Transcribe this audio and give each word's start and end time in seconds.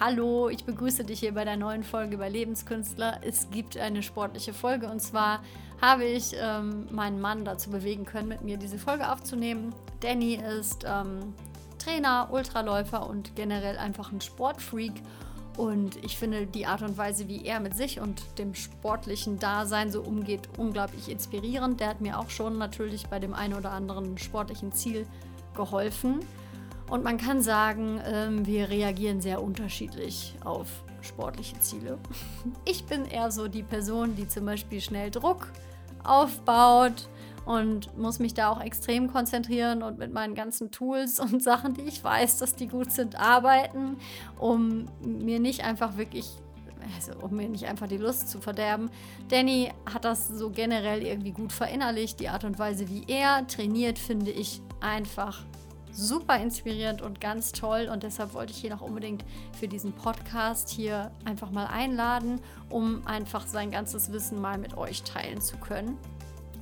Hallo, 0.00 0.48
ich 0.48 0.64
begrüße 0.64 1.02
dich 1.02 1.18
hier 1.18 1.34
bei 1.34 1.44
der 1.44 1.56
neuen 1.56 1.82
Folge 1.82 2.14
über 2.14 2.28
Lebenskünstler. 2.28 3.18
Es 3.22 3.50
gibt 3.50 3.76
eine 3.76 4.04
sportliche 4.04 4.54
Folge 4.54 4.88
und 4.88 5.00
zwar 5.00 5.42
habe 5.82 6.04
ich 6.04 6.36
ähm, 6.40 6.86
meinen 6.92 7.20
Mann 7.20 7.44
dazu 7.44 7.70
bewegen 7.70 8.04
können, 8.04 8.28
mit 8.28 8.42
mir 8.42 8.58
diese 8.58 8.78
Folge 8.78 9.10
aufzunehmen. 9.10 9.74
Danny 9.98 10.34
ist 10.36 10.84
ähm, 10.86 11.34
Trainer, 11.80 12.28
Ultraläufer 12.30 13.10
und 13.10 13.34
generell 13.34 13.76
einfach 13.76 14.12
ein 14.12 14.20
Sportfreak. 14.20 14.92
Und 15.56 15.96
ich 16.04 16.16
finde 16.16 16.46
die 16.46 16.66
Art 16.66 16.82
und 16.82 16.96
Weise, 16.96 17.26
wie 17.26 17.44
er 17.44 17.58
mit 17.58 17.74
sich 17.74 17.98
und 17.98 18.22
dem 18.38 18.54
sportlichen 18.54 19.40
Dasein 19.40 19.90
so 19.90 20.02
umgeht, 20.02 20.48
unglaublich 20.58 21.10
inspirierend. 21.10 21.80
Der 21.80 21.88
hat 21.88 22.00
mir 22.00 22.20
auch 22.20 22.30
schon 22.30 22.56
natürlich 22.56 23.08
bei 23.08 23.18
dem 23.18 23.34
einen 23.34 23.54
oder 23.54 23.72
anderen 23.72 24.16
sportlichen 24.16 24.70
Ziel 24.70 25.08
geholfen. 25.56 26.20
Und 26.90 27.04
man 27.04 27.18
kann 27.18 27.42
sagen, 27.42 28.00
ähm, 28.04 28.46
wir 28.46 28.70
reagieren 28.70 29.20
sehr 29.20 29.42
unterschiedlich 29.42 30.34
auf 30.44 30.68
sportliche 31.02 31.58
Ziele. 31.60 31.98
Ich 32.64 32.84
bin 32.84 33.04
eher 33.04 33.30
so 33.30 33.48
die 33.48 33.62
Person, 33.62 34.14
die 34.16 34.28
zum 34.28 34.44
Beispiel 34.46 34.80
schnell 34.80 35.10
Druck 35.10 35.52
aufbaut 36.04 37.08
und 37.44 37.96
muss 37.96 38.18
mich 38.18 38.34
da 38.34 38.50
auch 38.50 38.60
extrem 38.60 39.10
konzentrieren 39.10 39.82
und 39.82 39.98
mit 39.98 40.12
meinen 40.12 40.34
ganzen 40.34 40.70
Tools 40.70 41.20
und 41.20 41.42
Sachen, 41.42 41.74
die 41.74 41.82
ich 41.82 42.02
weiß, 42.02 42.38
dass 42.38 42.54
die 42.54 42.68
gut 42.68 42.92
sind, 42.92 43.18
arbeiten, 43.18 43.96
um 44.38 44.86
mir 45.02 45.40
nicht 45.40 45.64
einfach 45.64 45.96
wirklich 45.96 46.36
also 46.96 47.12
um 47.20 47.36
mir 47.36 47.48
nicht 47.48 47.66
einfach 47.66 47.88
die 47.88 47.96
Lust 47.96 48.30
zu 48.30 48.40
verderben. 48.40 48.88
Danny 49.28 49.70
hat 49.92 50.04
das 50.04 50.28
so 50.28 50.48
generell 50.48 51.02
irgendwie 51.02 51.32
gut 51.32 51.52
verinnerlicht. 51.52 52.20
Die 52.20 52.28
Art 52.28 52.44
und 52.44 52.58
Weise, 52.58 52.88
wie 52.88 53.04
er 53.08 53.46
trainiert, 53.46 53.98
finde 53.98 54.30
ich 54.30 54.62
einfach 54.80 55.44
super 55.98 56.38
inspirierend 56.38 57.02
und 57.02 57.20
ganz 57.20 57.52
toll. 57.52 57.88
Und 57.92 58.04
deshalb 58.04 58.32
wollte 58.32 58.52
ich 58.52 58.58
hier 58.58 58.70
noch 58.70 58.80
unbedingt 58.80 59.24
für 59.58 59.68
diesen 59.68 59.92
Podcast 59.92 60.68
hier 60.68 61.10
einfach 61.24 61.50
mal 61.50 61.66
einladen, 61.66 62.40
um 62.70 63.06
einfach 63.06 63.46
sein 63.46 63.70
ganzes 63.70 64.12
Wissen 64.12 64.40
mal 64.40 64.58
mit 64.58 64.76
euch 64.76 65.02
teilen 65.02 65.40
zu 65.40 65.56
können. 65.56 65.98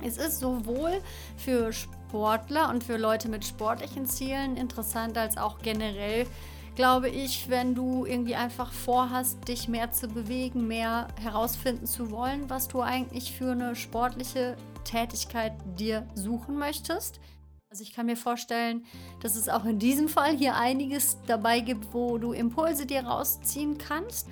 Es 0.03 0.17
ist 0.17 0.39
sowohl 0.39 1.01
für 1.37 1.71
Sportler 1.71 2.69
und 2.69 2.83
für 2.83 2.97
Leute 2.97 3.29
mit 3.29 3.45
sportlichen 3.45 4.05
Zielen 4.05 4.57
interessant, 4.57 5.17
als 5.17 5.37
auch 5.37 5.59
generell, 5.59 6.27
glaube 6.75 7.09
ich, 7.09 7.49
wenn 7.49 7.73
du 7.73 8.05
irgendwie 8.05 8.35
einfach 8.35 8.71
vorhast, 8.71 9.47
dich 9.47 9.67
mehr 9.67 9.91
zu 9.91 10.07
bewegen, 10.07 10.67
mehr 10.67 11.07
herausfinden 11.19 11.87
zu 11.87 12.11
wollen, 12.11 12.49
was 12.49 12.67
du 12.67 12.81
eigentlich 12.81 13.33
für 13.33 13.51
eine 13.51 13.75
sportliche 13.75 14.55
Tätigkeit 14.83 15.53
dir 15.77 16.07
suchen 16.13 16.57
möchtest. 16.57 17.19
Also 17.69 17.83
ich 17.83 17.91
kann 17.91 18.05
mir 18.05 18.15
vorstellen, 18.15 18.85
dass 19.21 19.35
es 19.35 19.49
auch 19.49 19.65
in 19.65 19.77
diesem 19.77 20.07
Fall 20.07 20.37
hier 20.37 20.55
einiges 20.55 21.17
dabei 21.27 21.59
gibt, 21.59 21.93
wo 21.93 22.17
du 22.17 22.31
Impulse 22.31 22.85
dir 22.85 23.01
rausziehen 23.01 23.77
kannst. 23.77 24.29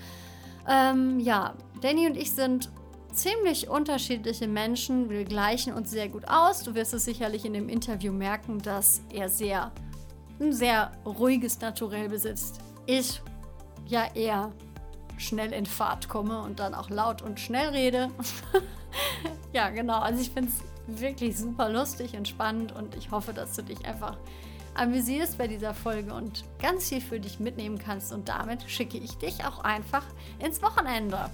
Ähm, 0.69 1.19
ja, 1.19 1.53
Danny 1.81 2.08
und 2.08 2.16
ich 2.16 2.31
sind 2.31 2.72
ziemlich 3.11 3.67
unterschiedliche 3.67 4.47
Menschen. 4.47 5.09
Wir 5.09 5.25
gleichen 5.25 5.73
uns 5.73 5.92
sehr 5.92 6.08
gut 6.08 6.30
aus. 6.30 6.64
Du 6.64 6.75
wirst 6.75 6.94
es 6.94 7.03
sicherlich 7.03 7.44
in 7.44 7.52
dem 7.52 7.67
Interview 7.67 8.14
merken, 8.14 8.61
dass 8.61 9.02
er 9.11 9.27
sehr 9.27 9.73
ein 10.39 10.53
sehr 10.53 10.94
ruhiges 11.05 11.59
Naturell 11.59 12.08
besitzt. 12.08 12.59
Ich 12.86 13.22
ja 13.86 14.05
eher 14.14 14.53
schnell 15.17 15.52
in 15.52 15.66
Fahrt 15.66 16.08
komme 16.08 16.42
und 16.42 16.59
dann 16.59 16.73
auch 16.73 16.89
laut 16.89 17.22
und 17.22 17.39
schnell 17.39 17.70
rede. 17.70 18.09
ja, 19.53 19.70
genau. 19.72 19.99
Also 19.99 20.22
ich 20.22 20.30
finde 20.30 20.52
es 20.52 20.75
wirklich 20.88 21.38
super 21.38 21.69
lustig 21.69 22.16
und 22.16 22.28
spannend 22.28 22.72
und 22.72 22.95
ich 22.95 23.11
hoffe, 23.11 23.33
dass 23.33 23.55
du 23.55 23.64
dich 23.64 23.86
einfach 23.86 24.17
amüsierst 24.75 25.38
bei 25.38 25.47
dieser 25.47 25.73
Folge 25.73 26.14
und 26.14 26.44
ganz 26.61 26.89
viel 26.89 27.02
für 27.02 27.19
dich 27.19 27.39
mitnehmen 27.39 27.80
kannst 27.80 28.11
und 28.11 28.27
damit 28.30 28.69
schicke 28.69 28.97
ich 28.97 29.17
dich 29.17 29.45
auch 29.45 29.64
einfach 29.64 30.05
ins 30.39 30.61
Wochenende. 30.61 31.30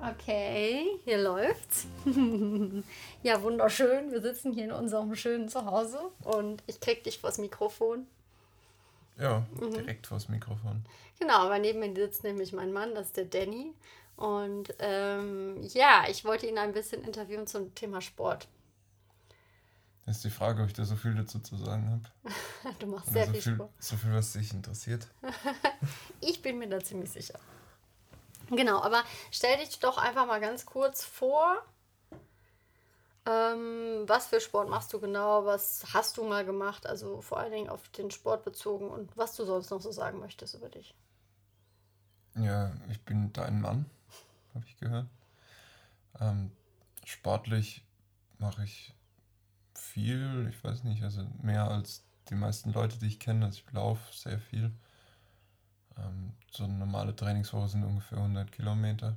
Okay, 0.00 0.86
hier 1.04 1.18
läuft's. 1.18 1.86
ja, 3.22 3.42
wunderschön. 3.42 4.12
Wir 4.12 4.22
sitzen 4.22 4.52
hier 4.52 4.64
in 4.64 4.72
unserem 4.72 5.14
schönen 5.16 5.48
Zuhause 5.48 5.98
und 6.22 6.62
ich 6.68 6.80
krieg 6.80 7.02
dich 7.02 7.18
vors 7.18 7.38
Mikrofon. 7.38 8.06
Ja, 9.18 9.46
mhm. 9.60 9.72
direkt 9.72 10.06
vors 10.06 10.28
Mikrofon. 10.28 10.84
Genau, 11.18 11.38
aber 11.38 11.58
neben 11.58 11.80
mir 11.80 11.94
sitzt 11.94 12.22
nämlich 12.22 12.52
mein 12.52 12.72
Mann, 12.72 12.94
das 12.94 13.08
ist 13.08 13.16
der 13.16 13.24
Danny. 13.24 13.74
Und 14.16 14.74
ähm, 14.78 15.62
ja, 15.62 16.04
ich 16.08 16.24
wollte 16.24 16.46
ihn 16.46 16.58
ein 16.58 16.72
bisschen 16.72 17.02
interviewen 17.04 17.46
zum 17.46 17.74
Thema 17.74 18.00
Sport. 18.00 18.48
Das 20.06 20.16
ist 20.16 20.24
die 20.24 20.30
Frage, 20.30 20.62
ob 20.62 20.68
ich 20.68 20.74
da 20.74 20.84
so 20.84 20.96
viel 20.96 21.14
dazu 21.14 21.38
zu 21.38 21.56
sagen 21.56 21.90
habe. 21.90 22.74
du 22.78 22.86
machst 22.86 23.10
Oder 23.10 23.14
sehr 23.14 23.26
so 23.26 23.32
viel, 23.32 23.54
Sport. 23.54 23.70
So 23.78 23.96
viel, 23.96 24.12
was 24.14 24.32
dich 24.32 24.52
interessiert. 24.52 25.06
ich 26.20 26.40
bin 26.42 26.58
mir 26.58 26.68
da 26.68 26.80
ziemlich 26.80 27.10
sicher. 27.10 27.38
Genau, 28.50 28.80
aber 28.80 29.04
stell 29.30 29.58
dich 29.58 29.78
doch 29.78 29.98
einfach 29.98 30.26
mal 30.26 30.40
ganz 30.40 30.64
kurz 30.64 31.04
vor. 31.04 31.62
Ähm, 33.28 34.08
was 34.08 34.28
für 34.28 34.40
Sport 34.40 34.70
machst 34.70 34.92
du 34.92 35.00
genau? 35.00 35.44
Was 35.44 35.84
hast 35.92 36.16
du 36.16 36.24
mal 36.24 36.46
gemacht? 36.46 36.86
Also 36.86 37.20
vor 37.20 37.38
allen 37.38 37.52
Dingen 37.52 37.68
auf 37.68 37.88
den 37.90 38.10
Sport 38.10 38.44
bezogen 38.44 38.88
und 38.88 39.14
was 39.16 39.36
du 39.36 39.44
sonst 39.44 39.70
noch 39.70 39.82
so 39.82 39.92
sagen 39.92 40.18
möchtest 40.18 40.54
über 40.54 40.70
dich. 40.70 40.94
Ja, 42.36 42.72
ich 42.88 43.00
bin 43.04 43.32
dein 43.32 43.60
Mann, 43.60 43.84
habe 44.54 44.64
ich 44.66 44.78
gehört. 44.78 45.08
Ähm, 46.20 46.52
sportlich 47.04 47.84
mache 48.38 48.64
ich 48.64 48.94
viel, 49.74 50.48
ich 50.48 50.64
weiß 50.64 50.84
nicht, 50.84 51.02
also 51.02 51.26
mehr 51.42 51.68
als 51.68 52.04
die 52.30 52.34
meisten 52.34 52.72
Leute, 52.72 52.98
die 52.98 53.08
ich 53.08 53.20
kenne. 53.20 53.46
Also 53.46 53.60
ich 53.66 53.72
laufe 53.72 54.16
sehr 54.16 54.38
viel. 54.38 54.72
Ähm, 55.98 56.32
so 56.50 56.64
eine 56.64 56.74
normale 56.74 57.14
Trainingswoche 57.14 57.68
sind 57.68 57.84
ungefähr 57.84 58.18
100 58.18 58.52
Kilometer. 58.52 59.16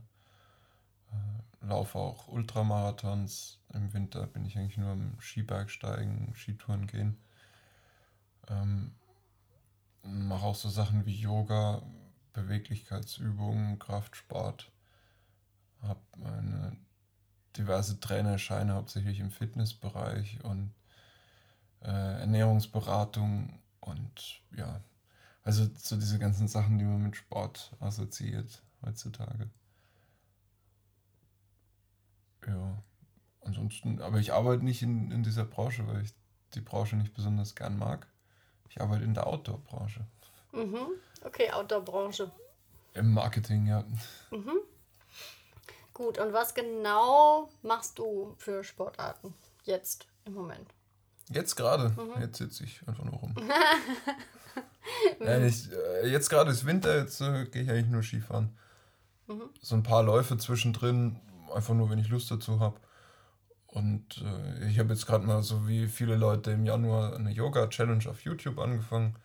Äh, 1.11 1.50
laufe 1.61 1.97
auch 1.97 2.27
Ultramarathons. 2.27 3.59
Im 3.73 3.93
Winter 3.93 4.27
bin 4.27 4.45
ich 4.45 4.57
eigentlich 4.57 4.77
nur 4.77 4.91
am 4.91 5.19
Skibergsteigen, 5.19 6.33
Skitouren 6.35 6.87
gehen. 6.87 7.17
Ähm, 8.49 8.95
mache 10.03 10.45
auch 10.45 10.55
so 10.55 10.69
Sachen 10.69 11.05
wie 11.05 11.15
Yoga, 11.15 11.81
Beweglichkeitsübungen, 12.33 13.79
Kraftsport. 13.79 14.71
Habe 15.81 16.01
eine 16.23 16.77
diverse 17.57 17.99
Trainerscheine, 17.99 18.73
hauptsächlich 18.73 19.19
im 19.19 19.31
Fitnessbereich 19.31 20.43
und 20.43 20.73
äh, 21.81 22.19
Ernährungsberatung 22.21 23.59
und 23.79 24.41
ja, 24.55 24.81
also 25.43 25.67
so 25.75 25.95
diese 25.95 26.19
ganzen 26.19 26.47
Sachen, 26.47 26.77
die 26.77 26.85
man 26.85 27.01
mit 27.01 27.15
Sport 27.15 27.75
assoziiert 27.79 28.61
heutzutage. 28.83 29.49
Ja, 32.51 32.83
ansonsten, 33.45 34.01
aber 34.01 34.17
ich 34.19 34.33
arbeite 34.33 34.63
nicht 34.63 34.81
in, 34.81 35.11
in 35.11 35.23
dieser 35.23 35.45
Branche, 35.45 35.87
weil 35.87 36.01
ich 36.01 36.13
die 36.53 36.61
Branche 36.61 36.97
nicht 36.97 37.13
besonders 37.13 37.55
gern 37.55 37.77
mag. 37.77 38.07
Ich 38.69 38.81
arbeite 38.81 39.03
in 39.03 39.13
der 39.13 39.27
Outdoor-Branche. 39.27 40.05
Mhm. 40.51 40.87
Okay, 41.23 41.49
Outdoor-Branche. 41.51 42.31
Im 42.93 43.13
Marketing, 43.13 43.67
ja. 43.67 43.83
Mhm. 44.31 44.59
Gut, 45.93 46.17
und 46.17 46.33
was 46.33 46.53
genau 46.53 47.49
machst 47.61 47.99
du 47.99 48.35
für 48.37 48.63
Sportarten 48.63 49.33
jetzt 49.63 50.07
im 50.25 50.33
Moment? 50.33 50.73
Jetzt 51.29 51.55
gerade. 51.55 51.89
Mhm. 51.89 52.21
Jetzt 52.21 52.37
sitze 52.37 52.63
ich 52.63 52.85
einfach 52.87 53.03
nur 53.03 53.15
rum. 53.15 53.35
Nein, 55.19 55.45
ich, 55.45 55.71
äh, 55.71 56.07
jetzt 56.07 56.29
gerade 56.29 56.51
ist 56.51 56.65
Winter, 56.65 56.97
jetzt 56.97 57.21
äh, 57.21 57.45
gehe 57.45 57.63
ich 57.63 57.69
eigentlich 57.69 57.87
nur 57.87 58.03
Skifahren. 58.03 58.57
Mhm. 59.27 59.49
So 59.61 59.75
ein 59.75 59.83
paar 59.83 60.03
Läufe 60.03 60.37
zwischendrin, 60.37 61.19
einfach 61.53 61.73
nur, 61.73 61.89
wenn 61.89 61.99
ich 61.99 62.09
Lust 62.09 62.31
dazu 62.31 62.59
habe. 62.59 62.79
Und 63.67 64.21
äh, 64.21 64.67
ich 64.69 64.79
habe 64.79 64.89
jetzt 64.89 65.05
gerade 65.05 65.25
mal 65.25 65.41
so 65.43 65.67
wie 65.67 65.87
viele 65.87 66.15
Leute 66.15 66.51
im 66.51 66.65
Januar 66.65 67.15
eine 67.15 67.31
Yoga-Challenge 67.31 68.09
auf 68.09 68.23
YouTube 68.23 68.59
angefangen. 68.59 69.15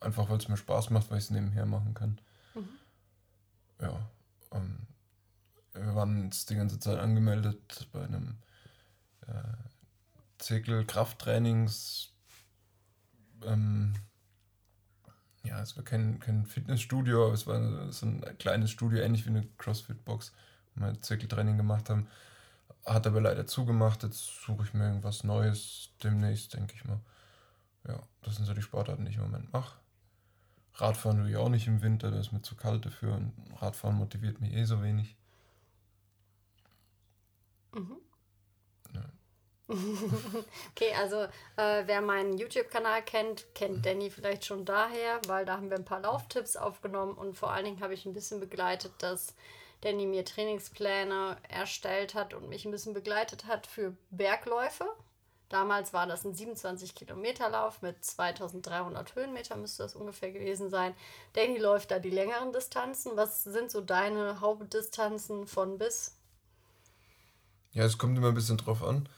Einfach 0.00 0.30
weil 0.30 0.38
es 0.38 0.48
mir 0.48 0.56
Spaß 0.56 0.90
macht, 0.90 1.10
weil 1.10 1.18
ich 1.18 1.24
es 1.24 1.30
nebenher 1.30 1.66
machen 1.66 1.94
kann. 1.94 2.20
Mhm. 2.54 2.68
Ja. 3.80 4.08
Ähm, 4.52 4.86
wir 5.72 5.94
waren 5.94 6.24
jetzt 6.24 6.50
die 6.50 6.54
ganze 6.54 6.78
Zeit 6.78 6.98
angemeldet 6.98 7.88
bei 7.92 8.04
einem 8.04 8.38
äh, 9.26 9.32
Zirkel 10.38 10.84
Krafttrainings. 10.84 12.12
Ähm, 13.44 13.94
ja, 15.44 15.60
es 15.60 15.76
war 15.76 15.84
kein, 15.84 16.18
kein 16.20 16.46
Fitnessstudio, 16.46 17.26
aber 17.26 17.34
es 17.34 17.46
war 17.46 17.92
so 17.92 18.06
ein 18.06 18.24
kleines 18.38 18.70
Studio, 18.70 19.00
ähnlich 19.00 19.24
wie 19.24 19.30
eine 19.30 19.46
CrossFit-Box, 19.58 20.32
wir 20.80 21.00
Zirkeltraining 21.00 21.56
gemacht 21.56 21.90
haben. 21.90 22.08
Hat 22.84 23.06
aber 23.06 23.20
leider 23.20 23.46
zugemacht. 23.46 24.02
Jetzt 24.02 24.42
suche 24.44 24.64
ich 24.64 24.74
mir 24.74 24.86
irgendwas 24.86 25.24
Neues 25.24 25.90
demnächst, 26.02 26.54
denke 26.54 26.74
ich 26.74 26.84
mal. 26.84 27.00
Ja, 27.86 28.00
das 28.22 28.36
sind 28.36 28.44
so 28.44 28.54
die 28.54 28.62
Sportarten, 28.62 29.04
die 29.04 29.10
ich 29.10 29.16
im 29.16 29.24
Moment 29.24 29.52
mache. 29.52 29.78
Radfahren 30.74 31.24
will 31.24 31.30
ich 31.30 31.36
auch 31.36 31.48
nicht 31.48 31.66
im 31.66 31.82
Winter, 31.82 32.10
da 32.10 32.20
ist 32.20 32.32
mir 32.32 32.42
zu 32.42 32.54
kalt 32.54 32.86
dafür 32.86 33.14
und 33.14 33.32
Radfahren 33.60 33.96
motiviert 33.96 34.40
mich 34.40 34.52
eh 34.54 34.64
so 34.64 34.82
wenig. 34.82 35.16
Mhm. 37.72 37.96
Ja. 38.94 39.04
okay, 40.70 40.94
also 40.96 41.22
äh, 41.56 41.82
wer 41.86 42.00
meinen 42.00 42.38
YouTube-Kanal 42.38 43.02
kennt, 43.02 43.52
kennt 43.54 43.84
Danny 43.84 44.10
vielleicht 44.10 44.44
schon 44.44 44.64
daher, 44.64 45.20
weil 45.26 45.44
da 45.44 45.56
haben 45.56 45.68
wir 45.68 45.76
ein 45.76 45.84
paar 45.84 46.00
Lauftipps 46.00 46.56
aufgenommen 46.56 47.14
und 47.14 47.36
vor 47.36 47.50
allen 47.50 47.64
Dingen 47.64 47.80
habe 47.80 47.94
ich 47.94 48.06
ein 48.06 48.14
bisschen 48.14 48.38
begleitet, 48.38 48.92
dass 48.98 49.34
Danny 49.80 50.06
mir 50.06 50.24
Trainingspläne 50.24 51.36
erstellt 51.48 52.14
hat 52.14 52.34
und 52.34 52.48
mich 52.48 52.64
ein 52.64 52.70
bisschen 52.70 52.94
begleitet 52.94 53.46
hat 53.46 53.66
für 53.66 53.96
Bergläufe. 54.10 54.86
Damals 55.48 55.94
war 55.94 56.06
das 56.06 56.24
ein 56.24 56.34
27 56.34 56.94
Kilometer 56.94 57.48
Lauf 57.48 57.80
mit 57.80 58.04
2300 58.04 59.14
Höhenmeter, 59.14 59.56
müsste 59.56 59.82
das 59.82 59.94
ungefähr 59.94 60.30
gewesen 60.30 60.68
sein. 60.68 60.94
Danny 61.32 61.58
läuft 61.58 61.90
da 61.90 61.98
die 61.98 62.10
längeren 62.10 62.52
Distanzen. 62.52 63.12
Was 63.14 63.44
sind 63.44 63.70
so 63.70 63.80
deine 63.80 64.40
Hauptdistanzen 64.40 65.46
von 65.46 65.78
bis? 65.78 66.16
Ja, 67.72 67.84
es 67.84 67.96
kommt 67.96 68.18
immer 68.18 68.28
ein 68.28 68.34
bisschen 68.34 68.58
drauf 68.58 68.82
an. 68.82 69.08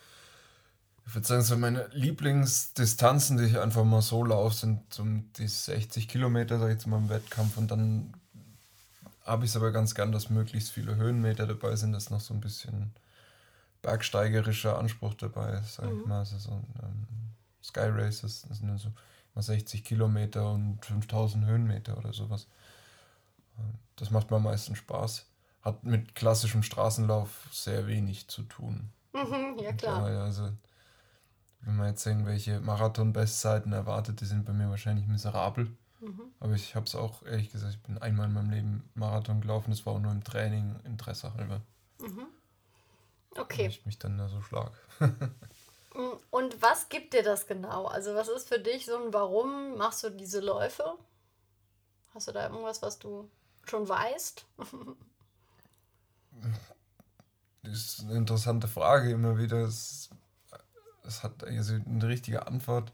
Ich 1.06 1.14
würde 1.14 1.26
sagen, 1.26 1.42
so 1.42 1.56
meine 1.56 1.88
Lieblingsdistanzen, 1.92 3.36
die 3.36 3.46
ich 3.46 3.58
einfach 3.58 3.82
mal 3.82 4.02
so 4.02 4.22
laufe, 4.22 4.54
sind 4.54 5.00
um 5.00 5.32
die 5.32 5.48
60 5.48 6.06
Kilometer, 6.06 6.60
sag 6.60 6.68
ich 6.68 6.74
jetzt 6.74 6.86
mal, 6.86 6.98
im 6.98 7.08
Wettkampf. 7.08 7.56
Und 7.56 7.72
dann 7.72 8.14
habe 9.25 9.44
ich 9.44 9.50
es 9.50 9.56
aber 9.56 9.72
ganz 9.72 9.94
gern, 9.94 10.12
dass 10.12 10.31
möglichst 10.31 10.70
viele 10.70 10.96
Höhenmeter 10.96 11.46
dabei 11.46 11.76
sind, 11.76 11.93
dass 11.93 12.11
noch 12.11 12.20
so 12.20 12.34
ein 12.34 12.40
bisschen 12.40 12.93
bergsteigerischer 13.82 14.78
Anspruch 14.78 15.14
dabei 15.14 15.55
ist, 15.55 15.75
sag 15.75 15.90
mhm. 15.90 16.00
ich 16.00 16.06
mal. 16.06 16.19
Also 16.20 16.38
so 16.38 16.50
ähm, 16.82 17.06
Sky 17.62 17.88
Races, 17.88 18.44
das 18.49 18.58
sind 18.58 18.69
dann 18.69 18.78
so 18.78 18.93
mal 19.34 19.43
60 19.43 19.84
Kilometer 19.84 20.50
und 20.50 20.84
5000 20.84 21.46
Höhenmeter 21.46 21.96
oder 21.96 22.12
sowas. 22.12 22.46
Ähm, 23.58 23.75
das 23.96 24.11
macht 24.11 24.31
mir 24.31 24.37
am 24.38 24.44
meisten 24.44 24.76
Spaß. 24.76 25.26
Hat 25.62 25.84
mit 25.84 26.14
klassischem 26.14 26.62
Straßenlauf 26.62 27.49
sehr 27.52 27.87
wenig 27.87 28.28
zu 28.28 28.43
tun. 28.43 28.90
Mhm, 29.12 29.58
ja, 29.62 29.72
klar. 29.72 30.05
Also, 30.05 30.50
wenn 31.61 31.76
man 31.76 31.88
jetzt 31.88 32.06
irgendwelche 32.06 32.61
Marathon-Bestzeiten 32.61 33.72
erwartet, 33.72 34.20
die 34.20 34.25
sind 34.25 34.46
bei 34.46 34.55
mir 34.55 34.70
wahrscheinlich 34.70 35.06
miserabel. 35.06 35.70
Mhm. 36.00 36.32
Aber 36.41 36.55
ich 36.55 36.75
habe 36.75 36.87
es 36.87 36.94
auch, 36.94 37.23
ehrlich 37.25 37.50
gesagt, 37.50 37.75
ich 37.75 37.82
bin 37.82 37.99
einmal 37.99 38.26
in 38.26 38.32
meinem 38.32 38.50
Leben 38.50 38.91
Marathon 38.94 39.41
gelaufen, 39.41 39.70
das 39.70 39.85
war 39.85 39.94
auch 39.94 40.00
nur 40.00 40.12
im 40.12 40.25
Training, 40.25 40.81
Interesse 40.85 41.35
halber. 41.35 41.61
Mhm. 42.00 42.26
Okay. 43.37 43.64
Wenn 43.64 43.70
ich 43.70 43.87
mich 43.87 43.99
dann 43.99 44.19
da 44.19 44.29
so 44.29 44.41
schlag. 44.43 44.73
Mm, 45.93 46.12
und 46.31 46.62
was 46.62 46.88
gibt 46.88 47.14
dir 47.14 47.25
das 47.25 47.49
genau? 47.49 47.87
Also 47.87 48.14
was 48.14 48.29
ist 48.29 48.47
für 48.47 48.61
dich 48.61 48.87
so 48.87 48.97
ein 48.97 49.12
Warum 49.12 49.76
machst 49.76 50.05
du 50.05 50.11
diese 50.11 50.38
Läufe? 50.38 50.85
Hast 52.14 52.29
du 52.29 52.32
da 52.32 52.44
irgendwas, 52.49 52.81
was 52.81 53.00
du 53.00 53.29
schon 53.64 53.88
weißt? 53.88 54.46
das 57.62 57.73
ist 57.73 58.00
eine 58.03 58.14
interessante 58.14 58.69
Frage 58.69 59.11
immer 59.11 59.37
wieder. 59.37 59.64
Es, 59.64 60.11
es 61.03 61.25
hat 61.25 61.43
also 61.43 61.75
eine 61.75 62.06
richtige 62.06 62.46
Antwort 62.46 62.93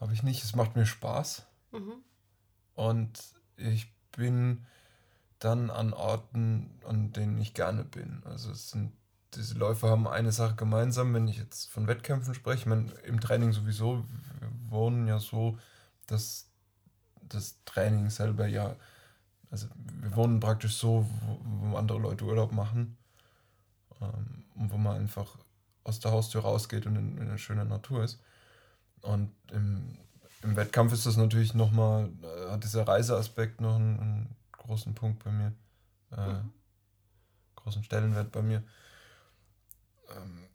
habe 0.00 0.12
ich 0.12 0.22
nicht. 0.24 0.42
Es 0.42 0.56
macht 0.56 0.74
mir 0.76 0.86
Spaß. 0.86 1.46
Mhm. 1.74 2.02
Und 2.74 3.20
ich 3.56 3.92
bin 4.12 4.64
dann 5.38 5.70
an 5.70 5.92
Orten, 5.92 6.70
an 6.86 7.12
denen 7.12 7.38
ich 7.38 7.54
gerne 7.54 7.84
bin. 7.84 8.22
Also 8.24 8.50
es 8.50 8.70
sind 8.70 8.92
diese 9.36 9.54
Läufer 9.54 9.90
haben 9.90 10.06
eine 10.06 10.32
Sache 10.32 10.54
gemeinsam, 10.54 11.12
wenn 11.14 11.28
ich 11.28 11.38
jetzt 11.38 11.70
von 11.70 11.86
Wettkämpfen 11.86 12.34
spreche. 12.34 12.60
Ich 12.60 12.66
meine, 12.66 12.90
im 13.04 13.20
Training 13.20 13.52
sowieso, 13.52 14.04
wir 14.40 14.70
wohnen 14.70 15.08
ja 15.08 15.18
so, 15.18 15.58
dass 16.06 16.48
das 17.20 17.58
Training 17.64 18.10
selber 18.10 18.46
ja, 18.46 18.76
also 19.50 19.66
wir 19.76 20.14
wohnen 20.14 20.40
praktisch 20.40 20.76
so, 20.76 21.06
wo, 21.20 21.70
wo 21.70 21.76
andere 21.76 21.98
Leute 21.98 22.24
Urlaub 22.24 22.52
machen 22.52 22.96
ähm, 24.00 24.44
und 24.54 24.72
wo 24.72 24.76
man 24.76 24.96
einfach 24.96 25.38
aus 25.84 26.00
der 26.00 26.12
Haustür 26.12 26.42
rausgeht 26.42 26.86
und 26.86 26.96
in, 26.96 27.18
in 27.18 27.28
eine 27.28 27.38
schöne 27.38 27.64
Natur 27.64 28.04
ist. 28.04 28.20
Und 29.02 29.32
im, 29.52 29.98
im 30.44 30.56
Wettkampf 30.56 30.92
ist 30.92 31.06
das 31.06 31.16
natürlich 31.16 31.54
nochmal, 31.54 32.10
äh, 32.22 32.50
hat 32.50 32.64
dieser 32.64 32.86
Reiseaspekt 32.86 33.60
noch 33.60 33.76
einen, 33.76 33.98
einen 33.98 34.36
großen 34.52 34.94
Punkt 34.94 35.24
bei 35.24 35.30
mir, 35.30 35.52
äh, 36.12 36.32
mhm. 36.34 36.52
großen 37.56 37.82
Stellenwert 37.82 38.30
bei 38.30 38.42
mir. 38.42 38.62
Ähm, 40.14 40.46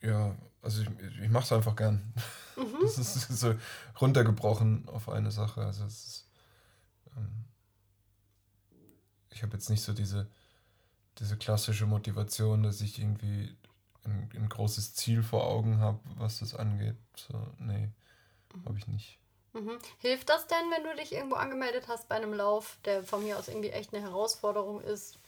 ja, 0.00 0.34
also 0.62 0.82
ich, 0.82 0.88
ich 1.22 1.28
mache 1.28 1.44
es 1.44 1.52
einfach 1.52 1.76
gern. 1.76 2.12
Mhm. 2.56 2.78
Das 2.82 2.98
ist 2.98 3.28
so 3.28 3.54
runtergebrochen 4.00 4.88
auf 4.88 5.08
eine 5.08 5.30
Sache. 5.30 5.64
Also 5.64 5.84
es 5.84 6.06
ist, 6.06 6.30
ähm, 7.16 7.44
ich 9.30 9.42
habe 9.42 9.54
jetzt 9.54 9.70
nicht 9.70 9.82
so 9.82 9.92
diese, 9.92 10.28
diese 11.18 11.36
klassische 11.36 11.86
Motivation, 11.86 12.62
dass 12.62 12.80
ich 12.80 12.98
irgendwie 12.98 13.56
ein, 14.04 14.28
ein 14.34 14.48
großes 14.48 14.94
Ziel 14.94 15.22
vor 15.22 15.44
Augen 15.46 15.78
habe, 15.78 16.00
was 16.16 16.38
das 16.38 16.54
angeht. 16.54 16.96
So, 17.16 17.54
nee, 17.58 17.90
habe 18.64 18.78
ich 18.78 18.86
nicht. 18.86 19.18
Mhm. 19.52 19.78
Hilft 19.98 20.28
das 20.28 20.46
denn, 20.46 20.70
wenn 20.70 20.84
du 20.84 20.94
dich 20.96 21.12
irgendwo 21.12 21.36
angemeldet 21.36 21.88
hast 21.88 22.08
bei 22.08 22.16
einem 22.16 22.32
Lauf, 22.32 22.78
der 22.84 23.02
von 23.04 23.22
mir 23.22 23.38
aus 23.38 23.48
irgendwie 23.48 23.70
echt 23.70 23.94
eine 23.94 24.02
Herausforderung 24.02 24.80
ist, 24.80 25.18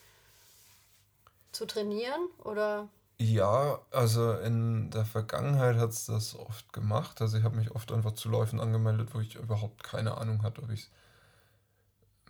zu 1.53 1.67
trainieren? 1.67 2.29
Oder 2.45 2.89
ja, 3.23 3.81
also 3.91 4.33
in 4.33 4.91
der 4.91 5.05
Vergangenheit 5.05 5.77
hat 5.77 5.91
es 5.91 6.07
das 6.07 6.35
oft 6.35 6.73
gemacht. 6.73 7.21
Also 7.21 7.37
ich 7.37 7.45
habe 7.45 7.57
mich 7.57 7.71
oft 7.73 7.93
einfach 7.93 8.13
zu 8.13 8.31
Läufen 8.31 8.61
angemeldet, 8.61 9.11
wo 9.13 9.21
ich 9.21 9.35
überhaupt 9.35 9.83
keine 9.83 10.17
Ahnung 10.17 10.43
hatte, 10.43 10.63
ob 10.63 10.71
ich 10.71 10.85
es 10.85 10.91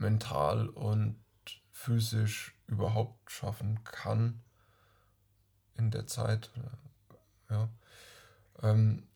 mental 0.00 0.68
und 0.68 1.22
physisch 1.70 2.56
überhaupt 2.66 3.30
schaffen 3.30 3.84
kann 3.84 4.42
in 5.76 5.92
der 5.92 6.08
Zeit. 6.08 6.50
Ja. 7.48 7.68
Ähm, 8.62 9.06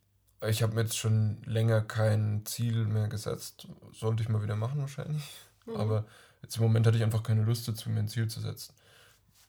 ich 0.49 0.62
habe 0.62 0.75
mir 0.75 0.82
jetzt 0.82 0.96
schon 0.96 1.43
länger 1.44 1.81
kein 1.81 2.43
Ziel 2.44 2.85
mehr 2.87 3.08
gesetzt. 3.08 3.69
Sollte 3.93 4.23
ich 4.23 4.29
mal 4.29 4.43
wieder 4.43 4.56
machen 4.56 4.81
wahrscheinlich. 4.81 5.25
Mhm. 5.67 5.76
Aber 5.76 6.05
jetzt 6.43 6.56
im 6.56 6.62
Moment 6.62 6.87
hatte 6.87 6.96
ich 6.96 7.02
einfach 7.02 7.23
keine 7.23 7.43
Lust 7.43 7.69
dazu, 7.69 7.91
mir 7.91 8.00
ein 8.00 8.08
Ziel 8.08 8.29
zu 8.29 8.41
setzen 8.41 8.75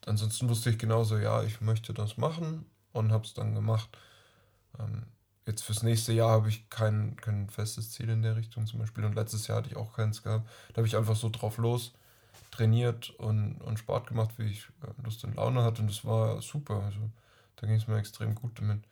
ansonsten 0.06 0.48
wusste 0.48 0.70
ich 0.70 0.78
genauso, 0.78 1.18
ja, 1.18 1.42
ich 1.42 1.60
möchte 1.60 1.92
das 1.92 2.16
machen 2.16 2.64
und 2.92 3.12
habe 3.12 3.24
es 3.24 3.34
dann 3.34 3.54
gemacht. 3.54 3.88
Ähm, 4.78 5.02
jetzt 5.46 5.62
fürs 5.62 5.82
nächste 5.82 6.12
Jahr 6.12 6.30
habe 6.30 6.48
ich 6.48 6.70
kein, 6.70 7.16
kein 7.16 7.50
festes 7.50 7.90
Ziel 7.90 8.08
in 8.08 8.22
der 8.22 8.36
Richtung 8.36 8.66
zum 8.66 8.80
Beispiel 8.80 9.04
und 9.04 9.14
letztes 9.14 9.46
Jahr 9.46 9.58
hatte 9.58 9.68
ich 9.68 9.76
auch 9.76 9.92
keins 9.94 10.22
gehabt. 10.22 10.48
Da 10.70 10.78
habe 10.78 10.86
ich 10.86 10.96
einfach 10.96 11.16
so 11.16 11.28
drauf 11.28 11.58
los 11.58 11.92
trainiert 12.50 13.10
und, 13.10 13.60
und 13.60 13.78
Sport 13.78 14.06
gemacht, 14.06 14.30
wie 14.38 14.44
ich 14.44 14.66
äh, 14.82 15.02
Lust 15.04 15.24
und 15.24 15.36
Laune 15.36 15.62
hatte 15.62 15.82
und 15.82 15.90
das 15.90 16.04
war 16.04 16.40
super. 16.40 16.82
Also 16.84 16.98
da 17.56 17.66
ging 17.66 17.76
es 17.76 17.88
mir 17.88 17.98
extrem 17.98 18.34
gut 18.34 18.58
damit. 18.58 18.82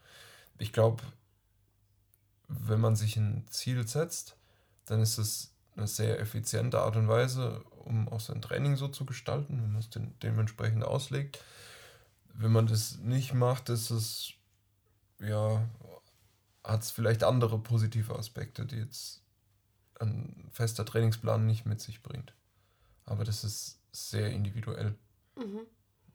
Ich 0.59 0.73
glaube, 0.73 1.03
wenn 2.61 2.81
man 2.81 2.97
sich 2.97 3.17
ein 3.17 3.47
Ziel 3.49 3.87
setzt, 3.87 4.37
dann 4.87 5.01
ist 5.01 5.19
es 5.19 5.53
eine 5.77 5.87
sehr 5.87 6.21
effiziente 6.21 6.81
Art 6.81 6.97
und 6.97 7.09
Weise, 7.09 7.63
um 7.85 8.09
auch 8.09 8.21
sein 8.21 8.43
Training 8.43 8.77
so 8.77 8.89
zu 8.89 9.05
gestalten, 9.05 9.63
wenn 9.63 9.73
man 9.73 9.81
es 9.81 9.91
den, 9.91 10.19
dementsprechend 10.21 10.85
auslegt. 10.85 11.43
Wenn 12.33 12.53
man 12.53 12.67
das 12.67 12.99
nicht 12.99 13.35
macht, 13.35 13.69
ist 13.69 13.91
es, 13.91 14.33
ja, 15.21 15.69
hat 16.63 16.83
es 16.83 16.91
vielleicht 16.91 17.25
andere 17.25 17.59
positive 17.59 18.17
Aspekte, 18.19 18.67
die 18.67 18.77
jetzt 18.77 19.23
ein 20.01 20.49
fester 20.53 20.85
Trainingsplan 20.85 21.47
nicht 21.47 21.67
mit 21.67 21.81
sich 21.81 22.03
bringt. 22.03 22.33
Aber 23.05 23.25
das 23.25 23.45
ist 23.45 23.79
sehr 23.93 24.31
individuell. 24.31 24.95
Mhm. 25.37 25.61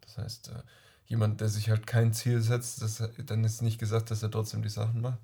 Das 0.02 0.18
heißt, 0.18 0.50
äh, 0.50 0.64
jemand, 1.06 1.42
der 1.42 1.50
sich 1.50 1.70
halt 1.70 1.88
kein 1.88 2.14
Ziel 2.14 2.42
setzt, 2.42 2.82
das, 2.82 3.04
dann 3.26 3.44
ist 3.44 3.62
nicht 3.62 3.80
gesagt, 3.80 4.12
dass 4.12 4.24
er 4.24 4.32
trotzdem 4.32 4.64
die 4.64 4.70
Sachen 4.70 5.02
macht. 5.02 5.20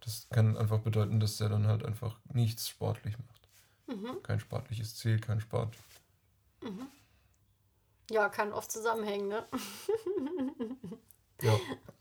Das 0.00 0.28
kann 0.30 0.56
einfach 0.56 0.80
bedeuten, 0.80 1.20
dass 1.20 1.40
er 1.40 1.48
dann 1.48 1.66
halt 1.66 1.84
einfach 1.84 2.16
nichts 2.32 2.68
sportlich 2.68 3.16
macht. 3.18 3.48
Mhm. 3.86 4.22
Kein 4.22 4.40
sportliches 4.40 4.96
Ziel, 4.96 5.20
kein 5.20 5.40
Sport. 5.40 5.76
Mhm. 6.62 6.86
Ja, 8.10 8.28
kann 8.28 8.52
oft 8.52 8.72
zusammenhängen, 8.72 9.28
ne? 9.28 9.46
ja. 11.42 11.58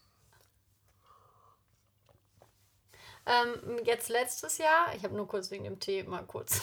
Ähm, 3.29 3.79
jetzt 3.84 4.10
letztes 4.10 4.58
Jahr, 4.58 4.96
ich 4.96 5.03
habe 5.03 5.15
nur 5.15 5.27
kurz 5.27 5.51
wegen 5.51 5.63
dem 5.63 5.79
Tee 5.79 6.01
mal 6.01 6.24
kurz 6.24 6.62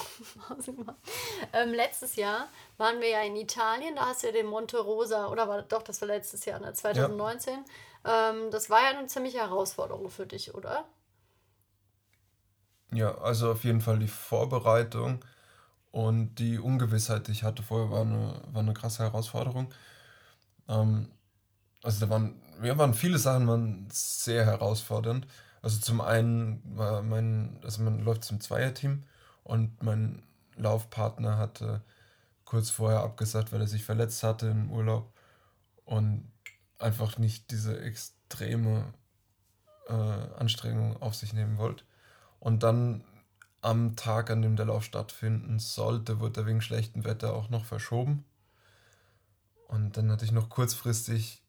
ähm, 1.52 1.72
letztes 1.72 2.16
Jahr 2.16 2.48
waren 2.76 3.00
wir 3.00 3.08
ja 3.08 3.22
in 3.22 3.36
Italien, 3.36 3.94
da 3.94 4.06
hast 4.06 4.22
du 4.24 4.28
ja 4.28 4.32
den 4.32 4.46
Monte 4.46 4.80
Rosa, 4.80 5.28
oder 5.28 5.46
war 5.46 5.62
doch, 5.62 5.82
das 5.82 6.00
war 6.00 6.08
letztes 6.08 6.44
Jahr, 6.44 6.58
ne, 6.58 6.72
2019. 6.72 7.64
Ja. 8.04 8.30
Ähm, 8.30 8.50
das 8.50 8.68
war 8.68 8.82
ja 8.82 8.98
eine 8.98 9.06
ziemliche 9.06 9.38
Herausforderung 9.38 10.10
für 10.10 10.26
dich, 10.26 10.54
oder? 10.56 10.84
Ja, 12.96 13.18
also 13.18 13.52
auf 13.52 13.64
jeden 13.64 13.80
Fall 13.80 13.98
die 13.98 14.08
Vorbereitung 14.08 15.24
und 15.92 16.36
die 16.36 16.58
Ungewissheit, 16.58 17.28
die 17.28 17.32
ich 17.32 17.44
hatte 17.44 17.62
vorher, 17.62 17.90
war 17.90 18.02
eine, 18.02 18.42
war 18.52 18.62
eine 18.62 18.74
krasse 18.74 19.04
Herausforderung. 19.04 19.72
Ähm, 20.68 21.10
also 21.82 22.00
da 22.06 22.10
waren, 22.10 22.40
ja, 22.62 22.78
waren 22.78 22.94
viele 22.94 23.18
Sachen 23.18 23.48
waren 23.48 23.88
sehr 23.92 24.46
herausfordernd. 24.46 25.26
Also 25.62 25.80
zum 25.80 26.00
einen 26.00 26.62
war 26.76 27.02
mein, 27.02 27.58
also 27.64 27.82
man 27.82 28.04
läuft 28.04 28.24
zum 28.24 28.40
Zweierteam 28.40 29.04
und 29.44 29.82
mein 29.82 30.22
Laufpartner 30.56 31.38
hatte 31.38 31.82
kurz 32.44 32.70
vorher 32.70 33.00
abgesagt, 33.02 33.52
weil 33.52 33.62
er 33.62 33.68
sich 33.68 33.84
verletzt 33.84 34.22
hatte 34.24 34.48
im 34.48 34.70
Urlaub 34.72 35.12
und 35.86 36.30
einfach 36.78 37.18
nicht 37.18 37.50
diese 37.52 37.80
extreme 37.80 38.94
äh, 39.88 39.92
Anstrengung 39.92 41.00
auf 41.02 41.14
sich 41.14 41.32
nehmen 41.32 41.58
wollte. 41.58 41.84
Und 42.46 42.62
dann 42.62 43.02
am 43.60 43.96
Tag, 43.96 44.30
an 44.30 44.40
dem 44.40 44.54
der 44.54 44.66
Lauf 44.66 44.84
stattfinden 44.84 45.58
sollte, 45.58 46.20
wurde 46.20 46.42
er 46.42 46.46
wegen 46.46 46.60
schlechtem 46.60 47.04
Wetter 47.04 47.34
auch 47.34 47.50
noch 47.50 47.64
verschoben. 47.64 48.24
Und 49.66 49.96
dann 49.96 50.12
hatte 50.12 50.24
ich 50.24 50.30
noch 50.30 50.48
kurzfristig 50.48 51.42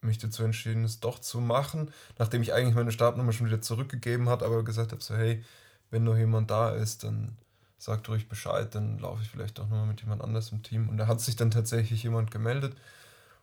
mich 0.00 0.18
dazu 0.18 0.42
entschieden, 0.42 0.82
es 0.82 0.98
doch 0.98 1.20
zu 1.20 1.40
machen, 1.40 1.92
nachdem 2.18 2.42
ich 2.42 2.52
eigentlich 2.52 2.74
meine 2.74 2.90
Startnummer 2.90 3.32
schon 3.32 3.46
wieder 3.46 3.60
zurückgegeben 3.60 4.28
hat, 4.28 4.42
aber 4.42 4.64
gesagt 4.64 4.90
habe, 4.90 5.00
so 5.00 5.14
hey, 5.14 5.44
wenn 5.92 6.02
noch 6.02 6.16
jemand 6.16 6.50
da 6.50 6.70
ist, 6.70 7.04
dann 7.04 7.38
sagt 7.78 8.08
ruhig 8.08 8.28
Bescheid, 8.28 8.74
dann 8.74 8.98
laufe 8.98 9.22
ich 9.22 9.30
vielleicht 9.30 9.60
auch 9.60 9.68
nochmal 9.68 9.86
mit 9.86 10.00
jemand 10.00 10.20
anders 10.20 10.50
im 10.50 10.64
Team. 10.64 10.88
Und 10.88 10.96
da 10.96 11.06
hat 11.06 11.20
sich 11.20 11.36
dann 11.36 11.52
tatsächlich 11.52 12.02
jemand 12.02 12.32
gemeldet 12.32 12.74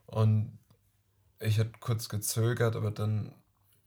und 0.07 0.59
ich 1.39 1.57
hatte 1.57 1.71
kurz 1.79 2.09
gezögert, 2.09 2.75
aber 2.75 2.91
dann 2.91 3.31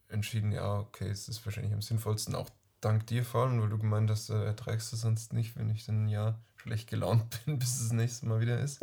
entschieden, 0.08 0.52
ja, 0.52 0.78
okay, 0.78 1.10
es 1.10 1.28
ist 1.28 1.44
wahrscheinlich 1.44 1.74
am 1.74 1.82
sinnvollsten, 1.82 2.34
auch 2.34 2.48
dank 2.82 3.06
dir 3.06 3.24
vor 3.24 3.46
allem, 3.46 3.62
weil 3.62 3.70
du 3.70 3.78
gemeint 3.78 4.10
hast, 4.10 4.28
äh, 4.30 4.44
erträgst 4.44 4.92
du 4.92 4.96
sonst 4.96 5.32
nicht, 5.32 5.56
wenn 5.56 5.70
ich 5.70 5.86
dann 5.86 6.08
ja 6.08 6.34
schlecht 6.56 6.90
gelaunt 6.90 7.24
bin, 7.46 7.58
bis 7.58 7.76
es 7.76 7.88
das 7.88 7.92
nächste 7.92 8.26
Mal 8.26 8.40
wieder 8.40 8.60
ist. 8.60 8.80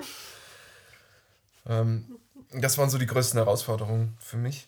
ähm, 1.67 2.05
das 2.51 2.77
waren 2.79 2.89
so 2.89 2.97
die 2.97 3.05
größten 3.05 3.37
Herausforderungen 3.37 4.17
für 4.19 4.37
mich 4.37 4.67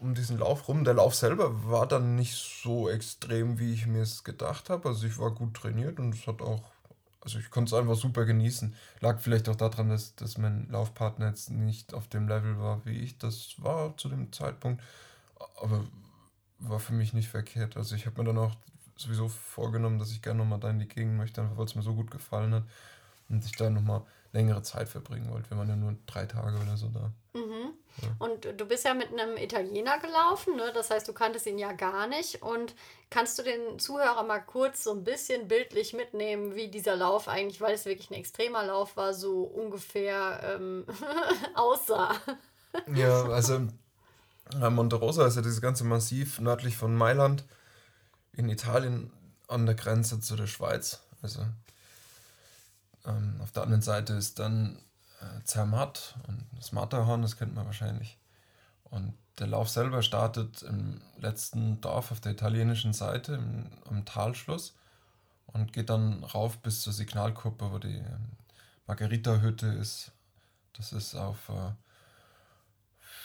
um 0.00 0.14
diesen 0.14 0.38
Lauf 0.38 0.68
rum. 0.68 0.84
Der 0.84 0.94
Lauf 0.94 1.14
selber 1.14 1.68
war 1.68 1.86
dann 1.86 2.16
nicht 2.16 2.34
so 2.34 2.88
extrem, 2.88 3.58
wie 3.58 3.72
ich 3.72 3.86
mir 3.86 4.02
es 4.02 4.24
gedacht 4.24 4.68
habe. 4.68 4.88
Also 4.88 5.06
ich 5.06 5.18
war 5.18 5.30
gut 5.30 5.54
trainiert 5.54 5.98
und 5.98 6.14
es 6.14 6.26
hat 6.26 6.42
auch, 6.42 6.62
also 7.20 7.38
ich 7.38 7.50
konnte 7.50 7.74
es 7.74 7.80
einfach 7.80 7.96
super 7.96 8.24
genießen. 8.24 8.74
Lag 9.00 9.20
vielleicht 9.20 9.48
auch 9.48 9.56
daran, 9.56 9.88
dass, 9.88 10.14
dass 10.16 10.36
mein 10.36 10.68
Laufpartner 10.70 11.28
jetzt 11.28 11.50
nicht 11.50 11.94
auf 11.94 12.08
dem 12.08 12.28
Level 12.28 12.58
war, 12.58 12.84
wie 12.84 12.98
ich 12.98 13.18
das 13.18 13.54
war 13.58 13.96
zu 13.96 14.08
dem 14.08 14.32
Zeitpunkt. 14.32 14.82
Aber 15.62 15.84
war 16.68 16.80
für 16.80 16.92
mich 16.92 17.12
nicht 17.12 17.28
verkehrt. 17.28 17.76
Also 17.76 17.94
ich 17.94 18.06
habe 18.06 18.20
mir 18.20 18.28
dann 18.28 18.38
auch 18.38 18.54
sowieso 18.96 19.28
vorgenommen, 19.28 19.98
dass 19.98 20.10
ich 20.10 20.22
gerne 20.22 20.40
nochmal 20.40 20.60
da 20.60 20.70
in 20.70 20.78
die 20.78 20.88
Gegend 20.88 21.16
möchte, 21.16 21.40
einfach 21.40 21.56
weil 21.56 21.66
es 21.66 21.74
mir 21.74 21.82
so 21.82 21.94
gut 21.94 22.10
gefallen 22.10 22.54
hat 22.54 22.64
und 23.28 23.44
ich 23.44 23.52
da 23.52 23.70
nochmal 23.70 24.02
längere 24.32 24.62
Zeit 24.62 24.88
verbringen 24.88 25.30
wollte. 25.30 25.50
Wir 25.50 25.58
waren 25.58 25.68
ja 25.68 25.76
nur 25.76 25.96
drei 26.06 26.26
Tage 26.26 26.56
oder 26.56 26.76
so 26.76 26.88
da. 26.88 27.12
Mhm. 27.34 27.72
Ja. 28.02 28.08
Und 28.18 28.60
du 28.60 28.64
bist 28.66 28.84
ja 28.84 28.92
mit 28.92 29.12
einem 29.12 29.36
Italiener 29.36 29.98
gelaufen, 30.00 30.56
ne? 30.56 30.72
das 30.74 30.90
heißt, 30.90 31.06
du 31.06 31.12
kanntest 31.12 31.46
ihn 31.46 31.58
ja 31.58 31.72
gar 31.72 32.08
nicht. 32.08 32.42
Und 32.42 32.74
kannst 33.10 33.38
du 33.38 33.44
den 33.44 33.78
Zuhörer 33.78 34.24
mal 34.24 34.40
kurz 34.40 34.82
so 34.82 34.90
ein 34.92 35.04
bisschen 35.04 35.46
bildlich 35.46 35.92
mitnehmen, 35.92 36.56
wie 36.56 36.68
dieser 36.68 36.96
Lauf 36.96 37.28
eigentlich, 37.28 37.60
weil 37.60 37.74
es 37.74 37.84
wirklich 37.84 38.10
ein 38.10 38.14
extremer 38.14 38.64
Lauf 38.64 38.96
war, 38.96 39.14
so 39.14 39.42
ungefähr 39.42 40.56
ähm, 40.56 40.84
aussah? 41.54 42.16
Ja, 42.92 43.24
also 43.26 43.68
Monte 44.52 44.96
Rosa 44.96 45.26
ist 45.26 45.36
ja 45.36 45.42
dieses 45.42 45.60
ganze 45.60 45.84
Massiv 45.84 46.40
nördlich 46.40 46.76
von 46.76 46.94
Mailand 46.94 47.44
in 48.32 48.48
Italien 48.48 49.10
an 49.48 49.66
der 49.66 49.74
Grenze 49.74 50.20
zu 50.20 50.36
der 50.36 50.46
Schweiz. 50.46 51.00
Also 51.22 51.46
ähm, 53.06 53.40
auf 53.42 53.52
der 53.52 53.62
anderen 53.62 53.82
Seite 53.82 54.14
ist 54.14 54.38
dann 54.38 54.78
äh, 55.20 55.44
Zermatt 55.44 56.16
und 56.28 56.44
das 56.56 56.72
Matterhorn, 56.72 57.22
das 57.22 57.36
kennt 57.36 57.54
man 57.54 57.66
wahrscheinlich. 57.66 58.18
Und 58.84 59.14
der 59.38 59.48
Lauf 59.48 59.68
selber 59.68 60.02
startet 60.02 60.62
im 60.62 61.00
letzten 61.18 61.80
Dorf 61.80 62.12
auf 62.12 62.20
der 62.20 62.32
italienischen 62.32 62.92
Seite 62.92 63.34
im, 63.34 63.70
am 63.88 64.04
Talschluss 64.04 64.74
und 65.46 65.72
geht 65.72 65.90
dann 65.90 66.22
rauf 66.24 66.58
bis 66.58 66.82
zur 66.82 66.92
Signalkuppe, 66.92 67.72
wo 67.72 67.78
die 67.78 67.96
ähm, 67.96 68.32
Margarita-Hütte 68.86 69.66
ist. 69.66 70.12
Das 70.74 70.92
ist 70.92 71.14
auf 71.14 71.48
äh, 71.48 71.72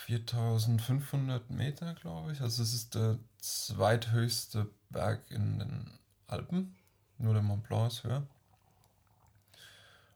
4500 0.09 1.51
Meter, 1.51 1.93
glaube 1.93 2.31
ich. 2.31 2.41
Also 2.41 2.63
es 2.63 2.73
ist 2.73 2.95
der 2.95 3.19
zweithöchste 3.37 4.67
Berg 4.89 5.21
in 5.29 5.59
den 5.59 5.99
Alpen. 6.25 6.75
Nur 7.19 7.33
der 7.33 7.43
Mont 7.43 7.67
Blanc 7.67 7.91
ist 7.91 8.03
höher. 8.03 8.25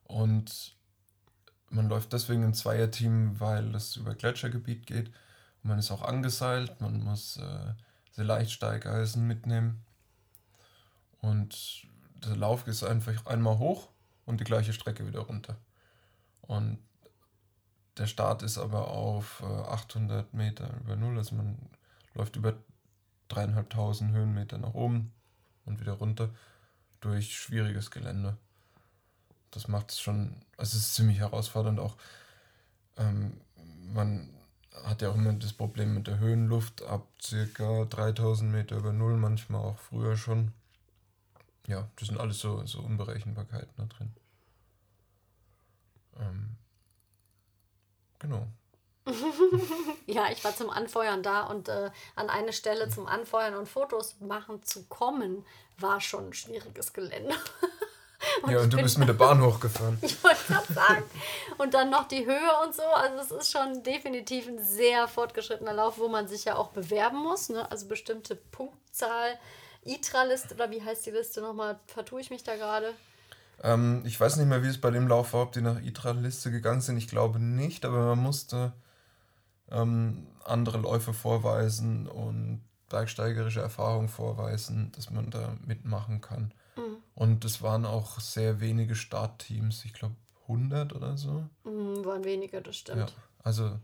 Und 0.02 0.74
man 1.70 1.88
läuft 1.88 2.12
deswegen 2.12 2.42
im 2.42 2.54
Zweierteam, 2.54 3.38
weil 3.38 3.72
es 3.76 3.94
über 3.94 4.16
Gletschergebiet 4.16 4.84
geht. 4.84 5.08
Und 5.62 5.70
man 5.70 5.78
ist 5.78 5.92
auch 5.92 6.02
angeseilt, 6.02 6.80
man 6.80 7.00
muss 7.00 7.36
äh, 7.36 7.74
sehr 8.10 8.24
leicht 8.24 8.50
Steigeisen 8.50 9.28
mitnehmen. 9.28 9.84
Und 11.20 11.86
der 12.16 12.34
Lauf 12.34 12.66
ist 12.66 12.82
einfach 12.82 13.26
einmal 13.26 13.58
hoch 13.58 13.90
und 14.26 14.40
die 14.40 14.44
gleiche 14.44 14.72
Strecke 14.72 15.06
wieder 15.06 15.20
runter. 15.20 15.56
Und 16.42 16.78
der 17.98 18.06
Start 18.06 18.42
ist 18.42 18.58
aber 18.58 18.88
auf 18.88 19.42
äh, 19.42 19.44
800 19.46 20.34
Meter 20.34 20.70
über 20.80 20.96
Null, 20.96 21.18
also 21.18 21.34
man 21.34 21.58
läuft 22.14 22.36
über 22.36 22.54
dreieinhalbtausend 23.28 24.12
Höhenmeter 24.12 24.58
nach 24.58 24.74
oben 24.74 25.12
und 25.64 25.80
wieder 25.80 25.92
runter 25.92 26.30
durch 27.00 27.36
schwieriges 27.36 27.90
Gelände 27.90 28.36
das 29.54 29.68
macht 29.68 29.92
es 29.92 30.00
schon, 30.00 30.34
also 30.56 30.76
es 30.76 30.84
ist 30.84 30.94
ziemlich 30.94 31.18
herausfordernd 31.18 31.78
auch. 31.78 31.96
Ähm, 32.96 33.40
man 33.92 34.28
hat 34.84 35.02
ja 35.02 35.10
auch 35.10 35.14
immer 35.14 35.32
das 35.32 35.52
Problem 35.52 35.94
mit 35.94 36.08
der 36.08 36.18
Höhenluft 36.18 36.82
ab 36.82 37.06
circa 37.22 37.84
3000 37.84 38.50
Meter 38.50 38.76
über 38.76 38.92
Null, 38.92 39.16
manchmal 39.16 39.60
auch 39.60 39.78
früher 39.78 40.16
schon. 40.16 40.52
Ja, 41.66 41.88
das 41.96 42.08
sind 42.08 42.18
alles 42.18 42.40
so, 42.40 42.66
so 42.66 42.80
Unberechenbarkeiten 42.80 43.72
da 43.76 43.84
drin. 43.84 44.12
Genau. 48.24 48.46
ja, 50.06 50.30
ich 50.30 50.42
war 50.44 50.56
zum 50.56 50.70
Anfeuern 50.70 51.22
da 51.22 51.42
und 51.42 51.68
äh, 51.68 51.90
an 52.16 52.30
eine 52.30 52.52
Stelle 52.52 52.88
zum 52.88 53.06
Anfeuern 53.06 53.54
und 53.54 53.68
Fotos 53.68 54.16
machen 54.20 54.62
zu 54.62 54.84
kommen, 54.86 55.44
war 55.78 56.00
schon 56.00 56.28
ein 56.28 56.32
schwieriges 56.32 56.92
Gelände. 56.92 57.34
Und 58.42 58.50
ja, 58.50 58.60
und 58.60 58.72
du 58.72 58.78
bist 58.78 58.96
mit 58.96 59.06
der 59.06 59.14
Bahn 59.14 59.42
hochgefahren. 59.42 59.98
ich 60.02 60.24
wollte 60.24 60.40
gerade 60.48 60.72
sagen. 60.72 61.04
Und 61.58 61.74
dann 61.74 61.90
noch 61.90 62.08
die 62.08 62.24
Höhe 62.24 62.50
und 62.64 62.74
so. 62.74 62.82
Also 62.82 63.18
es 63.18 63.30
ist 63.30 63.52
schon 63.52 63.82
definitiv 63.82 64.48
ein 64.48 64.58
sehr 64.64 65.08
fortgeschrittener 65.08 65.74
Lauf, 65.74 65.98
wo 65.98 66.08
man 66.08 66.26
sich 66.26 66.46
ja 66.46 66.56
auch 66.56 66.68
bewerben 66.68 67.18
muss. 67.18 67.50
Ne? 67.50 67.70
Also 67.70 67.86
bestimmte 67.86 68.34
Punktzahl, 68.34 69.38
ITRA-Liste 69.84 70.54
oder 70.54 70.70
wie 70.70 70.82
heißt 70.82 71.04
die 71.04 71.10
Liste 71.10 71.42
nochmal? 71.42 71.78
Vertue 71.86 72.22
ich 72.22 72.30
mich 72.30 72.42
da 72.42 72.56
gerade? 72.56 72.94
Ähm, 73.62 74.02
ich 74.04 74.18
weiß 74.18 74.36
nicht 74.36 74.48
mehr, 74.48 74.62
wie 74.62 74.68
es 74.68 74.80
bei 74.80 74.90
dem 74.90 75.08
Lauf 75.08 75.32
war, 75.32 75.42
ob 75.42 75.52
die 75.52 75.62
nach 75.62 75.80
ITRA-Liste 75.80 76.50
gegangen 76.50 76.80
sind. 76.80 76.96
Ich 76.96 77.08
glaube 77.08 77.38
nicht, 77.38 77.84
aber 77.84 78.04
man 78.06 78.18
musste 78.18 78.72
ähm, 79.70 80.26
andere 80.44 80.78
Läufe 80.78 81.12
vorweisen 81.12 82.06
und 82.06 82.62
bergsteigerische 82.88 83.60
Erfahrung 83.60 84.08
vorweisen, 84.08 84.92
dass 84.92 85.10
man 85.10 85.30
da 85.30 85.56
mitmachen 85.64 86.20
kann. 86.20 86.52
Mhm. 86.76 86.96
Und 87.14 87.44
es 87.44 87.62
waren 87.62 87.86
auch 87.86 88.20
sehr 88.20 88.60
wenige 88.60 88.94
Startteams, 88.94 89.84
ich 89.84 89.92
glaube 89.92 90.16
100 90.42 90.92
oder 90.92 91.16
so. 91.16 91.46
Mhm, 91.64 92.04
waren 92.04 92.24
weniger, 92.24 92.60
das 92.60 92.76
stimmt. 92.76 93.10
Ja, 93.10 93.16
also 93.42 93.78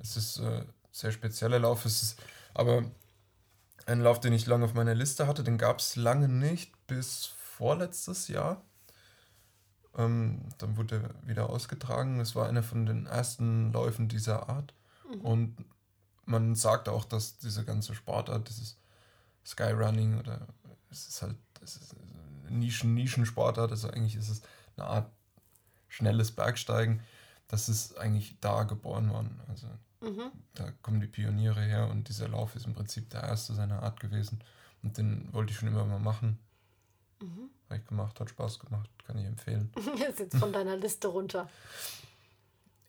es 0.00 0.16
ist 0.16 0.38
äh, 0.38 0.64
sehr 0.92 1.12
spezieller 1.12 1.58
Lauf. 1.58 1.84
Es 1.84 2.02
ist 2.02 2.22
aber 2.54 2.84
ein 3.86 4.00
Lauf, 4.00 4.20
den 4.20 4.32
ich 4.32 4.46
lange 4.46 4.64
auf 4.64 4.74
meiner 4.74 4.94
Liste 4.94 5.26
hatte, 5.26 5.44
den 5.44 5.58
gab 5.58 5.78
es 5.78 5.96
lange 5.96 6.28
nicht 6.28 6.72
bis 6.86 7.34
vorletztes 7.56 8.28
Jahr. 8.28 8.62
Ähm, 9.96 10.42
dann 10.58 10.76
wurde 10.76 11.02
er 11.02 11.28
wieder 11.28 11.48
ausgetragen. 11.48 12.20
Es 12.20 12.34
war 12.34 12.48
einer 12.48 12.62
von 12.62 12.86
den 12.86 13.06
ersten 13.06 13.72
Läufen 13.72 14.08
dieser 14.08 14.48
Art. 14.48 14.74
Mhm. 15.08 15.20
Und 15.22 15.64
man 16.26 16.54
sagt 16.54 16.88
auch, 16.88 17.04
dass 17.04 17.38
diese 17.38 17.64
ganze 17.64 17.94
Sportart, 17.94 18.48
dieses 18.48 18.78
Skyrunning 19.44 20.18
oder 20.18 20.46
es 20.90 21.08
ist 21.08 21.22
halt 21.22 21.36
es 21.62 21.76
ist 21.76 21.96
Nischen, 22.48 22.94
Nischensportart, 22.94 23.70
also 23.70 23.90
eigentlich 23.90 24.16
ist 24.16 24.28
es 24.28 24.42
eine 24.76 24.86
Art 24.86 25.10
schnelles 25.88 26.30
Bergsteigen. 26.30 27.00
Das 27.48 27.68
ist 27.68 27.96
eigentlich 27.98 28.38
da 28.40 28.64
geboren 28.64 29.10
worden. 29.10 29.40
Also 29.48 29.66
mhm. 30.00 30.30
da 30.54 30.70
kommen 30.82 31.00
die 31.00 31.06
Pioniere 31.06 31.62
her 31.62 31.88
und 31.88 32.08
dieser 32.08 32.28
Lauf 32.28 32.54
ist 32.54 32.66
im 32.66 32.74
Prinzip 32.74 33.10
der 33.10 33.22
erste 33.22 33.54
seiner 33.54 33.82
Art 33.82 34.00
gewesen. 34.00 34.42
Und 34.82 34.98
den 34.98 35.32
wollte 35.32 35.52
ich 35.52 35.58
schon 35.58 35.68
immer 35.68 35.84
mal 35.84 35.98
machen. 35.98 36.38
Mhm. 37.26 37.50
Habe 37.68 37.80
ich 37.80 37.86
gemacht, 37.86 38.20
hat 38.20 38.30
Spaß 38.30 38.58
gemacht, 38.60 38.90
kann 39.06 39.18
ich 39.18 39.26
empfehlen. 39.26 39.72
ist 40.08 40.18
jetzt 40.20 40.36
von 40.36 40.52
deiner 40.52 40.76
Liste 40.76 41.08
runter. 41.08 41.48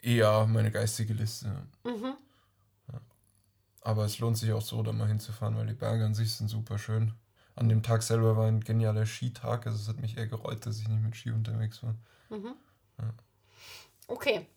Ja, 0.02 0.46
meine 0.46 0.72
geistige 0.72 1.14
Liste. 1.14 1.48
Mhm. 1.84 2.16
Ja. 2.92 3.02
Aber 3.82 4.06
es 4.06 4.20
lohnt 4.20 4.38
sich 4.38 4.52
auch 4.54 4.62
so, 4.62 4.82
da 4.84 4.94
mal 4.94 5.08
hinzufahren, 5.08 5.58
weil 5.58 5.68
die 5.68 5.74
Berge 5.74 6.06
an 6.06 6.14
sich 6.14 6.34
sind 6.34 6.48
super 6.48 6.78
schön 6.78 7.14
an 7.58 7.70
dem 7.70 7.82
Tag 7.82 8.04
selber 8.04 8.38
war 8.38 8.48
ein 8.48 8.62
genialer 8.62 9.06
Skitag. 9.06 9.66
Also 9.66 9.80
es 9.80 9.88
hat 9.88 10.00
mich 10.00 10.16
eher 10.16 10.28
gereut, 10.28 10.66
dass 10.66 10.80
ich 10.80 10.88
nicht 10.88 11.02
mit 11.02 11.16
Ski 11.16 11.32
unterwegs 11.32 11.82
war. 11.84 11.96
Mhm. 12.30 12.54
Ja. 13.00 13.14
Okay. 14.08 14.48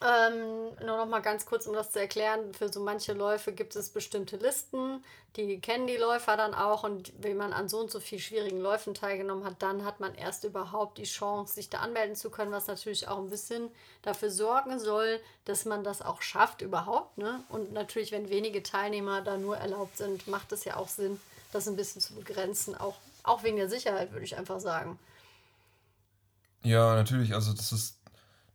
Ähm, 0.00 0.76
nur 0.86 0.96
noch 0.96 1.06
mal 1.06 1.20
ganz 1.20 1.44
kurz, 1.44 1.66
um 1.66 1.74
das 1.74 1.90
zu 1.90 1.98
erklären, 1.98 2.54
für 2.54 2.72
so 2.72 2.80
manche 2.80 3.14
Läufe 3.14 3.52
gibt 3.52 3.74
es 3.74 3.90
bestimmte 3.90 4.36
Listen, 4.36 5.02
die 5.34 5.60
kennen 5.60 5.88
die 5.88 5.96
Läufer 5.96 6.36
dann 6.36 6.54
auch 6.54 6.84
und 6.84 7.12
wenn 7.18 7.36
man 7.36 7.52
an 7.52 7.68
so 7.68 7.80
und 7.80 7.90
so 7.90 7.98
viel 7.98 8.20
schwierigen 8.20 8.60
Läufen 8.60 8.94
teilgenommen 8.94 9.44
hat, 9.44 9.60
dann 9.60 9.84
hat 9.84 9.98
man 9.98 10.14
erst 10.14 10.44
überhaupt 10.44 10.98
die 10.98 11.04
Chance, 11.04 11.54
sich 11.54 11.68
da 11.68 11.78
anmelden 11.78 12.14
zu 12.14 12.30
können, 12.30 12.52
was 12.52 12.68
natürlich 12.68 13.08
auch 13.08 13.18
ein 13.18 13.28
bisschen 13.28 13.70
dafür 14.02 14.30
sorgen 14.30 14.78
soll, 14.78 15.18
dass 15.46 15.64
man 15.64 15.82
das 15.82 16.00
auch 16.00 16.22
schafft 16.22 16.62
überhaupt. 16.62 17.18
Ne? 17.18 17.40
Und 17.48 17.72
natürlich, 17.72 18.12
wenn 18.12 18.30
wenige 18.30 18.62
Teilnehmer 18.62 19.20
da 19.22 19.36
nur 19.36 19.56
erlaubt 19.56 19.96
sind, 19.96 20.28
macht 20.28 20.52
es 20.52 20.64
ja 20.64 20.76
auch 20.76 20.88
Sinn, 20.88 21.20
das 21.52 21.66
ein 21.66 21.74
bisschen 21.74 22.00
zu 22.00 22.14
begrenzen, 22.14 22.76
auch, 22.76 22.94
auch 23.24 23.42
wegen 23.42 23.56
der 23.56 23.68
Sicherheit, 23.68 24.12
würde 24.12 24.24
ich 24.24 24.36
einfach 24.36 24.60
sagen. 24.60 24.96
Ja, 26.62 26.94
natürlich, 26.94 27.34
also 27.34 27.52
das 27.52 27.72
ist 27.72 27.98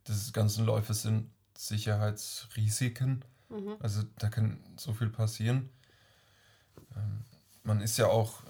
diese 0.08 0.32
ganzen 0.32 0.66
Läufe 0.66 0.94
sind 0.94 1.30
Sicherheitsrisiken. 1.68 3.24
Mhm. 3.50 3.76
Also 3.80 4.04
da 4.20 4.30
kann 4.30 4.60
so 4.78 4.94
viel 4.94 5.10
passieren. 5.10 5.70
Ähm, 6.96 7.24
man 7.64 7.82
ist 7.82 7.98
ja 7.98 8.08
auch 8.08 8.44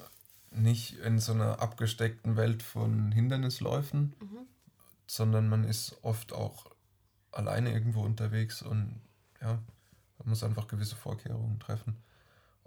nicht 0.52 0.98
in 1.00 1.20
so 1.20 1.34
einer 1.34 1.62
abgesteckten 1.62 2.36
Welt 2.38 2.64
von 2.64 3.12
Hindernisläufen, 3.12 4.14
mhm. 4.20 4.48
sondern 5.08 5.50
man 5.50 5.64
ist 5.64 5.98
oft 6.04 6.34
auch 6.34 6.66
alleine 7.32 7.74
irgendwo 7.74 8.02
unterwegs 8.02 8.62
und 8.62 9.02
ja, 9.42 9.60
man 10.20 10.30
muss 10.30 10.44
einfach 10.44 10.68
gewisse 10.68 10.96
Vorkehrungen 10.96 11.60
treffen. 11.60 11.98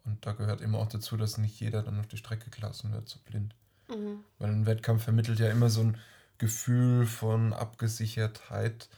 Und 0.04 0.24
da 0.24 0.32
gehört 0.32 0.60
immer 0.60 0.78
auch 0.78 0.88
dazu, 0.88 1.16
dass 1.16 1.38
nicht 1.38 1.58
jeder 1.58 1.82
dann 1.82 1.98
auf 1.98 2.06
die 2.06 2.16
Strecke 2.16 2.50
gelassen 2.50 2.92
wird, 2.92 3.08
so 3.08 3.18
blind. 3.24 3.54
Mhm. 3.88 4.20
Weil 4.38 4.50
ein 4.50 4.66
Wettkampf 4.66 5.04
vermittelt 5.04 5.38
ja 5.38 5.50
immer 5.50 5.70
so 5.70 5.80
ein 5.80 5.98
Gefühl 6.38 7.06
von 7.06 7.52
Abgesichertheit, 7.52 8.88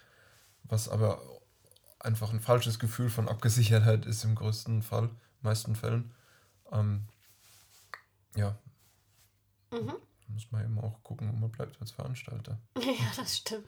was 0.65 0.89
aber 0.89 1.23
einfach 2.01 2.33
ein 2.33 2.41
falsches 2.41 2.79
Gefühl 2.79 3.11
von 3.11 3.29
Abgesichertheit 3.29 4.07
ist 4.07 4.25
im 4.25 4.35
größten 4.35 4.83
Fall, 4.83 5.11
meisten 5.43 5.75
Fällen. 5.75 6.15
Ähm, 6.73 7.03
ja. 8.37 8.57
Mhm. 9.71 9.95
Muss 10.29 10.53
man 10.53 10.65
eben 10.65 10.79
auch 10.79 11.03
gucken, 11.03 11.33
wo 11.33 11.37
man 11.37 11.51
bleibt 11.51 11.81
als 11.81 11.91
Veranstalter. 11.91 12.59
Ja, 12.79 13.13
das 13.17 13.39
stimmt. 13.39 13.67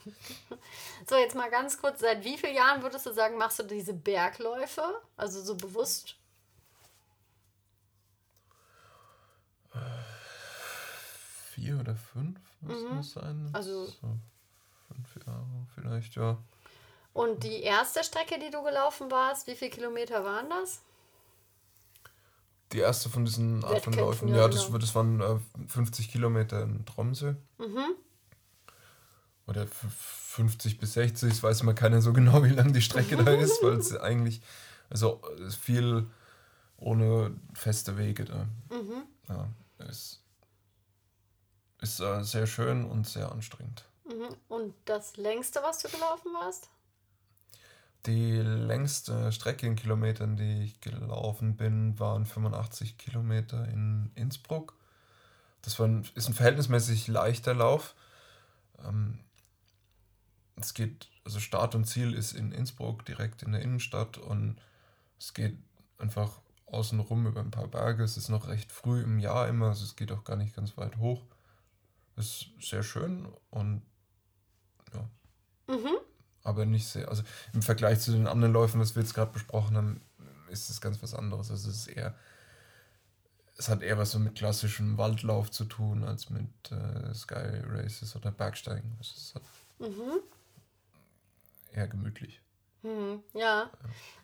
So, 1.09 1.17
jetzt 1.17 1.35
mal 1.35 1.51
ganz 1.51 1.81
kurz, 1.81 2.01
seit 2.01 2.25
wie 2.25 2.37
vielen 2.37 2.55
Jahren 2.55 2.83
würdest 2.83 3.07
du 3.07 3.13
sagen, 3.13 3.39
machst 3.39 3.59
du 3.59 3.63
diese 3.63 3.95
Bergläufe? 3.95 4.83
Also 5.17 5.43
so 5.43 5.57
bewusst? 5.57 6.17
vier 11.61 11.79
oder 11.79 11.95
fünf 11.95 12.39
muss 12.61 12.83
mhm. 12.83 12.97
das 12.97 13.13
sein. 13.13 13.51
Also 13.53 13.87
so 13.87 14.19
fünf 14.89 15.27
Jahre 15.27 15.67
vielleicht, 15.75 16.15
ja. 16.17 16.39
Und 17.13 17.43
die 17.43 17.63
erste 17.63 18.05
Strecke, 18.05 18.39
die 18.39 18.51
du 18.51 18.63
gelaufen 18.63 19.11
warst, 19.11 19.47
wie 19.47 19.55
viele 19.55 19.71
Kilometer 19.71 20.25
waren 20.25 20.49
das? 20.49 20.81
Die 22.73 22.79
erste 22.79 23.09
von 23.09 23.25
diesen 23.25 23.65
Art 23.65 23.83
von 23.83 23.93
Läufen, 23.95 24.29
ja, 24.29 24.47
das, 24.47 24.67
genau. 24.67 24.79
das 24.79 24.95
waren 24.95 25.21
äh, 25.21 25.39
50 25.67 26.11
Kilometer 26.13 26.63
in 26.63 26.87
Tromsø. 26.87 27.35
Mhm. 27.59 27.97
Oder 29.49 29.67
50 29.67 30.79
bis 30.79 30.93
60, 30.93 31.31
das 31.31 31.43
weiß 31.43 31.65
man 31.65 31.75
keiner 31.75 32.01
so 32.01 32.13
genau, 32.13 32.45
wie 32.45 32.51
lang 32.51 32.73
die 32.73 32.83
Strecke 32.83 33.17
da 33.17 33.33
ist, 33.33 33.61
weil 33.65 33.79
es 33.79 33.97
eigentlich, 34.01 34.41
also 34.89 35.21
viel 35.61 36.07
ohne 36.77 37.35
feste 37.55 37.99
Wege 37.99 38.25
da. 38.25 38.47
Mhm. 38.71 39.03
Ja, 39.29 39.49
ist 39.89 40.21
ist 41.81 42.01
äh, 42.01 42.23
sehr 42.23 42.47
schön 42.47 42.85
und 42.85 43.07
sehr 43.07 43.33
anstrengend. 43.33 43.85
Mhm. 44.05 44.37
Und 44.49 44.75
das 44.85 45.17
längste, 45.17 45.63
was 45.63 45.79
du 45.79 45.89
gelaufen 45.89 46.33
warst? 46.35 46.69
Die 48.07 48.37
längste 48.37 49.31
Strecke 49.31 49.67
in 49.67 49.77
Kilometern, 49.77 50.37
die 50.37 50.63
ich 50.65 50.81
gelaufen 50.81 51.57
bin, 51.57 51.99
waren 51.99 52.25
85 52.25 52.97
Kilometer 52.97 53.69
in 53.69 54.11
Innsbruck. 54.15 54.75
Das 55.63 55.79
war 55.79 55.87
ein, 55.87 56.07
ist 56.15 56.29
ein 56.29 56.35
verhältnismäßig 56.35 57.09
leichter 57.09 57.53
Lauf. 57.53 57.95
Ähm, 58.83 59.19
es 60.57 60.73
geht, 60.73 61.09
also 61.25 61.41
Start 61.41 61.75
und 61.75 61.85
Ziel 61.85 62.15
ist 62.15 62.33
in 62.33 62.53
Innsbruck, 62.53 63.05
direkt 63.05 63.43
in 63.43 63.53
der 63.53 63.63
Innenstadt 63.63 64.17
und 64.17 64.57
es 65.19 65.35
geht 65.35 65.59
einfach 65.99 66.41
außenrum 66.67 67.27
über 67.27 67.41
ein 67.41 67.51
paar 67.51 67.69
Berge. 67.69 68.03
Es 68.03 68.17
ist 68.17 68.31
noch 68.31 68.49
recht 68.49 68.73
früh 68.73 69.03
im 69.03 69.19
Jahr 69.19 69.49
immer, 69.49 69.69
also 69.69 69.85
es 69.85 69.97
geht 69.97 70.13
auch 70.13 70.25
gar 70.25 70.37
nicht 70.37 70.57
ganz 70.57 70.77
weit 70.77 70.97
hoch. 70.97 71.23
Ist 72.17 72.47
sehr 72.61 72.83
schön 72.83 73.29
und 73.51 73.83
ja. 74.95 75.75
Mhm. 75.75 75.97
Aber 76.51 76.67
nicht 76.67 76.89
sehr. 76.89 77.09
Also 77.09 77.23
im 77.53 77.63
Vergleich 77.63 78.01
zu 78.01 78.11
den 78.11 78.27
anderen 78.27 78.53
Läufen, 78.53 78.81
was 78.81 78.97
wir 78.97 79.03
jetzt 79.03 79.15
gerade 79.15 79.31
besprochen 79.31 79.77
haben, 79.77 80.01
ist 80.49 80.69
es 80.69 80.81
ganz 80.81 81.01
was 81.01 81.15
anderes. 81.15 81.49
Also 81.49 81.71
es 81.71 81.87
ist 81.87 81.87
eher. 81.87 82.13
Es 83.57 83.69
hat 83.69 83.83
eher 83.83 83.97
was 83.99 84.11
so 84.11 84.19
mit 84.19 84.35
klassischem 84.35 84.99
Waldlauf 84.99 85.53
zu 85.53 85.65
tun, 85.65 86.03
als 86.03 86.29
mit 86.29 86.49
äh, 86.73 87.15
Sky 87.15 87.61
Races 87.69 88.17
oder 88.17 88.33
Bergsteigen. 88.33 88.97
Es 89.01 89.13
ist 89.17 89.35
halt 89.37 89.45
mhm. 89.79 90.19
eher 91.73 91.87
gemütlich. 91.87 92.41
Hm, 92.83 93.23
ja. 93.35 93.71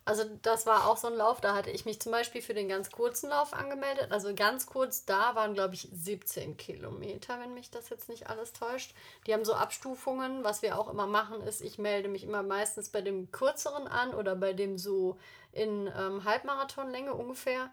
Also 0.05 0.23
das 0.43 0.67
war 0.67 0.87
auch 0.87 0.97
so 0.97 1.09
ein 1.09 1.17
Lauf, 1.17 1.41
da 1.41 1.57
hatte 1.57 1.71
ich 1.71 1.85
mich 1.85 2.01
zum 2.01 2.13
Beispiel 2.13 2.41
für 2.41 2.55
den 2.55 2.69
ganz 2.69 2.93
kurzen 2.93 3.29
Lauf 3.29 3.53
angemeldet. 3.53 4.13
Also 4.13 4.33
ganz 4.37 4.67
kurz 4.67 5.05
da 5.05 5.35
waren, 5.35 5.53
glaube 5.55 5.75
ich, 5.75 5.89
17 5.93 6.57
Kilometer, 6.57 7.41
wenn 7.41 7.55
mich 7.55 7.71
das 7.73 7.89
jetzt 7.89 8.09
nicht 8.09 8.29
alles 8.31 8.53
täuscht. 8.53 8.95
Die 9.27 9.35
haben 9.35 9.45
so 9.45 9.55
Abstufungen. 9.55 10.45
Was 10.45 10.63
wir 10.63 10.79
auch 10.79 10.89
immer 10.89 11.09
machen, 11.09 11.43
ist, 11.43 11.61
ich 11.61 11.79
melde 11.79 12.09
mich 12.09 12.23
immer 12.23 12.45
meistens 12.45 12.89
bei 12.89 13.01
dem 13.03 13.33
kürzeren 13.33 13.89
an 13.89 14.15
oder 14.15 14.37
bei 14.37 14.53
dem 14.53 14.79
so 14.79 15.19
in 15.51 15.89
ähm, 15.99 16.23
Halbmarathonlänge 16.25 17.13
ungefähr. 17.13 17.71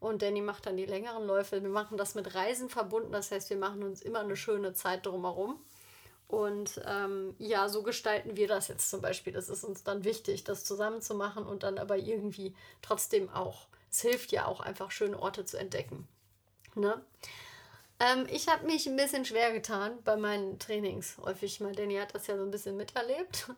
Und 0.00 0.22
Danny 0.22 0.40
macht 0.40 0.66
dann 0.66 0.76
die 0.76 0.86
längeren 0.86 1.24
Läufe. 1.24 1.62
Wir 1.62 1.70
machen 1.70 1.96
das 1.96 2.16
mit 2.16 2.34
Reisen 2.34 2.68
verbunden. 2.68 3.12
Das 3.12 3.30
heißt, 3.30 3.48
wir 3.48 3.56
machen 3.56 3.84
uns 3.84 4.02
immer 4.02 4.20
eine 4.20 4.36
schöne 4.36 4.72
Zeit 4.74 5.06
drumherum. 5.06 5.60
Und 6.28 6.80
ähm, 6.86 7.34
ja, 7.38 7.68
so 7.68 7.82
gestalten 7.82 8.36
wir 8.36 8.48
das 8.48 8.68
jetzt 8.68 8.90
zum 8.90 9.00
Beispiel. 9.00 9.32
Das 9.32 9.48
ist 9.48 9.62
uns 9.62 9.84
dann 9.84 10.04
wichtig, 10.04 10.42
das 10.44 10.64
zusammen 10.64 11.00
zu 11.00 11.14
machen 11.14 11.46
und 11.46 11.62
dann 11.62 11.78
aber 11.78 11.96
irgendwie 11.96 12.54
trotzdem 12.82 13.30
auch, 13.30 13.68
es 13.90 14.00
hilft 14.00 14.32
ja 14.32 14.46
auch 14.46 14.60
einfach 14.60 14.90
schöne 14.90 15.20
Orte 15.20 15.44
zu 15.44 15.56
entdecken. 15.56 16.08
Ne? 16.74 17.00
Ähm, 17.98 18.26
ich 18.28 18.48
habe 18.48 18.66
mich 18.66 18.86
ein 18.86 18.96
bisschen 18.96 19.24
schwer 19.24 19.52
getan 19.52 19.98
bei 20.04 20.16
meinen 20.16 20.58
Trainings. 20.58 21.16
Häufig 21.22 21.60
mal, 21.60 21.74
Danny 21.74 21.96
hat 21.96 22.14
das 22.14 22.26
ja 22.26 22.36
so 22.36 22.42
ein 22.42 22.50
bisschen 22.50 22.76
miterlebt. 22.76 23.48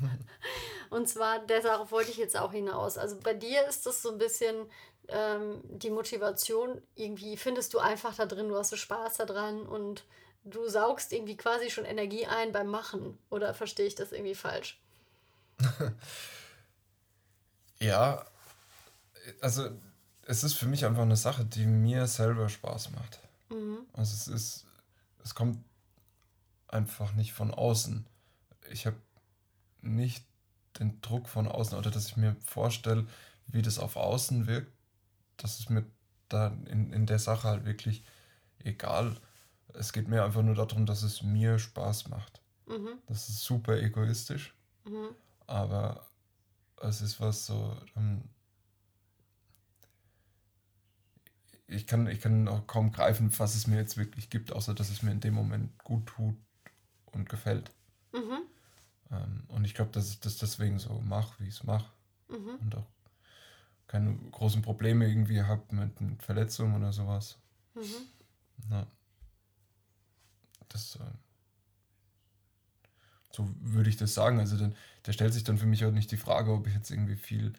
und 0.90 1.08
zwar, 1.08 1.40
deshalb 1.40 1.90
wollte 1.90 2.10
ich 2.10 2.18
jetzt 2.18 2.36
auch 2.36 2.52
hinaus. 2.52 2.98
Also 2.98 3.16
bei 3.18 3.34
dir 3.34 3.66
ist 3.66 3.86
das 3.86 4.02
so 4.02 4.10
ein 4.10 4.18
bisschen 4.18 4.70
ähm, 5.08 5.62
die 5.64 5.90
Motivation, 5.90 6.80
irgendwie 6.94 7.36
findest 7.36 7.74
du 7.74 7.78
einfach 7.78 8.14
da 8.14 8.26
drin, 8.26 8.48
du 8.48 8.56
hast 8.56 8.70
so 8.70 8.76
Spaß 8.76 9.16
daran 9.16 9.62
und 9.62 10.04
du 10.44 10.68
saugst 10.68 11.12
irgendwie 11.12 11.36
quasi 11.36 11.70
schon 11.70 11.84
Energie 11.84 12.26
ein 12.26 12.52
beim 12.52 12.68
Machen. 12.68 13.18
Oder 13.30 13.54
verstehe 13.54 13.86
ich 13.86 13.94
das 13.94 14.12
irgendwie 14.12 14.34
falsch? 14.34 14.80
ja, 17.80 18.24
also 19.40 19.70
es 20.22 20.44
ist 20.44 20.54
für 20.54 20.66
mich 20.66 20.84
einfach 20.84 21.02
eine 21.02 21.16
Sache, 21.16 21.44
die 21.44 21.66
mir 21.66 22.06
selber 22.06 22.48
Spaß 22.48 22.90
macht. 22.90 23.20
Mhm. 23.50 23.78
Also 23.92 24.14
es 24.14 24.28
ist, 24.28 24.66
es 25.24 25.34
kommt 25.34 25.64
einfach 26.68 27.14
nicht 27.14 27.32
von 27.32 27.52
außen. 27.52 28.06
Ich 28.70 28.86
habe 28.86 28.96
nicht 29.80 30.24
den 30.78 31.00
Druck 31.00 31.28
von 31.28 31.48
außen 31.48 31.76
oder 31.76 31.90
dass 31.90 32.08
ich 32.08 32.16
mir 32.16 32.36
vorstelle, 32.44 33.06
wie 33.46 33.62
das 33.62 33.78
auf 33.78 33.96
außen 33.96 34.46
wirkt, 34.46 34.70
dass 35.38 35.58
es 35.58 35.68
mir 35.68 35.84
da 36.28 36.48
in, 36.66 36.92
in 36.92 37.06
der 37.06 37.18
Sache 37.18 37.48
halt 37.48 37.64
wirklich 37.64 38.04
egal 38.58 39.16
es 39.74 39.92
geht 39.92 40.08
mir 40.08 40.24
einfach 40.24 40.42
nur 40.42 40.54
darum, 40.54 40.86
dass 40.86 41.02
es 41.02 41.22
mir 41.22 41.58
Spaß 41.58 42.08
macht. 42.08 42.40
Mhm. 42.66 42.98
Das 43.06 43.28
ist 43.28 43.42
super 43.42 43.80
egoistisch, 43.80 44.54
mhm. 44.84 45.08
aber 45.46 46.06
es 46.82 47.00
ist 47.00 47.20
was 47.20 47.46
so. 47.46 47.76
Ähm, 47.96 48.22
ich, 51.66 51.86
kann, 51.86 52.06
ich 52.06 52.20
kann 52.20 52.48
auch 52.48 52.66
kaum 52.66 52.92
greifen, 52.92 53.30
was 53.38 53.54
es 53.54 53.66
mir 53.66 53.76
jetzt 53.76 53.96
wirklich 53.96 54.30
gibt, 54.30 54.52
außer 54.52 54.74
dass 54.74 54.90
es 54.90 55.02
mir 55.02 55.12
in 55.12 55.20
dem 55.20 55.34
Moment 55.34 55.76
gut 55.84 56.06
tut 56.06 56.36
und 57.06 57.28
gefällt. 57.28 57.70
Mhm. 58.12 58.40
Ähm, 59.10 59.44
und 59.48 59.64
ich 59.64 59.74
glaube, 59.74 59.90
dass 59.92 60.10
ich 60.10 60.20
das 60.20 60.36
deswegen 60.36 60.78
so 60.78 61.00
mache, 61.00 61.42
wie 61.42 61.48
ich 61.48 61.54
es 61.54 61.64
mache. 61.64 61.90
Mhm. 62.28 62.56
Und 62.60 62.74
auch 62.76 62.86
keine 63.86 64.14
großen 64.30 64.60
Probleme 64.60 65.08
irgendwie 65.08 65.42
habe 65.42 65.62
mit, 65.74 66.00
mit 66.00 66.22
Verletzungen 66.22 66.76
oder 66.76 66.92
sowas. 66.92 67.38
Mhm. 67.74 68.70
Ja 68.70 68.86
das, 70.68 70.96
äh, 70.96 71.04
so 73.32 73.48
würde 73.60 73.90
ich 73.90 73.96
das 73.96 74.14
sagen. 74.14 74.40
Also 74.40 74.56
dann, 74.56 74.74
da 75.02 75.12
stellt 75.12 75.34
sich 75.34 75.44
dann 75.44 75.58
für 75.58 75.66
mich 75.66 75.84
auch 75.84 75.92
nicht 75.92 76.10
die 76.10 76.16
Frage, 76.16 76.52
ob 76.52 76.66
ich 76.66 76.74
jetzt 76.74 76.90
irgendwie 76.90 77.16
viel 77.16 77.52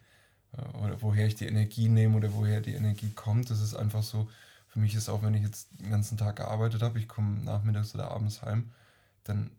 äh, 0.53 0.77
oder 0.77 1.01
woher 1.01 1.27
ich 1.27 1.35
die 1.35 1.47
Energie 1.47 1.89
nehme 1.89 2.17
oder 2.17 2.33
woher 2.33 2.61
die 2.61 2.73
Energie 2.73 3.11
kommt. 3.11 3.49
Das 3.49 3.61
ist 3.61 3.75
einfach 3.75 4.03
so, 4.03 4.29
für 4.67 4.79
mich 4.79 4.95
ist 4.95 5.09
auch, 5.09 5.23
wenn 5.23 5.33
ich 5.33 5.43
jetzt 5.43 5.69
den 5.79 5.89
ganzen 5.89 6.17
Tag 6.17 6.37
gearbeitet 6.37 6.81
habe, 6.81 6.99
ich 6.99 7.07
komme 7.07 7.43
nachmittags 7.43 7.95
oder 7.95 8.11
abends 8.11 8.41
heim, 8.41 8.71
dann 9.23 9.51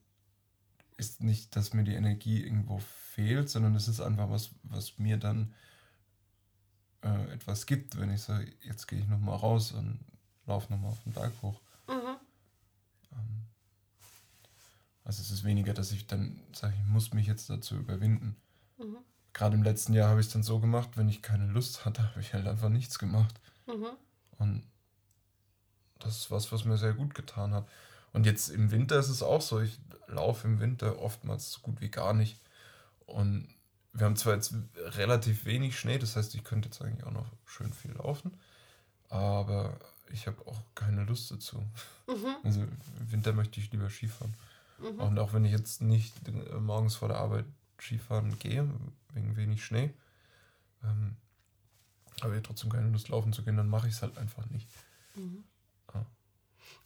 ist 0.97 1.23
nicht, 1.23 1.57
dass 1.57 1.73
mir 1.73 1.85
die 1.85 1.95
Energie 1.95 2.43
irgendwo 2.45 2.79
fehlt, 2.79 3.49
sondern 3.49 3.75
es 3.75 3.89
ist 3.89 4.01
einfach 4.01 4.31
was, 4.31 4.51
was 4.63 4.99
mir 4.99 5.17
dann 5.17 5.55
äh, 7.03 7.33
etwas 7.33 7.67
gibt, 7.67 7.99
wenn 7.99 8.13
ich 8.13 8.23
sage, 8.23 8.53
jetzt 8.63 8.87
gehe 8.87 9.01
ich 9.01 9.09
nochmal 9.09 9.37
raus 9.37 9.73
und 9.73 9.99
laufe 10.47 10.73
nochmal 10.73 10.91
auf 10.91 11.03
den 11.05 11.13
Berg 11.13 11.33
hoch. 11.43 11.61
Mhm. 11.89 12.17
Ähm, 13.13 13.47
also 15.11 15.23
es 15.23 15.33
ist 15.33 15.43
weniger, 15.43 15.75
dass 15.75 15.91
ich 15.91 16.07
dann 16.07 16.41
sage, 16.53 16.73
ich 16.79 16.87
muss 16.87 17.13
mich 17.13 17.27
jetzt 17.27 17.51
dazu 17.51 17.75
überwinden. 17.75 18.37
Mhm. 18.79 18.99
Gerade 19.33 19.57
im 19.57 19.65
letzten 19.65 19.93
Jahr 19.93 20.09
habe 20.09 20.21
ich 20.21 20.29
es 20.29 20.33
dann 20.33 20.45
so 20.45 20.61
gemacht, 20.61 20.91
wenn 20.95 21.09
ich 21.09 21.21
keine 21.21 21.47
Lust 21.47 21.85
hatte, 21.85 22.05
habe 22.11 22.21
ich 22.21 22.33
halt 22.33 22.47
einfach 22.47 22.69
nichts 22.69 22.97
gemacht. 23.01 23.41
Mhm. 23.67 23.89
Und 24.39 24.63
das 25.99 26.17
ist 26.17 26.31
was, 26.31 26.53
was 26.53 26.65
mir 26.65 26.77
sehr 26.77 26.93
gut 26.93 27.17
getan 27.17 27.55
hat. 27.55 27.69
Und 28.13 28.25
jetzt 28.25 28.51
im 28.51 28.71
Winter 28.71 29.01
ist 29.01 29.09
es 29.09 29.21
auch 29.21 29.41
so, 29.41 29.61
ich 29.61 29.81
laufe 30.07 30.47
im 30.47 30.61
Winter 30.61 31.01
oftmals 31.01 31.51
so 31.51 31.61
gut 31.61 31.81
wie 31.81 31.91
gar 31.91 32.13
nicht. 32.13 32.39
Und 33.05 33.49
wir 33.93 34.07
haben 34.07 34.15
zwar 34.15 34.35
jetzt 34.35 34.55
relativ 34.77 35.45
wenig 35.45 35.77
Schnee, 35.77 35.99
das 35.99 36.15
heißt, 36.15 36.37
ich 36.37 36.45
könnte 36.45 36.69
jetzt 36.69 36.81
eigentlich 36.81 37.05
auch 37.05 37.11
noch 37.11 37.27
schön 37.47 37.73
viel 37.73 37.95
laufen, 37.95 38.39
aber 39.09 39.77
ich 40.13 40.29
habe 40.29 40.47
auch 40.47 40.63
keine 40.77 41.03
Lust 41.03 41.33
dazu. 41.33 41.59
Mhm. 42.07 42.37
Also 42.45 42.61
im 42.61 42.71
Winter 43.11 43.33
möchte 43.33 43.59
ich 43.59 43.73
lieber 43.73 43.91
Skifahren. 43.91 44.37
Mhm. 44.81 45.01
Und 45.01 45.19
auch 45.19 45.33
wenn 45.33 45.45
ich 45.45 45.53
jetzt 45.53 45.83
nicht 45.83 46.15
morgens 46.59 46.97
vor 46.97 47.09
der 47.09 47.19
Arbeit 47.19 47.47
Skifahren 47.81 48.39
gehe, 48.39 48.69
wegen 49.13 49.37
wenig 49.37 49.65
Schnee, 49.65 49.93
ähm, 50.85 51.17
habe 52.23 52.37
ich 52.37 52.43
trotzdem 52.43 52.71
keine 52.71 52.91
Lust 52.91 53.09
laufen 53.09 53.33
zu 53.33 53.43
gehen, 53.43 53.57
dann 53.57 53.69
mache 53.69 53.89
ich 53.89 53.95
es 53.95 54.03
halt 54.03 54.19
einfach 54.19 54.47
nicht. 54.51 54.69
Mhm. 55.15 55.45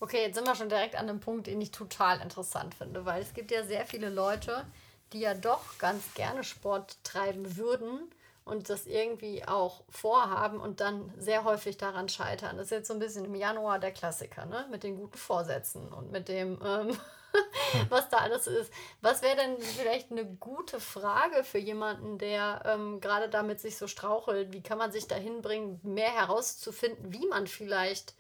Okay, 0.01 0.23
jetzt 0.23 0.35
sind 0.35 0.47
wir 0.47 0.55
schon 0.55 0.69
direkt 0.69 0.97
an 0.97 1.09
einem 1.09 1.21
Punkt, 1.21 1.47
den 1.47 1.61
ich 1.61 1.71
total 1.71 2.21
interessant 2.21 2.75
finde, 2.75 3.07
weil 3.07 3.23
es 3.23 3.33
gibt 3.33 3.51
ja 3.51 3.65
sehr 3.65 3.87
viele 3.87 4.11
Leute, 4.11 4.67
die 5.13 5.21
ja 5.21 5.35
doch 5.35 5.79
ganz 5.79 6.13
gerne 6.15 6.45
Sport 6.45 7.03
treiben 7.05 7.57
würden 7.57 8.11
und 8.45 8.69
das 8.69 8.87
irgendwie 8.87 9.47
auch 9.47 9.85
vorhaben 9.89 10.59
und 10.61 10.81
dann 10.81 11.13
sehr 11.17 11.45
häufig 11.45 11.79
daran 11.79 12.09
scheitern. 12.09 12.57
Das 12.57 12.67
ist 12.67 12.73
jetzt 12.73 12.89
so 12.89 12.95
ein 12.95 13.01
bisschen 13.01 13.25
im 13.25 13.35
Januar 13.35 13.79
der 13.79 13.93
Klassiker, 13.93 14.45
ne? 14.47 14.67
Mit 14.71 14.83
den 14.83 14.97
guten 14.97 15.17
Vorsätzen 15.17 15.89
und 15.93 16.11
mit 16.11 16.29
dem, 16.29 16.59
ähm, 16.63 16.97
was 17.89 18.09
da 18.09 18.19
alles 18.19 18.47
ist. 18.47 18.73
Was 19.01 19.23
wäre 19.23 19.37
denn 19.37 19.61
vielleicht 19.61 20.11
eine 20.11 20.25
gute 20.25 20.81
Frage 20.81 21.45
für 21.45 21.59
jemanden, 21.59 22.19
der 22.19 22.63
ähm, 22.65 23.01
gerade 23.01 23.29
damit 23.29 23.61
sich 23.61 23.77
so 23.77 23.87
strauchelt? 23.87 24.53
Wie 24.53 24.63
kann 24.63 24.79
man 24.79 24.93
sich 24.93 25.07
dahin 25.07 25.43
bringen, 25.43 25.81
mehr 25.83 26.13
herauszufinden, 26.13 27.13
wie 27.13 27.27
man 27.27 27.47
vielleicht 27.47 28.15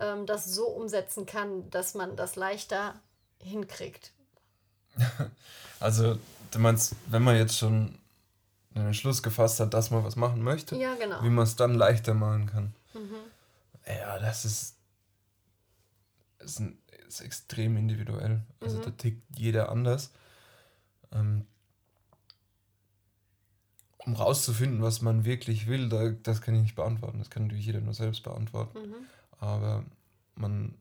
ähm, 0.00 0.26
das 0.26 0.46
so 0.46 0.66
umsetzen 0.66 1.26
kann, 1.26 1.70
dass 1.70 1.94
man 1.94 2.16
das 2.16 2.36
leichter 2.36 2.94
hinkriegt. 3.38 4.12
Also, 5.80 6.16
du 6.52 6.60
meinst, 6.60 6.94
wenn 7.06 7.24
man 7.24 7.34
jetzt 7.34 7.58
schon 7.58 7.98
einen 8.72 8.86
Entschluss 8.86 9.20
gefasst 9.20 9.58
hat, 9.58 9.74
dass 9.74 9.90
man 9.90 10.04
was 10.04 10.14
machen 10.14 10.40
möchte, 10.40 10.76
ja, 10.76 10.94
genau. 10.94 11.20
wie 11.24 11.28
man 11.28 11.42
es 11.42 11.56
dann 11.56 11.74
leichter 11.74 12.14
machen 12.14 12.46
kann. 12.46 12.72
Mhm. 12.94 13.16
Ja, 13.84 14.16
das 14.20 14.44
ist, 14.44 14.76
ist, 16.38 16.60
ein, 16.60 16.78
ist 17.12 17.20
extrem 17.20 17.76
individuell. 17.76 18.42
Also 18.60 18.78
mhm. 18.78 18.82
da 18.82 18.90
tickt 18.90 19.38
jeder 19.38 19.70
anders. 19.70 20.12
Ähm, 21.12 21.46
um 23.98 24.14
rauszufinden, 24.14 24.82
was 24.82 25.00
man 25.00 25.24
wirklich 25.24 25.68
will, 25.68 25.88
da, 25.88 26.10
das 26.10 26.40
kann 26.40 26.54
ich 26.56 26.62
nicht 26.62 26.74
beantworten. 26.74 27.18
Das 27.18 27.30
kann 27.30 27.44
natürlich 27.44 27.66
jeder 27.66 27.80
nur 27.80 27.94
selbst 27.94 28.22
beantworten. 28.22 28.78
Mhm 28.78 28.94
aber 29.42 29.84
man 30.36 30.78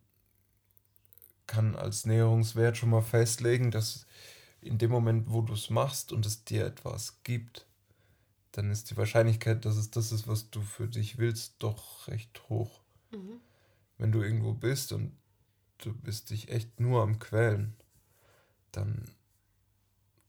kann 1.48 1.76
als 1.76 2.06
Näherungswert 2.06 2.78
schon 2.78 2.92
mal 2.92 3.02
festlegen, 3.02 3.72
dass 3.72 4.06
in 4.62 4.78
dem 4.78 4.92
Moment, 4.92 5.32
wo 5.32 5.42
du 5.42 5.54
es 5.54 5.72
machst 5.72 6.12
und 6.12 6.28
es 6.28 6.46
dir 6.46 6.68
etwas 6.68 7.24
gibt, 7.24 7.66
dann 8.52 8.70
ist 8.70 8.92
die 8.92 8.98
Wahrscheinlichkeit, 8.98 9.66
dass 9.66 9.78
es 9.78 9.90
das 9.90 10.12
ist, 10.12 10.28
was 10.28 10.52
du 10.52 10.62
für 10.62 10.88
dich 10.88 11.18
willst, 11.18 11.56
doch 11.58 12.08
recht 12.08 12.48
hoch. 12.50 12.82
Mhm. 13.10 13.42
Wenn 13.98 14.12
du 14.12 14.22
irgendwo 14.22 14.54
bist 14.54 14.94
und 14.94 15.18
du 15.82 15.94
bist 15.94 16.30
dich 16.30 16.50
echt 16.50 16.80
nur 16.80 17.02
am 17.02 17.20
Quälen, 17.20 17.76
dann 18.72 19.08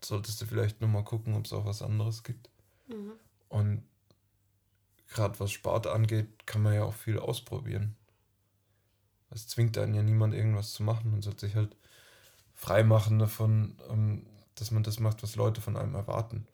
solltest 0.04 0.40
du 0.40 0.46
vielleicht 0.46 0.80
nochmal 0.80 1.04
gucken, 1.04 1.34
ob 1.34 1.44
es 1.44 1.52
auch 1.52 1.64
was 1.64 1.82
anderes 1.82 2.22
gibt. 2.22 2.50
Mhm. 2.88 3.12
Und 3.48 3.82
gerade 5.08 5.38
was 5.38 5.52
Sport 5.52 5.86
angeht, 5.86 6.46
kann 6.46 6.62
man 6.62 6.74
ja 6.74 6.84
auch 6.84 6.94
viel 6.94 7.18
ausprobieren. 7.18 7.96
Es 9.30 9.46
zwingt 9.46 9.78
einen 9.78 9.94
ja 9.94 10.02
niemand, 10.02 10.34
irgendwas 10.34 10.72
zu 10.72 10.82
machen. 10.82 11.10
Man 11.10 11.22
sollte 11.22 11.46
sich 11.46 11.54
halt 11.56 11.76
frei 12.54 12.82
machen 12.82 13.18
davon, 13.18 13.78
ähm, 13.88 14.26
dass 14.54 14.70
man 14.70 14.82
das 14.82 14.98
macht, 15.00 15.22
was 15.22 15.36
Leute 15.36 15.60
von 15.60 15.76
einem 15.76 15.94
erwarten. 15.94 16.46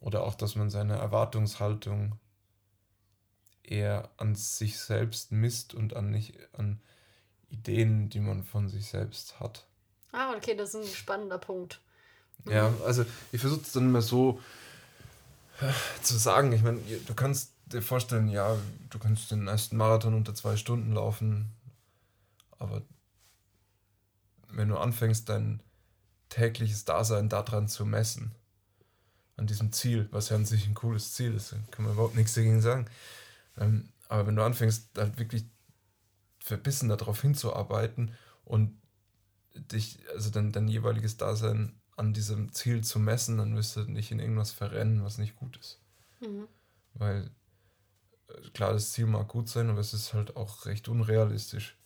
Oder 0.00 0.24
auch, 0.24 0.34
dass 0.34 0.54
man 0.54 0.68
seine 0.68 0.96
Erwartungshaltung 0.96 2.18
eher 3.62 4.10
an 4.18 4.34
sich 4.34 4.78
selbst 4.78 5.32
misst 5.32 5.72
und 5.72 5.94
an 5.94 6.10
nicht 6.10 6.36
an 6.52 6.80
Ideen, 7.48 8.08
die 8.08 8.20
man 8.20 8.42
von 8.42 8.68
sich 8.68 8.86
selbst 8.86 9.40
hat. 9.40 9.66
Ah, 10.12 10.32
okay, 10.36 10.54
das 10.54 10.74
ist 10.74 10.86
ein 10.86 10.94
spannender 10.94 11.38
Punkt. 11.38 11.80
Mhm. 12.44 12.52
Ja, 12.52 12.72
also 12.84 13.04
ich 13.32 13.40
versuche 13.40 13.62
es 13.62 13.72
dann 13.72 13.86
immer 13.88 14.02
so 14.02 14.40
äh, 15.60 15.72
zu 16.02 16.16
sagen. 16.16 16.52
Ich 16.52 16.62
meine, 16.62 16.80
du 16.80 17.14
kannst 17.14 17.52
dir 17.66 17.82
vorstellen, 17.82 18.28
ja, 18.28 18.56
du 18.90 18.98
kannst 18.98 19.30
den 19.30 19.48
ersten 19.48 19.76
Marathon 19.76 20.14
unter 20.14 20.34
zwei 20.34 20.56
Stunden 20.56 20.92
laufen, 20.92 21.50
aber 22.58 22.82
wenn 24.48 24.68
du 24.68 24.76
anfängst, 24.76 25.28
dein 25.28 25.60
tägliches 26.28 26.84
Dasein 26.84 27.28
daran 27.28 27.68
zu 27.68 27.84
messen, 27.84 28.34
an 29.36 29.46
diesem 29.46 29.72
Ziel, 29.72 30.08
was 30.12 30.28
ja 30.28 30.36
an 30.36 30.44
sich 30.44 30.66
ein 30.66 30.74
cooles 30.74 31.14
Ziel 31.14 31.34
ist, 31.34 31.54
kann 31.70 31.84
man 31.84 31.94
überhaupt 31.94 32.14
nichts 32.14 32.34
dagegen 32.34 32.60
sagen. 32.60 32.86
Ähm, 33.58 33.88
aber 34.08 34.26
wenn 34.26 34.36
du 34.36 34.44
anfängst, 34.44 34.90
halt 34.96 35.18
wirklich 35.18 35.44
verbissen 36.44 36.90
darauf 36.90 37.22
hinzuarbeiten 37.22 38.12
und 38.44 38.78
dich, 39.54 39.98
also 40.12 40.28
dein, 40.28 40.52
dein 40.52 40.68
jeweiliges 40.68 41.16
Dasein 41.16 41.80
an 41.96 42.12
diesem 42.12 42.52
Ziel 42.52 42.84
zu 42.84 42.98
messen, 42.98 43.38
dann 43.38 43.56
wirst 43.56 43.76
du 43.76 43.80
nicht 43.84 44.10
in 44.10 44.20
irgendwas 44.20 44.50
verrennen, 44.50 45.02
was 45.02 45.16
nicht 45.16 45.36
gut 45.36 45.56
ist. 45.56 45.80
Mhm. 46.20 46.46
Weil, 46.92 47.30
äh, 48.28 48.50
klar, 48.50 48.74
das 48.74 48.92
Ziel 48.92 49.06
mag 49.06 49.28
gut 49.28 49.48
sein, 49.48 49.70
aber 49.70 49.80
es 49.80 49.94
ist 49.94 50.12
halt 50.12 50.36
auch 50.36 50.66
recht 50.66 50.88
unrealistisch. 50.88 51.78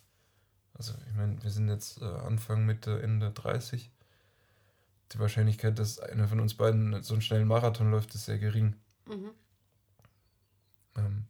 Also 0.75 0.95
ich 1.09 1.15
meine, 1.15 1.41
wir 1.41 1.51
sind 1.51 1.69
jetzt 1.69 2.03
äh, 2.03 2.05
Anfang, 2.05 2.67
Mitte, 2.67 3.01
Ende 3.01 3.31
30. 3.31 3.93
Die 5.13 5.19
Wahrscheinlichkeit, 5.21 5.79
dass 5.79 6.01
einer 6.01 6.27
von 6.27 6.41
uns 6.41 6.55
beiden 6.55 7.01
so 7.05 7.15
einen 7.15 7.23
schnellen 7.23 7.47
Marathon 7.47 7.93
läuft, 7.93 8.13
ist 8.17 8.25
sehr 8.25 8.39
gering. 8.39 8.75
Mhm. 9.07 9.31
Ähm, 10.97 11.27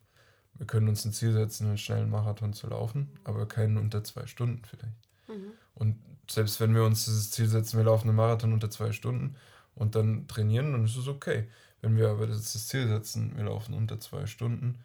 wir 0.59 0.67
können 0.67 0.89
uns 0.89 1.05
ein 1.05 1.13
Ziel 1.13 1.33
setzen, 1.33 1.69
einen 1.69 1.79
schnellen 1.79 2.11
Marathon 2.11 2.53
zu 2.53 2.69
laufen, 2.69 3.09
aber 3.25 3.47
keinen 3.47 3.79
unter 3.79 4.05
zwei 4.05 4.27
Stunden 4.27 4.63
vielleicht. 4.65 5.09
Mhm. 5.29 5.53
Und 5.75 5.97
selbst 6.31 6.61
wenn 6.61 6.75
wir 6.75 6.85
uns 6.85 7.05
dieses 7.05 7.31
Ziel 7.31 7.49
setzen, 7.49 7.79
wir 7.79 7.85
laufen 7.85 8.09
einen 8.09 8.17
Marathon 8.17 8.53
unter 8.53 8.71
zwei 8.71 8.93
Stunden 8.93 9.37
und 9.75 9.95
dann 9.95 10.27
trainieren, 10.27 10.73
dann 10.73 10.85
ist 10.85 10.97
es 10.97 11.09
okay. 11.09 11.49
Wenn 11.81 11.97
wir 11.97 12.11
aber 12.11 12.27
das 12.27 12.67
Ziel 12.67 12.89
setzen, 12.89 13.37
wir 13.37 13.45
laufen 13.45 13.75
unter 13.75 14.01
zwei 14.01 14.27
Stunden, 14.27 14.83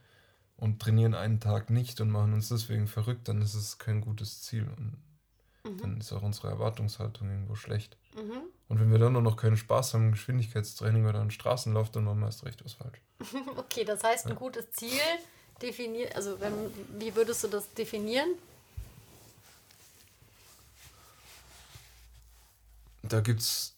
und 0.63 0.81
trainieren 0.81 1.13
einen 1.13 1.41
Tag 1.41 1.69
nicht 1.69 1.99
und 1.99 2.09
machen 2.09 2.33
uns 2.33 2.49
deswegen 2.49 2.88
verrückt, 2.88 3.27
dann 3.27 3.41
ist 3.41 3.53
es 3.53 3.79
kein 3.79 3.99
gutes 4.01 4.41
Ziel 4.43 4.67
und 4.77 4.97
mhm. 5.63 5.77
dann 5.77 5.97
ist 5.97 6.13
auch 6.13 6.21
unsere 6.21 6.49
Erwartungshaltung 6.49 7.29
irgendwo 7.29 7.55
schlecht. 7.55 7.97
Mhm. 8.15 8.43
Und 8.69 8.79
wenn 8.79 8.89
wir 8.89 8.97
dann 8.97 9.13
nur 9.13 9.21
noch 9.21 9.36
keinen 9.36 9.57
Spaß 9.57 9.93
haben, 9.93 10.12
Geschwindigkeitstraining 10.12 11.05
oder 11.05 11.19
einen 11.19 11.31
Straßenlauf, 11.31 11.91
dann 11.91 12.05
machen 12.05 12.19
wir 12.19 12.27
erst 12.27 12.45
recht 12.45 12.63
was 12.63 12.73
falsch. 12.73 13.01
okay, 13.57 13.83
das 13.83 14.03
heißt, 14.03 14.27
ein 14.27 14.33
ja. 14.33 14.36
gutes 14.36 14.71
Ziel 14.71 15.01
definiert, 15.63 16.15
also 16.15 16.39
wenn, 16.39 16.54
wie 16.99 17.15
würdest 17.15 17.43
du 17.43 17.47
das 17.47 17.73
definieren? 17.73 18.30
Da 23.02 23.21
gibt 23.21 23.41
es 23.41 23.76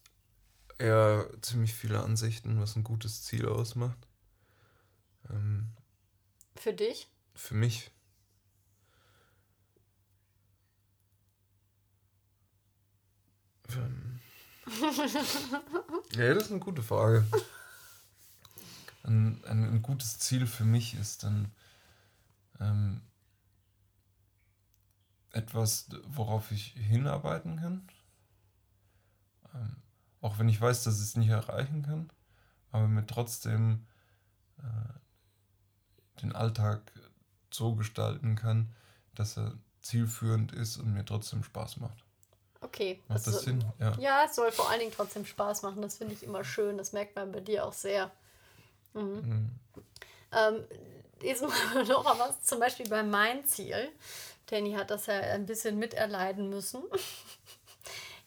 eher 0.78 1.30
ziemlich 1.42 1.74
viele 1.74 2.02
Ansichten, 2.04 2.60
was 2.60 2.76
ein 2.76 2.84
gutes 2.84 3.24
Ziel 3.24 3.48
ausmacht. 3.48 3.98
Ähm, 5.30 5.68
für 6.56 6.74
dich? 6.74 7.08
Für 7.34 7.56
mich. 7.56 7.92
Ähm. 13.70 14.20
ja, 16.16 16.34
das 16.34 16.46
ist 16.46 16.52
eine 16.52 16.60
gute 16.60 16.82
Frage. 16.82 17.26
Ein, 19.04 19.44
ein, 19.46 19.64
ein 19.76 19.82
gutes 19.82 20.20
Ziel 20.20 20.48
für 20.48 20.64
mich 20.64 20.96
ist 20.96 21.24
dann 21.24 21.52
ähm, 22.60 23.02
etwas, 25.32 25.90
worauf 26.08 26.52
ich 26.52 26.68
hinarbeiten 26.72 27.58
kann. 27.58 27.88
Ähm, 29.54 29.76
auch 30.22 30.40
wenn 30.40 30.50
ich 30.50 30.60
weiß, 30.60 30.84
dass 30.84 30.96
ich 30.96 31.08
es 31.08 31.18
nicht 31.18 31.30
erreichen 31.30 31.84
kann, 31.84 32.10
aber 32.72 32.88
mir 32.88 33.06
trotzdem 33.06 33.86
äh, 34.60 36.22
den 36.22 36.34
Alltag 36.34 36.92
so 37.52 37.76
gestalten 37.76 38.36
kann, 38.36 38.74
dass 39.14 39.38
er 39.38 39.54
zielführend 39.82 40.52
ist 40.52 40.78
und 40.78 40.94
mir 40.94 41.06
trotzdem 41.06 41.44
Spaß 41.44 41.78
macht. 41.78 42.04
Okay. 42.62 43.00
Macht 43.08 43.28
das, 43.28 43.36
das 43.36 43.44
Sinn? 43.44 43.64
Ja. 43.80 43.96
ja, 44.00 44.24
es 44.26 44.36
soll 44.36 44.52
vor 44.52 44.70
allen 44.70 44.80
Dingen 44.80 44.92
trotzdem 44.96 45.26
Spaß 45.26 45.62
machen. 45.62 45.82
Das 45.82 45.98
finde 45.98 46.14
ich 46.14 46.24
immer 46.24 46.44
schön. 46.44 46.78
Das 46.78 46.94
merkt 46.94 47.16
man 47.16 47.32
bei 47.32 47.40
dir 47.40 47.66
auch 47.66 47.74
sehr. 47.74 48.12
Mhm. 48.94 49.02
Mhm. 49.02 49.52
Ähm, 50.32 50.64
jetzt 51.22 51.42
mal 51.74 51.84
noch 51.86 52.20
was, 52.20 52.44
zum 52.44 52.60
Beispiel 52.60 52.88
bei 52.90 53.04
meinem 53.04 53.46
Ziel. 53.46 53.92
Danny 54.48 54.74
hat 54.74 54.92
das 54.92 55.08
ja 55.08 55.16
ein 55.16 55.46
bisschen 55.46 55.78
miterleiden 55.78 56.50
müssen. 56.50 56.84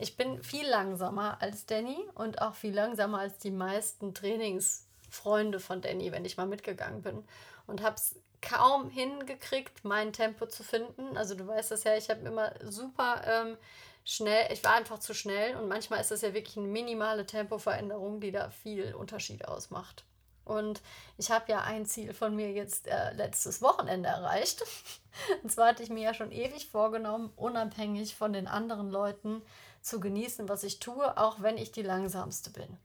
Ich 0.01 0.16
bin 0.16 0.40
viel 0.44 0.64
langsamer 0.64 1.42
als 1.42 1.66
Danny 1.66 1.98
und 2.14 2.40
auch 2.40 2.55
viel 2.55 2.72
langsamer 2.72 3.18
als 3.18 3.38
die 3.38 3.51
meisten 3.51 4.14
Trainingsfreunde 4.14 5.59
von 5.59 5.81
Danny, 5.81 6.12
wenn 6.12 6.24
ich 6.24 6.37
mal 6.37 6.46
mitgegangen 6.46 7.03
bin. 7.03 7.24
Und 7.66 7.83
habe 7.83 7.96
es 7.96 8.14
kaum 8.40 8.90
hingekriegt, 8.90 9.85
mein 9.85 10.12
Tempo 10.12 10.46
zu 10.46 10.62
finden. 10.62 11.16
Also 11.16 11.35
du 11.35 11.48
weißt 11.48 11.72
das 11.72 11.83
ja, 11.83 11.96
ich 11.96 12.11
habe 12.11 12.20
immer 12.20 12.53
super 12.62 13.22
ähm, 13.27 13.57
schnell, 14.05 14.51
ich 14.53 14.62
war 14.64 14.74
einfach 14.74 15.01
zu 15.01 15.14
schnell 15.14 15.57
und 15.57 15.68
manchmal 15.68 16.01
ist 16.01 16.11
das 16.11 16.22
ja 16.22 16.33
wirklich 16.33 16.57
eine 16.57 16.68
minimale 16.68 17.27
Tempoveränderung, 17.27 18.20
die 18.20 18.33
da 18.33 18.51
viel 18.51 18.94
Unterschied 18.94 19.46
ausmacht. 19.46 20.05
Und 20.49 20.81
ich 21.17 21.31
habe 21.31 21.51
ja 21.51 21.61
ein 21.61 21.87
Ziel 21.87 22.15
von 22.15 22.35
mir 22.35 22.53
jetzt 22.53 22.87
äh, 22.87 23.13
letztes 23.13 23.63
Wochenende 23.63 24.09
erreicht. 24.09 24.63
Und 25.43 25.51
zwar 25.51 25.69
hatte 25.69 25.83
ich 25.83 25.91
mir 25.91 26.03
ja 26.03 26.15
schon 26.15 26.33
ewig 26.33 26.69
vorgenommen, 26.69 27.33
unabhängig 27.37 28.17
von 28.17 28.33
den 28.33 28.49
anderen 28.49 28.91
Leuten 28.91 29.43
zu 29.81 30.01
genießen, 30.01 30.49
was 30.49 30.65
ich 30.65 30.81
tue, 30.81 31.17
auch 31.17 31.41
wenn 31.41 31.59
ich 31.59 31.73
die 31.73 31.83
langsamste 31.83 32.51
bin. 32.51 32.79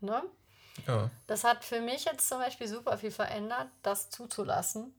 Ne? 0.00 0.22
Ja. 0.86 1.10
Das 1.26 1.44
hat 1.44 1.64
für 1.64 1.80
mich 1.80 2.04
jetzt 2.04 2.28
zum 2.28 2.38
Beispiel 2.38 2.68
super 2.68 2.98
viel 2.98 3.10
verändert, 3.10 3.68
das 3.82 4.10
zuzulassen, 4.10 4.94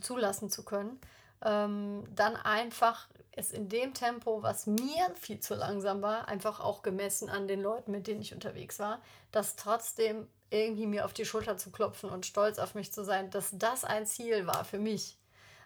zulassen 0.00 0.50
zu 0.50 0.64
können. 0.64 1.00
Ähm, 1.44 2.04
dann 2.14 2.36
einfach 2.36 3.08
es 3.32 3.50
in 3.50 3.68
dem 3.68 3.94
Tempo, 3.94 4.42
was 4.42 4.66
mir 4.66 5.10
viel 5.14 5.40
zu 5.40 5.54
langsam 5.54 6.02
war, 6.02 6.28
einfach 6.28 6.60
auch 6.60 6.82
gemessen 6.82 7.30
an 7.30 7.48
den 7.48 7.60
Leuten, 7.62 7.90
mit 7.90 8.06
denen 8.06 8.20
ich 8.20 8.34
unterwegs 8.34 8.78
war, 8.78 9.00
das 9.32 9.56
trotzdem 9.56 10.28
irgendwie 10.52 10.86
mir 10.86 11.04
auf 11.04 11.12
die 11.12 11.24
Schulter 11.24 11.56
zu 11.56 11.70
klopfen 11.70 12.10
und 12.10 12.26
stolz 12.26 12.58
auf 12.58 12.74
mich 12.74 12.92
zu 12.92 13.04
sein, 13.04 13.30
dass 13.30 13.50
das 13.52 13.84
ein 13.84 14.06
Ziel 14.06 14.46
war 14.46 14.64
für 14.64 14.78
mich. 14.78 15.18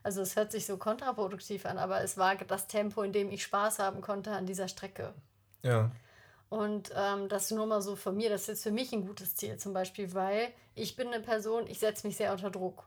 Also 0.02 0.22
es 0.22 0.36
hört 0.36 0.52
sich 0.52 0.66
so 0.66 0.76
kontraproduktiv 0.76 1.66
an, 1.66 1.78
aber 1.78 2.00
es 2.02 2.16
war 2.16 2.36
das 2.36 2.68
Tempo, 2.68 3.02
in 3.02 3.12
dem 3.12 3.30
ich 3.30 3.42
Spaß 3.42 3.80
haben 3.80 4.00
konnte 4.00 4.30
an 4.30 4.46
dieser 4.46 4.68
Strecke. 4.68 5.12
Ja. 5.62 5.90
Und 6.48 6.92
ähm, 6.94 7.28
das 7.28 7.50
nur 7.50 7.66
mal 7.66 7.82
so 7.82 7.96
von 7.96 8.16
mir, 8.16 8.30
das 8.30 8.42
ist 8.42 8.46
jetzt 8.46 8.62
für 8.62 8.70
mich 8.70 8.92
ein 8.92 9.04
gutes 9.04 9.34
Ziel 9.34 9.56
zum 9.56 9.72
Beispiel, 9.72 10.14
weil 10.14 10.52
ich 10.76 10.94
bin 10.94 11.08
eine 11.08 11.20
Person, 11.20 11.66
ich 11.66 11.80
setze 11.80 12.06
mich 12.06 12.16
sehr 12.16 12.32
unter 12.32 12.50
Druck. 12.50 12.84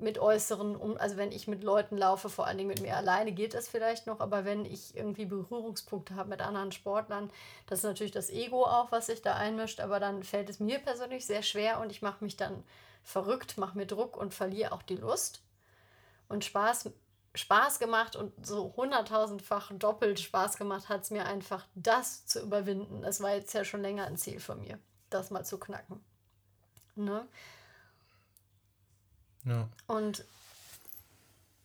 Mit 0.00 0.18
äußeren, 0.18 0.98
also 0.98 1.16
wenn 1.16 1.32
ich 1.32 1.48
mit 1.48 1.64
Leuten 1.64 1.96
laufe, 1.96 2.28
vor 2.28 2.46
allen 2.46 2.58
Dingen 2.58 2.68
mit 2.68 2.80
mir 2.80 2.96
alleine 2.96 3.32
geht 3.32 3.54
das 3.54 3.68
vielleicht 3.68 4.06
noch, 4.06 4.20
aber 4.20 4.44
wenn 4.44 4.64
ich 4.64 4.96
irgendwie 4.96 5.24
Berührungspunkte 5.24 6.14
habe 6.14 6.28
mit 6.28 6.40
anderen 6.40 6.70
Sportlern, 6.70 7.30
das 7.66 7.80
ist 7.80 7.84
natürlich 7.84 8.12
das 8.12 8.30
Ego 8.30 8.64
auch, 8.64 8.92
was 8.92 9.06
sich 9.06 9.22
da 9.22 9.34
einmischt, 9.34 9.80
aber 9.80 9.98
dann 9.98 10.22
fällt 10.22 10.50
es 10.50 10.60
mir 10.60 10.78
persönlich 10.78 11.26
sehr 11.26 11.42
schwer 11.42 11.80
und 11.80 11.90
ich 11.90 12.00
mache 12.00 12.22
mich 12.22 12.36
dann 12.36 12.62
verrückt, 13.02 13.58
mache 13.58 13.76
mir 13.76 13.86
Druck 13.86 14.16
und 14.16 14.34
verliere 14.34 14.72
auch 14.72 14.82
die 14.82 14.96
Lust. 14.96 15.42
Und 16.28 16.44
Spaß, 16.44 16.90
Spaß 17.34 17.78
gemacht 17.78 18.16
und 18.16 18.46
so 18.46 18.74
hunderttausendfach 18.76 19.72
doppelt 19.74 20.20
Spaß 20.20 20.58
gemacht 20.58 20.88
hat 20.88 21.02
es 21.02 21.10
mir 21.10 21.24
einfach, 21.24 21.66
das 21.74 22.26
zu 22.26 22.40
überwinden. 22.40 23.02
Es 23.04 23.20
war 23.20 23.34
jetzt 23.34 23.54
ja 23.54 23.64
schon 23.64 23.82
länger 23.82 24.06
ein 24.06 24.16
Ziel 24.16 24.40
von 24.40 24.60
mir, 24.60 24.78
das 25.10 25.30
mal 25.30 25.44
zu 25.44 25.58
knacken. 25.58 26.04
Ne? 26.96 27.26
Ja. 29.48 29.68
Und 29.86 30.24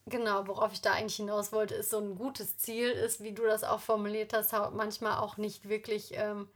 genau, 0.05 0.47
worauf 0.47 0.73
ich 0.73 0.81
da 0.81 0.93
eigentlich 0.93 1.17
hinaus 1.17 1.51
wollte, 1.51 1.75
ist 1.75 1.89
so 1.89 1.99
ein 1.99 2.15
gutes 2.15 2.57
Ziel, 2.57 2.89
ist, 2.89 3.21
wie 3.21 3.33
du 3.33 3.43
das 3.43 3.63
auch 3.63 3.81
formuliert 3.81 4.33
hast, 4.33 4.53
manchmal 4.73 5.17
auch 5.17 5.37
nicht 5.37 5.67
wirklich 5.67 6.11
ähm, 6.13 6.47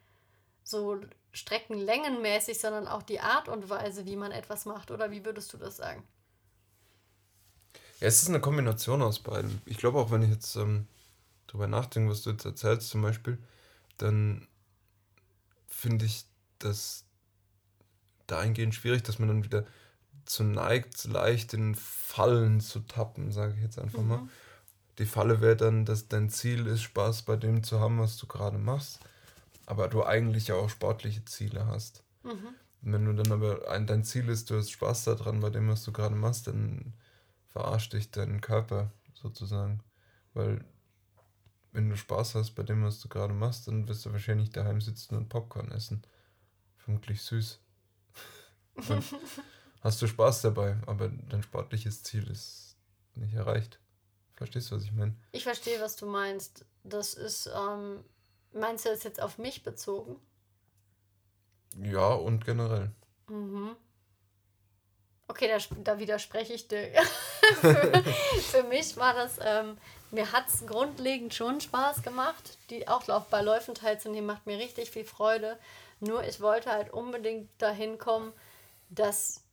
so 0.64 1.00
streckenlängenmäßig, 1.34 2.60
sondern 2.60 2.88
auch 2.88 3.04
die 3.04 3.20
Art 3.20 3.48
und 3.48 3.70
Weise, 3.70 4.06
wie 4.06 4.16
man 4.16 4.32
etwas 4.32 4.66
macht. 4.66 4.92
Oder 4.92 5.12
wie 5.12 5.24
würdest 5.26 5.54
du 5.54 5.58
das 5.58 5.78
sagen? 5.78 6.04
Ja, 8.00 8.08
es 8.08 8.22
ist 8.22 8.30
eine 8.30 8.42
Kombination 8.42 9.02
aus 9.02 9.20
beiden. 9.20 9.62
Ich 9.66 9.78
glaube 9.78 10.00
auch, 10.00 10.12
wenn 10.12 10.22
ich 10.22 10.30
jetzt 10.30 10.56
ähm, 10.56 10.88
darüber 11.48 11.68
nachdenke, 11.68 12.12
was 12.12 12.22
du 12.22 12.32
jetzt 12.32 12.46
erzählst 12.46 12.90
zum 12.90 13.02
Beispiel, 13.02 13.38
dann 13.98 14.48
finde 15.68 16.06
ich 16.06 16.26
das 16.60 17.06
dahingehend 18.28 18.76
schwierig, 18.76 19.04
dass 19.04 19.20
man 19.20 19.30
dann 19.30 19.44
wieder 19.44 19.66
zu 20.30 20.44
neigt, 20.44 21.04
leicht 21.06 21.54
in 21.54 21.76
Fallen 21.76 22.60
zu 22.60 22.80
tappen, 22.82 23.32
sage 23.32 23.54
ich 23.56 23.64
jetzt 23.64 23.80
einfach 23.80 24.02
mhm. 24.02 24.08
mal. 24.08 24.22
Die 24.98 25.06
Falle 25.06 25.42
wäre 25.42 25.56
dann, 25.56 25.86
dass 25.86 26.08
dein 26.08 26.30
Ziel 26.30 26.66
ist, 26.68 26.82
Spaß 26.82 27.24
bei 27.24 27.36
dem 27.36 27.64
zu 27.64 27.80
haben, 27.80 28.00
was 28.00 28.18
du 28.18 28.28
gerade 28.28 28.58
machst 28.58 29.00
aber 29.68 29.90
du 29.90 30.04
eigentlich 30.04 30.48
ja 30.48 30.56
auch 30.56 30.70
sportliche 30.70 31.24
Ziele 31.26 31.68
hast. 31.68 32.04
Mhm. 32.24 32.56
wenn 32.82 33.06
du 33.06 33.14
dann 33.14 33.32
aber 33.32 33.70
ein, 33.70 33.86
dein 33.88 34.04
Ziel 34.04 34.28
ist, 34.30 34.50
du 34.50 34.58
hast 34.58 34.72
Spaß 34.72 35.06
daran 35.06 35.40
bei 35.40 35.50
dem, 35.50 35.70
was 35.70 35.84
du 35.84 35.92
gerade 35.92 36.16
machst, 36.16 36.48
dann 36.48 36.94
verarscht 37.50 37.94
dich 37.94 38.12
dein 38.12 38.42
Körper 38.42 38.92
sozusagen. 39.14 39.82
Weil 40.34 40.64
wenn 41.72 41.90
du 41.90 41.98
Spaß 41.98 42.36
hast 42.36 42.52
bei 42.52 42.64
dem, 42.64 42.84
was 42.84 43.00
du 43.00 43.08
gerade 43.10 43.34
machst, 43.34 43.68
dann 43.68 43.88
wirst 43.88 44.06
du 44.06 44.12
wahrscheinlich 44.12 44.52
daheim 44.52 44.82
sitzen 44.82 45.16
und 45.16 45.30
Popcorn 45.30 45.72
essen. 45.72 46.02
Vermutlich 46.78 47.22
süß. 47.22 47.60
hast 49.88 50.02
du 50.02 50.08
Spaß 50.08 50.42
dabei, 50.44 50.78
aber 50.86 51.10
dein 51.30 51.44
sportliches 51.44 52.04
Ziel 52.04 52.30
ist 52.30 52.76
nicht 53.16 53.34
erreicht. 53.34 53.80
Verstehst 54.36 54.70
du, 54.70 54.76
was 54.76 54.84
ich 54.84 54.92
meine? 54.92 55.16
Ich 55.32 55.44
verstehe, 55.44 55.82
was 55.82 55.96
du 55.96 56.06
meinst. 56.06 56.66
Das 56.84 57.16
ist, 57.16 57.50
ähm, 57.56 58.04
Meinst 58.54 58.86
du 58.86 58.90
das 58.90 59.04
jetzt 59.04 59.22
auf 59.22 59.38
mich 59.38 59.64
bezogen? 59.64 60.20
Ja, 61.82 62.14
und 62.14 62.46
generell. 62.46 62.92
Mhm. 63.28 63.76
Okay, 65.28 65.50
da, 65.50 65.76
da 65.84 66.00
widerspreche 66.00 66.54
ich 66.54 66.68
dir. 66.68 66.90
für, 67.62 68.04
für, 68.52 68.64
mich 68.64 68.96
war 68.98 69.14
das, 69.14 69.38
ähm, 69.44 69.78
mir 70.12 70.32
hat 70.32 70.48
es 70.48 70.66
grundlegend 70.66 71.34
schon 71.34 71.60
Spaß 71.60 72.02
gemacht. 72.02 72.58
Die 72.70 72.88
auch 72.88 73.04
bei 73.26 73.42
Läufen 73.42 73.76
teilzunehmen 73.76 74.26
macht 74.26 74.48
mir 74.48 74.58
richtig 74.58 74.90
viel 74.90 75.06
Freude. 75.06 75.60
Nur 76.00 76.24
ich 76.24 76.40
wollte 76.42 76.72
halt 76.72 76.92
unbedingt 76.94 77.50
dahin 77.62 77.98
kommen, 77.98 78.32
dass 78.90 79.44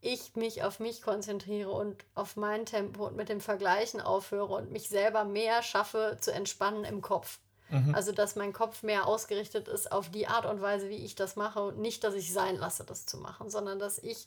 ich 0.00 0.36
mich 0.36 0.62
auf 0.62 0.78
mich 0.78 1.02
konzentriere 1.02 1.70
und 1.70 2.04
auf 2.14 2.36
mein 2.36 2.66
Tempo 2.66 3.06
und 3.06 3.16
mit 3.16 3.28
dem 3.28 3.40
Vergleichen 3.40 4.00
aufhöre 4.00 4.54
und 4.54 4.70
mich 4.70 4.88
selber 4.88 5.24
mehr 5.24 5.62
schaffe 5.62 6.16
zu 6.20 6.32
entspannen 6.32 6.84
im 6.84 7.02
Kopf. 7.02 7.38
Mhm. 7.70 7.94
Also, 7.94 8.12
dass 8.12 8.36
mein 8.36 8.52
Kopf 8.52 8.82
mehr 8.82 9.06
ausgerichtet 9.06 9.68
ist 9.68 9.92
auf 9.92 10.10
die 10.10 10.26
Art 10.26 10.46
und 10.46 10.62
Weise, 10.62 10.88
wie 10.88 11.04
ich 11.04 11.14
das 11.14 11.36
mache 11.36 11.60
und 11.60 11.78
nicht, 11.78 12.04
dass 12.04 12.14
ich 12.14 12.32
sein 12.32 12.56
lasse, 12.56 12.84
das 12.84 13.06
zu 13.06 13.18
machen, 13.18 13.50
sondern 13.50 13.78
dass 13.78 13.98
ich 13.98 14.26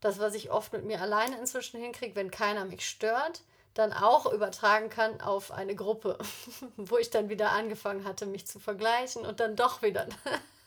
das, 0.00 0.18
was 0.18 0.34
ich 0.34 0.50
oft 0.50 0.72
mit 0.72 0.84
mir 0.84 1.00
alleine 1.00 1.38
inzwischen 1.38 1.80
hinkriege, 1.80 2.16
wenn 2.16 2.30
keiner 2.30 2.64
mich 2.64 2.88
stört, 2.88 3.42
dann 3.74 3.92
auch 3.92 4.32
übertragen 4.32 4.88
kann 4.88 5.20
auf 5.20 5.50
eine 5.50 5.74
Gruppe, 5.74 6.18
wo 6.76 6.98
ich 6.98 7.10
dann 7.10 7.28
wieder 7.28 7.52
angefangen 7.52 8.04
hatte, 8.04 8.26
mich 8.26 8.46
zu 8.46 8.60
vergleichen 8.60 9.24
und 9.24 9.40
dann 9.40 9.56
doch 9.56 9.82
wieder 9.82 10.06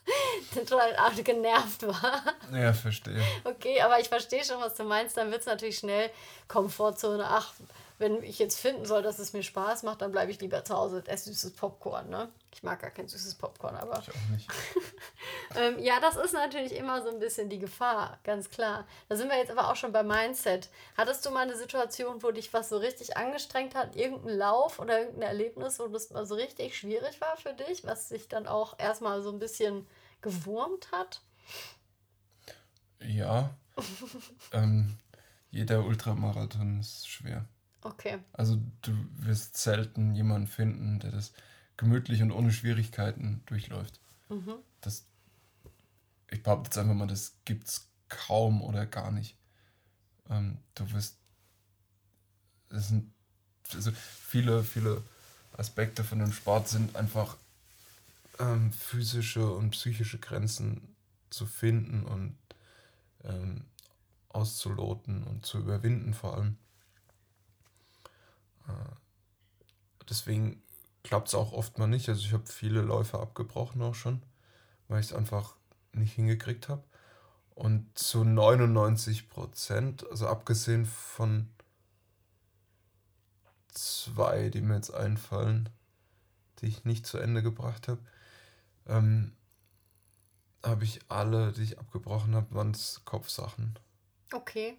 total 0.53 0.95
genervt 1.23 1.87
war. 1.87 2.23
Ja, 2.53 2.73
verstehe. 2.73 3.21
Okay, 3.43 3.81
aber 3.81 3.99
ich 3.99 4.09
verstehe 4.09 4.43
schon, 4.43 4.59
was 4.59 4.75
du 4.75 4.83
meinst. 4.83 5.17
Dann 5.17 5.31
wird 5.31 5.41
es 5.41 5.47
natürlich 5.47 5.77
schnell 5.77 6.09
Komfortzone. 6.47 7.25
Ach, 7.27 7.53
wenn 7.99 8.23
ich 8.23 8.39
jetzt 8.39 8.59
finden 8.59 8.85
soll, 8.85 9.01
dass 9.01 9.19
es 9.19 9.33
mir 9.33 9.43
Spaß 9.43 9.83
macht, 9.83 10.01
dann 10.01 10.11
bleibe 10.11 10.31
ich 10.31 10.41
lieber 10.41 10.63
zu 10.63 10.75
Hause 10.75 10.97
und 10.97 11.07
esse 11.07 11.29
süßes 11.29 11.53
Popcorn. 11.53 12.09
Ne? 12.09 12.29
Ich 12.53 12.63
mag 12.63 12.81
gar 12.81 12.91
kein 12.91 13.07
süßes 13.07 13.35
Popcorn, 13.35 13.75
aber. 13.75 13.99
Ich 13.99 14.09
auch 14.09 14.29
nicht. 14.31 14.49
ähm, 15.55 15.79
ja, 15.79 15.99
das 15.99 16.15
ist 16.15 16.33
natürlich 16.33 16.75
immer 16.75 17.01
so 17.01 17.09
ein 17.09 17.19
bisschen 17.19 17.49
die 17.49 17.59
Gefahr, 17.59 18.19
ganz 18.23 18.49
klar. 18.49 18.85
Da 19.09 19.15
sind 19.15 19.29
wir 19.29 19.37
jetzt 19.37 19.51
aber 19.51 19.69
auch 19.69 19.75
schon 19.75 19.91
beim 19.91 20.07
Mindset. 20.07 20.69
Hattest 20.97 21.25
du 21.25 21.31
mal 21.31 21.41
eine 21.41 21.55
Situation, 21.55 22.23
wo 22.23 22.31
dich 22.31 22.53
was 22.53 22.69
so 22.69 22.77
richtig 22.77 23.17
angestrengt 23.17 23.75
hat? 23.75 23.95
Irgendein 23.95 24.37
Lauf 24.37 24.79
oder 24.79 24.99
irgendein 24.99 25.29
Erlebnis, 25.29 25.79
wo 25.79 25.87
das 25.87 26.09
mal 26.09 26.25
so 26.25 26.35
richtig 26.35 26.77
schwierig 26.77 27.21
war 27.21 27.37
für 27.37 27.53
dich, 27.53 27.85
was 27.85 28.09
sich 28.09 28.27
dann 28.27 28.47
auch 28.47 28.79
erstmal 28.79 29.21
so 29.21 29.31
ein 29.31 29.39
bisschen 29.39 29.87
gewurmt 30.21 30.91
hat? 30.91 31.21
Ja. 32.99 33.55
ähm, 34.51 34.97
jeder 35.51 35.85
Ultramarathon 35.85 36.79
ist 36.79 37.07
schwer. 37.07 37.45
Okay. 37.83 38.19
Also 38.33 38.59
du 38.81 38.91
wirst 39.17 39.57
selten 39.57 40.15
jemanden 40.15 40.47
finden, 40.47 40.99
der 40.99 41.11
das 41.11 41.33
gemütlich 41.77 42.21
und 42.21 42.31
ohne 42.31 42.51
Schwierigkeiten 42.51 43.41
durchläuft. 43.45 43.99
Mhm. 44.29 44.55
Das, 44.81 45.05
ich 46.29 46.43
behaupte 46.43 46.67
jetzt 46.67 46.77
einfach 46.77 46.95
mal, 46.95 47.07
das 47.07 47.35
gibt 47.45 47.67
es 47.67 47.87
kaum 48.09 48.61
oder 48.61 48.85
gar 48.85 49.11
nicht. 49.11 49.35
Ähm, 50.29 50.57
du 50.75 50.91
wirst, 50.93 51.17
es 52.69 52.87
sind 52.89 53.11
also 53.73 53.91
viele, 53.91 54.63
viele 54.63 55.01
Aspekte 55.57 56.03
von 56.03 56.19
dem 56.19 56.33
Sport 56.33 56.67
sind 56.67 56.95
einfach 56.95 57.37
ähm, 58.39 58.71
physische 58.71 59.49
und 59.51 59.71
psychische 59.71 60.17
Grenzen 60.17 60.95
zu 61.29 61.45
finden 61.45 62.03
und 62.03 62.37
ähm, 63.23 63.65
auszuloten 64.29 65.23
und 65.23 65.45
zu 65.45 65.59
überwinden 65.59 66.13
vor 66.13 66.35
allem. 66.35 66.57
Deswegen 70.09 70.61
klappt 71.03 71.29
es 71.29 71.35
auch 71.35 71.51
oft 71.51 71.77
mal 71.77 71.87
nicht. 71.87 72.09
Also 72.09 72.21
ich 72.21 72.33
habe 72.33 72.45
viele 72.45 72.81
Läufe 72.81 73.19
abgebrochen 73.19 73.81
auch 73.81 73.95
schon, 73.95 74.21
weil 74.87 74.99
ich 74.99 75.07
es 75.07 75.13
einfach 75.13 75.55
nicht 75.91 76.13
hingekriegt 76.13 76.69
habe. 76.69 76.83
Und 77.55 77.97
zu 77.97 78.23
99 78.23 79.29
Prozent, 79.29 80.09
also 80.09 80.27
abgesehen 80.27 80.85
von 80.85 81.49
zwei, 83.67 84.49
die 84.49 84.61
mir 84.61 84.75
jetzt 84.75 84.93
einfallen, 84.93 85.69
die 86.59 86.67
ich 86.67 86.85
nicht 86.85 87.05
zu 87.05 87.17
Ende 87.17 87.43
gebracht 87.43 87.87
habe, 87.87 88.01
ähm, 88.87 89.33
habe 90.63 90.83
ich 90.83 90.99
alle, 91.09 91.51
die 91.51 91.63
ich 91.63 91.79
abgebrochen 91.79 92.35
habe, 92.35 92.55
waren 92.55 92.71
es 92.71 93.01
Kopfsachen. 93.05 93.77
Okay. 94.31 94.77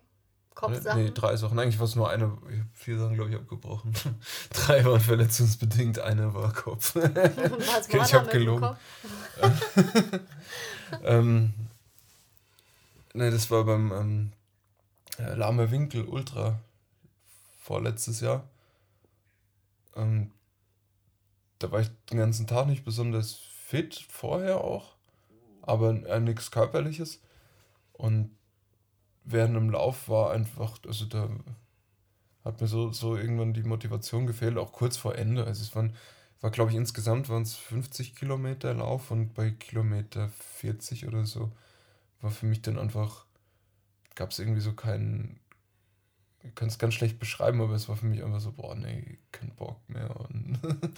Kopfsachen? 0.54 1.02
Nee, 1.02 1.10
drei 1.12 1.36
Sachen. 1.36 1.58
Eigentlich 1.58 1.78
war 1.78 1.86
es 1.86 1.96
nur 1.96 2.10
eine. 2.10 2.24
Ich 2.48 2.58
habe 2.58 2.68
vier 2.72 2.98
Sachen, 2.98 3.14
glaube 3.14 3.30
ich, 3.30 3.36
abgebrochen. 3.36 3.92
drei 4.52 4.84
waren 4.84 5.00
verletzungsbedingt, 5.00 5.98
eine 5.98 6.32
war 6.34 6.52
Kopf. 6.52 6.94
Was 6.94 7.88
okay, 7.88 8.00
ich 8.04 8.14
habe 8.14 8.30
gelogen. 8.30 8.76
ähm, 11.02 11.54
ne, 13.14 13.30
das 13.30 13.50
war 13.50 13.64
beim 13.64 13.92
ähm, 13.92 14.32
äh, 15.18 15.34
Lahme 15.34 15.70
Winkel 15.70 16.04
Ultra 16.04 16.60
vorletztes 17.60 18.20
Jahr. 18.20 18.44
Ähm, 19.96 20.30
da 21.58 21.72
war 21.72 21.80
ich 21.80 21.90
den 22.10 22.18
ganzen 22.18 22.46
Tag 22.46 22.66
nicht 22.66 22.84
besonders 22.84 23.38
fit, 23.66 24.06
vorher 24.08 24.60
auch, 24.60 24.94
aber 25.62 25.90
äh, 26.06 26.20
nichts 26.20 26.50
Körperliches. 26.50 27.20
Und 27.92 28.30
während 29.24 29.56
dem 29.56 29.70
Lauf 29.70 30.08
war 30.08 30.32
einfach, 30.32 30.78
also 30.86 31.06
da 31.06 31.28
hat 32.44 32.60
mir 32.60 32.66
so, 32.66 32.92
so 32.92 33.16
irgendwann 33.16 33.54
die 33.54 33.62
Motivation 33.62 34.26
gefehlt, 34.26 34.58
auch 34.58 34.72
kurz 34.72 34.96
vor 34.96 35.16
Ende. 35.16 35.44
Also 35.44 35.62
es 35.62 35.74
waren, 35.74 35.94
war 36.40 36.50
glaube 36.50 36.70
ich 36.70 36.76
insgesamt 36.76 37.28
waren 37.28 37.42
es 37.42 37.56
50 37.56 38.14
Kilometer 38.14 38.74
Lauf 38.74 39.10
und 39.10 39.34
bei 39.34 39.50
Kilometer 39.50 40.28
40 40.28 41.06
oder 41.06 41.24
so 41.24 41.50
war 42.20 42.30
für 42.30 42.46
mich 42.46 42.62
dann 42.62 42.78
einfach, 42.78 43.26
gab 44.14 44.30
es 44.30 44.38
irgendwie 44.38 44.60
so 44.60 44.74
keinen, 44.74 45.40
ich 46.42 46.54
kann 46.54 46.68
es 46.68 46.78
ganz 46.78 46.94
schlecht 46.94 47.18
beschreiben, 47.18 47.60
aber 47.62 47.74
es 47.74 47.88
war 47.88 47.96
für 47.96 48.06
mich 48.06 48.22
einfach 48.22 48.40
so, 48.40 48.52
boah, 48.52 48.74
nee, 48.74 49.18
kein 49.32 49.54
Bock 49.54 49.78
mehr 49.88 50.14
und 50.20 50.58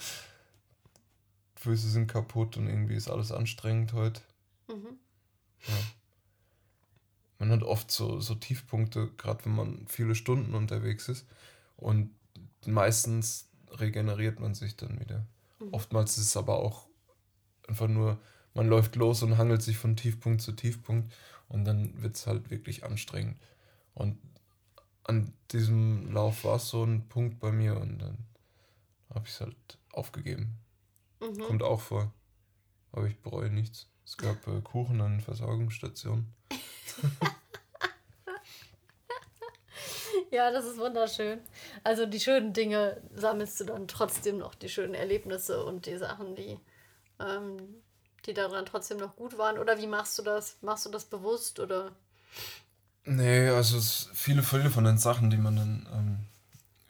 Füße 1.55 1.89
sind 1.89 2.07
kaputt 2.07 2.57
und 2.57 2.67
irgendwie 2.67 2.95
ist 2.95 3.09
alles 3.09 3.31
anstrengend 3.31 3.93
heute. 3.93 4.21
Mhm. 4.67 4.99
Ja 5.67 5.73
man 7.39 7.51
hat 7.51 7.63
oft 7.63 7.91
so, 7.91 8.19
so 8.19 8.35
Tiefpunkte, 8.35 9.11
gerade 9.17 9.45
wenn 9.45 9.55
man 9.55 9.87
viele 9.87 10.15
Stunden 10.15 10.53
unterwegs 10.53 11.07
ist. 11.09 11.25
Und 11.75 12.11
meistens 12.65 13.49
regeneriert 13.71 14.39
man 14.39 14.55
sich 14.55 14.75
dann 14.75 14.99
wieder. 14.99 15.25
Mhm. 15.59 15.73
Oftmals 15.73 16.17
ist 16.17 16.25
es 16.25 16.37
aber 16.37 16.59
auch 16.59 16.87
einfach 17.67 17.87
nur, 17.87 18.17
man 18.53 18.67
läuft 18.67 18.95
los 18.95 19.21
und 19.23 19.37
hangelt 19.37 19.61
sich 19.61 19.77
von 19.77 19.95
Tiefpunkt 19.95 20.41
zu 20.41 20.51
Tiefpunkt 20.53 21.13
und 21.47 21.65
dann 21.65 22.01
wird 22.01 22.15
es 22.15 22.25
halt 22.25 22.49
wirklich 22.49 22.83
anstrengend. 22.83 23.37
Und 23.93 24.17
an 25.03 25.33
diesem 25.51 26.11
Lauf 26.11 26.43
war 26.43 26.55
es 26.55 26.69
so 26.69 26.83
ein 26.83 27.07
Punkt 27.07 27.39
bei 27.39 27.51
mir 27.51 27.79
und 27.79 27.99
dann 27.99 28.17
habe 29.13 29.25
ich 29.25 29.33
es 29.33 29.41
halt 29.41 29.77
aufgegeben. 29.91 30.57
Mhm. 31.21 31.39
Kommt 31.39 31.63
auch 31.63 31.81
vor. 31.81 32.13
Aber 32.91 33.07
ich 33.07 33.17
bereue 33.19 33.49
nichts. 33.49 33.87
Es 34.05 34.17
gab 34.17 34.47
äh, 34.47 34.61
Kuchen 34.61 35.01
an 35.01 35.21
Versorgungsstationen. 35.21 36.33
ja, 40.31 40.51
das 40.51 40.65
ist 40.65 40.77
wunderschön. 40.77 41.39
Also 41.83 42.05
die 42.05 42.19
schönen 42.19 42.53
Dinge 42.53 43.01
sammelst 43.15 43.59
du 43.59 43.65
dann 43.65 43.87
trotzdem 43.87 44.37
noch, 44.37 44.55
die 44.55 44.69
schönen 44.69 44.93
Erlebnisse 44.93 45.63
und 45.63 45.85
die 45.85 45.97
Sachen, 45.97 46.35
die, 46.35 46.59
ähm, 47.19 47.57
die 48.25 48.33
daran 48.33 48.65
trotzdem 48.65 48.97
noch 48.97 49.15
gut 49.15 49.37
waren. 49.37 49.57
Oder 49.57 49.79
wie 49.79 49.87
machst 49.87 50.17
du 50.19 50.23
das? 50.23 50.57
Machst 50.61 50.85
du 50.85 50.89
das 50.89 51.05
bewusst 51.05 51.59
oder? 51.59 51.91
Nee, 53.05 53.49
also 53.49 53.79
viele, 54.13 54.43
viele 54.43 54.69
von 54.69 54.83
den 54.83 54.97
Sachen, 54.97 55.29
die 55.29 55.37
man 55.37 55.55
dann 55.55 55.87
ähm, 55.93 56.19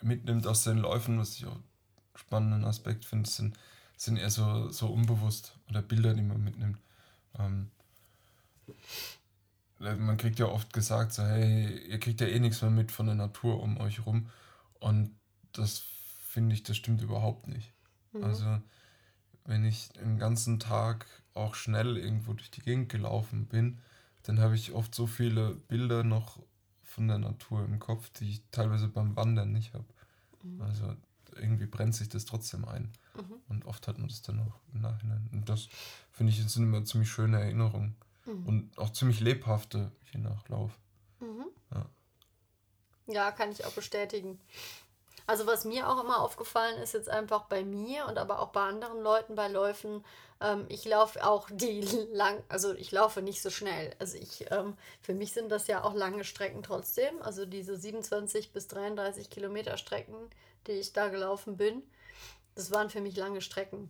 mitnimmt 0.02 0.48
aus 0.48 0.64
den 0.64 0.80
Läufen, 0.80 1.20
was 1.20 1.36
ich 1.36 1.46
auch 1.46 1.52
einen 1.52 1.64
spannenden 2.16 2.66
Aspekt 2.66 3.06
finde, 3.06 3.30
sind, 3.30 3.56
sind 3.98 4.18
eher 4.18 4.32
so, 4.32 4.70
so 4.70 4.88
unbewusst 4.88 5.54
oder 5.70 5.82
Bilder, 5.82 6.16
die 6.16 6.24
man 6.24 6.44
mitnimmt. 6.44 6.80
Ähm, 7.38 7.70
man 9.80 10.18
kriegt 10.18 10.40
ja 10.40 10.48
oft 10.48 10.74
gesagt, 10.74 11.14
so, 11.14 11.24
hey, 11.24 11.78
ihr 11.88 12.00
kriegt 12.00 12.22
ja 12.22 12.28
eh 12.28 12.40
nichts 12.40 12.62
mehr 12.62 12.72
mit 12.72 12.92
von 12.92 13.06
der 13.06 13.16
Natur 13.16 13.62
um 13.62 13.78
euch 13.80 14.06
rum. 14.06 14.30
Und 14.80 15.12
das 15.54 15.84
finde 16.30 16.56
ich, 16.56 16.64
das 16.64 16.78
stimmt 16.78 17.02
überhaupt 17.02 17.48
nicht. 17.48 17.72
Mhm. 18.14 18.24
Also, 18.24 18.62
wenn 19.46 19.66
ich 19.66 19.90
den 19.90 20.18
ganzen 20.18 20.60
Tag 20.60 21.06
auch 21.34 21.56
schnell 21.56 21.98
irgendwo 21.98 22.34
durch 22.34 22.52
die 22.52 22.62
Gegend 22.62 22.90
gelaufen 22.90 23.46
bin, 23.46 23.80
dann 24.24 24.40
habe 24.40 24.56
ich 24.56 24.74
oft 24.74 24.94
so 24.94 25.08
viele 25.08 25.56
Bilder 25.68 26.04
noch 26.04 26.40
von 26.84 27.08
der 27.08 27.20
Natur 27.20 27.64
im 27.64 27.80
Kopf, 27.80 28.10
die 28.10 28.30
ich 28.30 28.42
teilweise 28.52 28.88
beim 28.88 29.16
Wandern 29.16 29.52
nicht 29.52 29.74
habe. 29.74 29.86
Mhm. 30.44 30.62
Also 30.62 30.96
irgendwie 31.36 31.68
brennt 31.68 31.96
sich 31.96 32.10
das 32.10 32.26
trotzdem 32.26 32.66
ein. 32.66 32.92
Mhm. 33.16 33.36
Und 33.48 33.66
oft 33.66 33.88
hat 33.88 34.00
man 34.00 34.08
das 34.08 34.22
dann 34.22 34.40
auch 34.40 34.60
im 34.74 34.82
Nachhinein. 34.82 35.30
Und 35.32 35.48
das 35.48 35.70
finde 36.12 36.34
ich, 36.34 36.46
sind 36.46 36.64
immer 36.64 36.84
ziemlich 36.84 37.10
schöne 37.10 37.40
Erinnerungen. 37.40 37.96
Mhm. 38.28 38.46
Und 38.48 38.78
auch 38.78 38.92
ziemlich 38.92 39.20
lebhafte, 39.20 39.92
je 40.12 40.20
nach 40.20 40.48
Lauf. 40.50 40.72
Mhm. 41.20 41.46
Ja. 41.74 41.86
ja, 43.08 43.32
kann 43.32 43.52
ich 43.52 43.66
auch 43.66 43.72
bestätigen. 43.72 44.40
Also 45.26 45.46
was 45.46 45.66
mir 45.66 45.90
auch 45.90 46.02
immer 46.02 46.22
aufgefallen 46.22 46.82
ist, 46.82 46.94
jetzt 46.94 47.10
einfach 47.10 47.46
bei 47.46 47.64
mir 47.64 48.06
und 48.08 48.18
aber 48.18 48.40
auch 48.40 48.50
bei 48.50 48.62
anderen 48.62 49.02
Leuten 49.02 49.36
bei 49.36 49.50
Läufen, 49.50 50.06
ähm, 50.40 50.66
ich 50.70 50.86
laufe 50.86 51.26
auch 51.26 51.50
die 51.52 51.82
lang, 52.14 52.44
also 52.48 52.74
ich 52.74 52.92
laufe 52.92 53.22
nicht 53.22 53.42
so 53.42 53.50
schnell. 53.50 53.94
Also 54.00 54.18
ich, 54.18 54.50
ähm, 54.52 54.78
für 55.02 55.14
mich 55.14 55.34
sind 55.34 55.50
das 55.50 55.68
ja 55.68 55.84
auch 55.84 55.94
lange 55.94 56.24
Strecken 56.24 56.64
trotzdem. 56.64 57.22
Also 57.22 57.46
diese 57.46 57.78
27 57.78 58.54
bis 58.54 58.68
33 58.68 59.30
Kilometer 59.30 59.78
Strecken, 59.78 60.16
die 60.68 60.74
ich 60.74 60.94
da 60.94 61.10
gelaufen 61.10 61.58
bin, 61.58 61.84
das 62.56 62.72
waren 62.72 62.90
für 62.90 63.02
mich 63.02 63.16
lange 63.16 63.42
Strecken. 63.42 63.90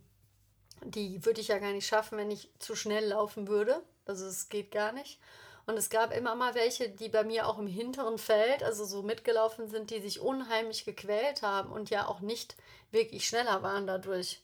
Die 0.84 1.24
würde 1.24 1.40
ich 1.40 1.48
ja 1.48 1.58
gar 1.58 1.72
nicht 1.72 1.86
schaffen, 1.86 2.18
wenn 2.18 2.30
ich 2.30 2.50
zu 2.58 2.74
schnell 2.74 3.06
laufen 3.06 3.48
würde. 3.48 3.82
Also 4.08 4.26
es 4.26 4.48
geht 4.48 4.70
gar 4.70 4.92
nicht. 4.92 5.18
Und 5.66 5.76
es 5.76 5.90
gab 5.90 6.16
immer 6.16 6.34
mal 6.34 6.54
welche, 6.54 6.88
die 6.88 7.10
bei 7.10 7.24
mir 7.24 7.46
auch 7.46 7.58
im 7.58 7.66
hinteren 7.66 8.16
Feld, 8.16 8.62
also 8.62 8.86
so 8.86 9.02
mitgelaufen 9.02 9.68
sind, 9.68 9.90
die 9.90 10.00
sich 10.00 10.18
unheimlich 10.18 10.86
gequält 10.86 11.42
haben 11.42 11.70
und 11.70 11.90
ja 11.90 12.06
auch 12.08 12.20
nicht 12.20 12.56
wirklich 12.90 13.28
schneller 13.28 13.62
waren 13.62 13.86
dadurch. 13.86 14.40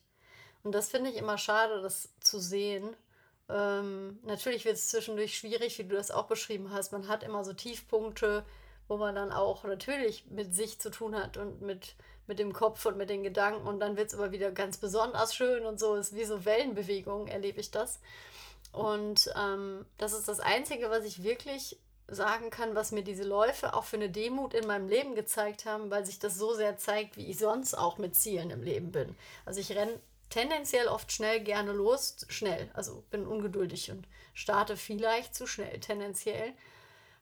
Und 0.64 0.72
das 0.72 0.90
finde 0.90 1.09
ich 1.11 1.16
immer 1.16 1.38
schade, 1.38 1.81
das 1.81 2.11
zu 2.20 2.38
sehen. 2.38 2.94
Ähm, 3.48 4.18
natürlich 4.24 4.66
wird 4.66 4.77
es 4.77 4.88
zwischendurch 4.88 5.38
schwierig, 5.38 5.79
wie 5.79 5.85
du 5.85 5.94
das 5.94 6.11
auch 6.11 6.27
beschrieben 6.27 6.70
hast. 6.72 6.92
Man 6.92 7.09
hat 7.09 7.22
immer 7.22 7.42
so 7.42 7.55
Tiefpunkte, 7.55 8.44
wo 8.88 8.98
man 8.98 9.14
dann 9.14 9.33
auch 9.33 9.64
natürlich 9.64 10.27
mit 10.31 10.55
sich 10.55 10.79
zu 10.79 10.90
tun 10.90 11.14
hat 11.14 11.38
und 11.38 11.62
mit, 11.62 11.94
mit 12.27 12.38
dem 12.38 12.53
Kopf 12.53 12.85
und 12.85 12.98
mit 12.98 13.09
den 13.09 13.22
Gedanken. 13.22 13.66
Und 13.66 13.81
dann 13.81 13.96
wird 13.96 14.09
es 14.09 14.14
aber 14.14 14.31
wieder 14.31 14.50
ganz 14.50 14.77
besonders 14.77 15.35
schön 15.35 15.64
und 15.64 15.81
so. 15.81 15.94
ist 15.94 16.14
wie 16.14 16.24
so 16.24 16.44
Wellenbewegungen, 16.44 17.29
erlebe 17.29 17.61
ich 17.61 17.70
das. 17.70 18.00
Und 18.75 19.33
ähm, 19.37 19.87
das 19.99 20.13
ist 20.13 20.27
das 20.27 20.41
Einzige, 20.41 20.91
was 20.91 21.05
ich 21.05 21.23
wirklich 21.23 21.79
sagen 22.09 22.51
kann, 22.51 22.75
was 22.75 22.91
mir 22.91 23.05
diese 23.05 23.23
Läufe 23.23 23.73
auch 23.75 23.85
für 23.85 23.97
eine 23.97 24.11
Demut 24.11 24.53
in 24.53 24.67
meinem 24.67 24.89
Leben 24.89 25.15
gezeigt 25.15 25.65
haben, 25.65 25.93
weil 25.93 26.05
sich 26.05 26.19
das 26.19 26.35
so 26.35 26.55
sehr 26.55 26.77
zeigt, 26.77 27.17
wie 27.17 27.29
ich 27.29 27.39
sonst 27.39 27.75
auch 27.75 27.99
mit 27.99 28.17
Zielen 28.17 28.51
im 28.51 28.65
Leben 28.65 28.91
bin. 28.91 29.15
Also 29.47 29.61
ich 29.61 29.77
renne 29.77 30.01
tendenziell 30.29 30.89
oft 30.89 31.13
schnell 31.13 31.41
gerne 31.41 31.71
los, 31.71 32.27
schnell, 32.29 32.69
also 32.75 33.05
bin 33.11 33.29
ungeduldig 33.29 33.93
und 33.93 34.09
starte 34.35 34.77
vielleicht 34.77 35.37
zu 35.37 35.47
schnell, 35.47 35.79
tendenziell. 35.79 36.53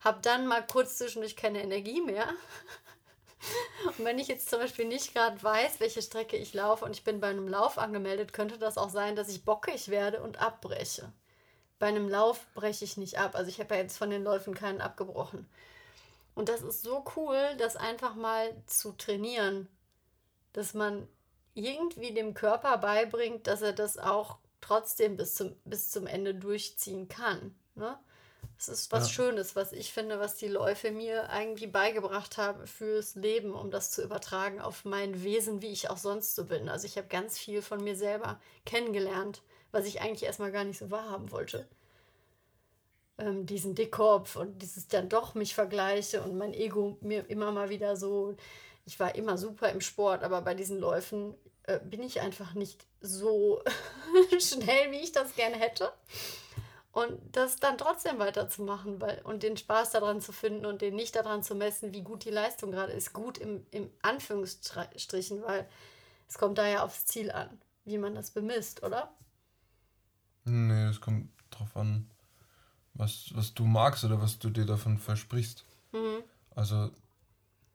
Hab 0.01 0.23
dann 0.23 0.47
mal 0.47 0.67
kurz 0.67 0.97
zwischendurch 0.97 1.37
keine 1.37 1.63
Energie 1.63 2.01
mehr. 2.01 2.29
Und 3.99 4.05
wenn 4.05 4.21
ich 4.21 4.29
jetzt 4.29 4.49
zum 4.49 4.61
Beispiel 4.61 4.87
nicht 4.87 5.15
gerade 5.15 5.43
weiß, 5.43 5.81
welche 5.81 6.01
Strecke 6.01 6.37
ich 6.37 6.55
laufe 6.55 6.85
und 6.85 6.93
ich 6.93 7.03
bin 7.03 7.19
bei 7.19 7.27
einem 7.27 7.49
Lauf 7.49 7.77
angemeldet, 7.77 8.33
könnte 8.33 8.57
das 8.57 8.79
auch 8.79 8.89
sein, 8.89 9.17
dass 9.17 9.29
ich 9.29 9.45
bockig 9.45 9.89
werde 9.89 10.23
und 10.23 10.41
abbreche 10.41 11.13
bei 11.83 11.89
einem 11.89 12.09
Lauf 12.09 12.47
breche 12.55 12.85
ich 12.85 12.97
nicht 12.97 13.19
ab. 13.19 13.35
Also 13.35 13.49
ich 13.49 13.59
habe 13.59 13.75
ja 13.75 13.81
jetzt 13.81 13.99
von 13.99 14.09
den 14.09 14.23
Läufen 14.23 14.55
keinen 14.55 14.81
abgebrochen. 14.81 15.49
Und 16.37 16.49
das 16.49 16.63
ist 16.63 16.85
so 16.85 17.05
cool, 17.17 17.37
das 17.59 17.75
einfach 17.75 18.15
mal 18.15 18.55
zu 18.67 18.93
trainieren, 18.93 19.67
dass 20.53 20.75
man 20.75 21.09
irgendwie 21.55 22.15
dem 22.15 22.35
Körper 22.35 22.79
beibringt, 22.79 23.49
dass 23.49 23.63
er 23.63 23.73
das 23.73 23.99
auch 23.99 24.39
trotzdem 24.61 25.17
bis 25.17 25.35
zum, 25.35 25.57
bis 25.65 25.91
zum 25.91 26.07
Ende 26.07 26.37
durchziehen 26.37 27.09
kann. 27.09 27.53
Ne? 27.75 27.99
Das 28.59 28.69
ist 28.69 28.93
was 28.93 29.09
ja. 29.09 29.15
Schönes, 29.15 29.57
was 29.57 29.73
ich 29.73 29.93
finde, 29.93 30.21
was 30.21 30.37
die 30.37 30.47
Läufe 30.47 30.93
mir 30.93 31.31
irgendwie 31.37 31.67
beigebracht 31.67 32.39
haben 32.39 32.65
fürs 32.69 33.17
Leben, 33.17 33.55
um 33.57 33.73
das 33.73 33.91
zu 33.91 34.05
übertragen 34.05 34.61
auf 34.61 34.85
mein 34.85 35.25
Wesen, 35.25 35.63
wie 35.63 35.73
ich 35.73 35.91
auch 35.91 35.99
sonst 35.99 36.37
so 36.37 36.45
bin. 36.45 36.69
Also 36.69 36.87
ich 36.87 36.97
habe 36.97 37.09
ganz 37.09 37.41
viel 37.41 37.61
von 37.61 37.83
mir 37.83 37.97
selber 37.97 38.39
kennengelernt 38.65 39.43
was 39.73 39.87
ich 39.87 40.01
eigentlich 40.01 40.25
erstmal 40.25 40.53
gar 40.53 40.65
nicht 40.65 40.79
so 40.79 40.91
wahrhaben 40.91 41.33
wollte. 41.33 41.67
Ähm, 43.19 43.47
diesen 43.47 43.75
Dickkopf 43.75 44.37
und 44.37 44.63
dieses 44.63 44.89
dann 44.89 45.09
doch 45.09 45.35
mich 45.35 45.55
vergleiche 45.55 46.23
und 46.23 46.37
mein 46.37 46.55
Ego 46.55 46.97
mir 47.01 47.29
immer 47.29 47.51
mal 47.51 47.69
wieder 47.69 47.97
so, 47.97 48.37
ich 48.85 49.01
war 49.01 49.15
immer 49.15 49.37
super 49.39 49.71
im 49.71 49.81
Sport, 49.81 50.23
aber 50.23 50.43
bei 50.43 50.55
diesen 50.55 50.79
Läufen 50.79 51.35
äh, 51.65 51.79
bin 51.81 52.03
ich 52.03 52.21
einfach 52.21 52.55
nicht 52.55 52.87
so 53.01 53.63
schnell, 54.39 54.91
wie 54.91 55.01
ich 55.01 55.13
das 55.13 55.35
gerne 55.35 55.57
hätte. 55.57 55.93
Und 56.93 57.19
das 57.35 57.57
dann 57.57 57.79
trotzdem 57.79 58.19
weiterzumachen 58.19 59.01
weil, 59.01 59.23
und 59.25 59.43
den 59.43 59.57
Spaß 59.57 59.93
daran 59.93 60.21
zu 60.21 60.31
finden 60.31 60.67
und 60.67 60.83
den 60.83 60.95
nicht 60.95 61.17
daran 61.17 61.43
zu 61.43 61.55
messen, 61.55 61.95
wie 61.95 62.03
gut 62.03 62.25
die 62.25 62.31
Leistung 62.31 62.71
gerade 62.71 62.93
ist. 62.93 63.15
Gut 63.15 63.39
im, 63.39 63.67
im 63.71 63.91
Anführungsstrichen, 64.03 65.43
weil 65.43 65.67
es 66.29 66.37
kommt 66.37 66.59
da 66.59 66.69
ja 66.69 66.85
aufs 66.85 67.07
Ziel 67.07 67.31
an, 67.31 67.59
wie 67.85 67.97
man 67.97 68.15
das 68.15 68.31
bemisst, 68.31 68.83
oder? 68.83 69.15
Nee, 70.45 70.85
es 70.87 71.01
kommt 71.01 71.29
drauf 71.51 71.77
an, 71.77 72.07
was, 72.95 73.31
was 73.35 73.55
du 73.55 73.65
magst 73.65 74.05
oder 74.05 74.21
was 74.21 74.39
du 74.39 74.51
dir 74.51 74.67
davon 74.67 74.99
versprichst. 74.99 75.65
Mhm. 75.93 76.23
Also 76.55 76.91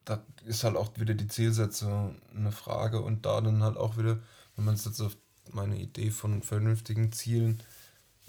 da 0.05 0.23
ist 0.45 0.63
halt 0.63 0.77
auch 0.77 0.91
wieder 0.97 1.13
die 1.13 1.27
Zielsetzung 1.27 2.21
eine 2.35 2.51
Frage 2.51 3.01
und 3.01 3.25
da 3.25 3.41
dann 3.41 3.63
halt 3.63 3.77
auch 3.77 3.97
wieder, 3.97 4.19
wenn 4.55 4.65
man 4.65 4.75
es 4.75 4.85
jetzt 4.85 5.01
auf 5.01 5.17
meine 5.51 5.77
Idee 5.77 6.11
von 6.11 6.43
vernünftigen 6.43 7.11
Zielen 7.11 7.61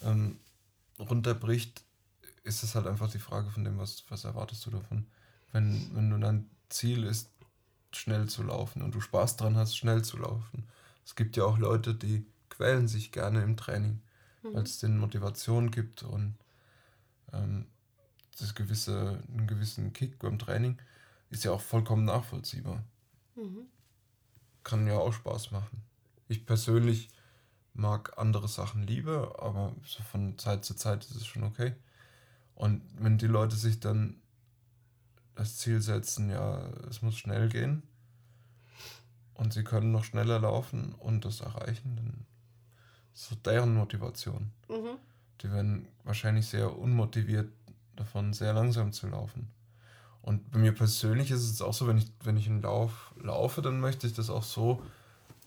ähm, 0.03 0.39
runterbricht, 0.99 1.85
ist 2.45 2.63
es 2.63 2.75
halt 2.75 2.87
einfach 2.87 3.11
die 3.11 3.19
Frage 3.19 3.51
von 3.51 3.65
dem, 3.65 3.79
was, 3.79 4.05
was 4.09 4.25
erwartest 4.25 4.65
du 4.67 4.71
davon. 4.71 5.07
Wenn, 5.53 5.91
wenn 5.95 6.11
du 6.11 6.19
dein 6.19 6.51
Ziel 6.69 7.05
ist, 7.05 7.31
schnell 7.93 8.29
zu 8.29 8.43
laufen 8.43 8.83
und 8.83 8.95
du 8.95 9.01
Spaß 9.01 9.37
dran 9.37 9.57
hast, 9.57 9.77
schnell 9.77 10.03
zu 10.03 10.19
laufen. 10.19 10.69
Es 11.05 11.15
gibt 11.15 11.37
ja 11.37 11.45
auch 11.45 11.59
Leute, 11.59 11.95
die 11.95 12.27
quälen 12.51 12.89
sich 12.89 13.13
gerne 13.13 13.43
im 13.43 13.57
Training, 13.57 14.01
mhm. 14.51 14.55
weil 14.55 14.63
es 14.65 14.79
denen 14.79 14.99
Motivation 14.99 15.71
gibt 15.71 16.03
und 16.03 16.37
ähm, 17.33 17.67
das 18.39 18.55
gewisse, 18.55 19.23
einen 19.29 19.47
gewissen 19.47 19.93
Kick 19.93 20.19
beim 20.19 20.39
Training 20.39 20.79
ist 21.31 21.45
ja 21.45 21.53
auch 21.53 21.61
vollkommen 21.61 22.05
nachvollziehbar. 22.05 22.83
Mhm. 23.35 23.67
Kann 24.65 24.87
ja 24.87 24.99
auch 24.99 25.13
Spaß 25.13 25.51
machen. 25.51 25.83
Ich 26.29 26.47
persönlich 26.47 27.09
mag 27.75 28.19
andere 28.19 28.49
Sachen 28.49 28.83
lieber, 28.83 29.43
aber 29.43 29.75
so 29.85 30.03
von 30.03 30.39
Zeit 30.39 30.65
zu 30.65 30.75
Zeit 30.75 31.05
ist 31.05 31.17
es 31.17 31.27
schon 31.27 31.45
okay. 31.45 31.75
Und 32.55 32.83
wenn 32.99 33.19
die 33.19 33.27
Leute 33.27 33.57
sich 33.57 33.81
dann 33.81 34.21
das 35.35 35.57
Ziel 35.59 35.81
setzen, 35.81 36.29
ja, 36.31 36.69
es 36.91 37.03
muss 37.03 37.17
schnell 37.17 37.49
gehen 37.49 37.85
und 39.35 39.53
sie 39.53 39.63
können 39.63 39.93
noch 39.93 40.03
schneller 40.03 40.41
laufen 40.41 40.93
und 40.95 41.25
das 41.25 41.41
erreichen, 41.41 41.97
dann 41.97 42.27
das 43.19 43.43
deren 43.43 43.75
Motivation. 43.75 44.51
Mhm. 44.69 44.99
Die 45.41 45.51
werden 45.51 45.89
wahrscheinlich 46.05 46.47
sehr 46.47 46.77
unmotiviert 46.77 47.51
davon, 47.97 48.33
sehr 48.33 48.53
langsam 48.53 48.93
zu 48.93 49.09
laufen. 49.09 49.51
Und 50.23 50.51
bei 50.51 50.59
mir 50.59 50.73
persönlich 50.73 51.31
ist 51.31 51.51
es 51.51 51.63
auch 51.63 51.73
so, 51.73 51.87
wenn 51.87 51.99
ich, 51.99 52.07
wenn 52.23 52.37
ich 52.37 52.49
einen 52.49 52.63
Lauf 52.63 53.13
laufe, 53.21 53.63
dann 53.63 53.81
möchte 53.81 54.07
ich 54.07 54.15
das 54.15 54.31
auch 54.31 54.43
so 54.43 54.83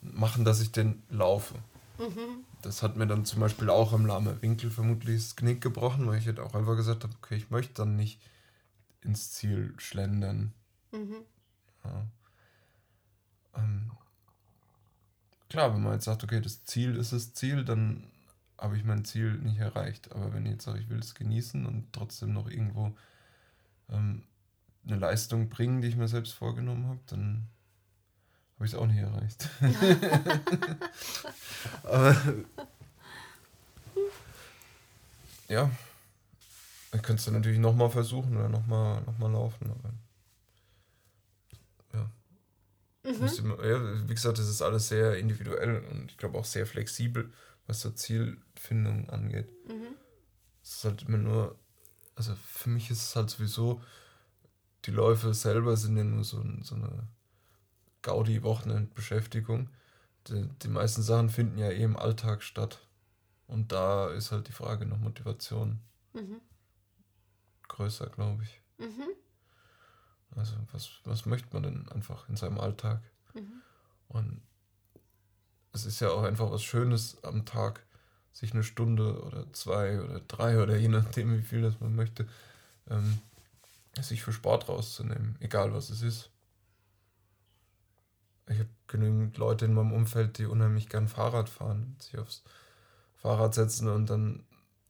machen, 0.02 0.44
dass 0.44 0.62
ich 0.62 0.72
den 0.72 1.04
laufe. 1.10 1.56
Mhm. 2.00 2.44
Das 2.62 2.84
hat 2.84 2.96
mir 2.96 3.08
dann 3.08 3.26
zum 3.26 3.40
Beispiel 3.40 3.70
auch 3.70 3.94
im 3.94 4.06
Lahme 4.06 4.42
Winkel 4.42 4.72
vermutlich 4.72 5.22
das 5.22 5.36
Knick 5.36 5.62
gebrochen, 5.62 6.08
weil 6.08 6.20
ich 6.20 6.26
halt 6.26 6.40
auch 6.40 6.54
einfach 6.54 6.76
gesagt 6.76 7.04
habe, 7.04 7.14
okay, 7.22 7.36
ich 7.36 7.50
möchte 7.50 7.74
dann 7.74 7.96
nicht 7.96 8.20
ins 9.02 9.32
Ziel 9.32 9.74
schlendern. 9.78 10.54
Mhm. 10.92 11.18
Ja. 11.84 12.06
Ähm, 13.56 13.92
klar, 15.52 15.74
wenn 15.74 15.84
man 15.84 15.94
jetzt 15.94 16.06
sagt, 16.06 16.24
okay, 16.24 16.40
das 16.40 16.64
Ziel 16.64 16.96
ist 16.96 17.12
das 17.12 17.34
Ziel, 17.34 17.66
dann 17.66 18.06
habe 18.58 18.78
ich 18.78 18.86
mein 18.86 19.04
Ziel 19.04 19.34
nicht 19.34 19.60
erreicht. 19.60 20.12
Aber 20.14 20.34
wenn 20.34 20.46
ich 20.46 20.54
jetzt 20.54 20.64
sage, 20.64 20.80
ich 20.80 20.90
will 20.90 21.00
es 21.00 21.14
genießen 21.14 21.66
und 21.66 21.92
trotzdem 21.92 22.32
noch 22.32 22.50
irgendwo 22.50 22.96
ähm, 23.90 24.24
eine 24.86 24.96
Leistung 24.96 25.50
bringen, 25.50 25.82
die 25.82 25.90
ich 25.90 25.98
mir 25.98 26.08
selbst 26.08 26.34
vorgenommen 26.34 26.88
habe, 26.88 27.00
dann 27.08 27.48
habe 28.56 28.66
ich 28.66 28.72
es 28.72 28.80
auch 28.80 28.88
nicht 28.88 29.00
erreicht. 29.00 29.50
Aber 31.84 32.16
ja, 35.50 35.70
ich 36.94 37.02
könnte 37.02 37.22
es 37.22 37.30
natürlich 37.30 37.60
nochmal 37.60 37.90
versuchen 37.90 38.38
oder 38.38 38.48
nochmal 38.48 39.02
noch 39.02 39.18
mal 39.18 39.32
laufen. 39.32 39.70
Aber 39.70 39.92
ja. 42.00 42.10
Mhm. 43.20 43.56
ja. 43.64 44.10
Wie 44.10 44.14
gesagt, 44.14 44.38
das 44.38 44.48
ist 44.48 44.62
alles 44.62 44.88
sehr 44.90 45.18
individuell 45.18 45.84
und 45.92 46.12
ich 46.12 46.18
glaube 46.18 46.38
auch 46.38 46.46
sehr 46.46 46.66
flexibel, 46.66 47.32
was 47.68 47.82
so 47.82 47.92
Zielfindung 47.92 49.10
angeht. 49.10 49.52
Mhm. 49.68 49.96
Es 50.64 50.76
ist 50.76 50.86
halt 50.86 51.04
immer 51.04 51.18
nur, 51.18 51.60
also 52.16 52.36
für 52.36 52.70
mich 52.70 52.92
ist 52.92 53.04
es 53.04 53.16
halt 53.16 53.30
sowieso, 53.30 53.82
die 54.86 54.92
Läufe 54.92 55.34
selber 55.34 55.78
sind 55.78 55.98
ja 55.98 56.04
nur 56.04 56.24
so, 56.24 56.44
so 56.64 56.76
eine 56.76 57.08
Gaudi-Wochenendbeschäftigung. 58.02 59.70
Die, 60.28 60.48
die 60.64 60.68
meisten 60.68 61.02
Sachen 61.02 61.30
finden 61.30 61.58
ja 61.58 61.70
eh 61.70 61.84
im 61.84 61.98
Alltag 61.98 62.44
statt. 62.44 62.88
Und 63.48 63.72
da 63.72 64.10
ist 64.10 64.32
halt 64.32 64.48
die 64.48 64.54
Frage 64.54 64.86
nach 64.86 64.98
Motivation 64.98 65.80
mhm. 66.14 66.40
größer, 67.68 68.08
glaube 68.08 68.44
ich. 68.44 68.62
Mhm. 68.78 69.08
Also 70.36 70.56
was, 70.72 70.90
was 71.04 71.26
möchte 71.26 71.50
man 71.54 71.64
denn 71.64 71.90
einfach 71.90 72.28
in 72.30 72.36
seinem 72.36 72.60
Alltag? 72.60 73.02
Mhm. 73.34 73.62
Und 74.08 74.42
es 75.74 75.86
ist 75.86 76.00
ja 76.00 76.10
auch 76.10 76.24
einfach 76.24 76.52
was 76.52 76.64
Schönes 76.64 77.24
am 77.24 77.46
Tag, 77.46 77.86
sich 78.34 78.54
eine 78.54 78.64
Stunde 78.64 79.22
oder 79.24 79.52
zwei 79.54 80.02
oder 80.02 80.20
drei 80.22 80.62
oder 80.62 80.78
je 80.78 80.88
nachdem, 80.88 81.38
wie 81.38 81.42
viel 81.42 81.62
das 81.62 81.80
man 81.80 81.96
möchte, 81.96 82.28
ähm, 82.90 83.20
sich 84.00 84.24
für 84.24 84.32
Sport 84.32 84.70
rauszunehmen, 84.70 85.36
egal 85.42 85.74
was 85.74 85.90
es 85.90 86.02
ist 86.02 86.32
ich 88.52 88.60
habe 88.60 88.70
genügend 88.88 89.38
Leute 89.38 89.66
in 89.66 89.74
meinem 89.74 89.94
Umfeld, 89.94 90.38
die 90.38 90.46
unheimlich 90.46 90.90
gern 90.90 91.08
Fahrrad 91.08 91.50
fahren, 91.50 91.96
sich 92.00 92.18
aufs 92.18 92.44
Fahrrad 93.16 93.54
setzen 93.54 93.88
und 93.88 94.10
dann 94.10 94.44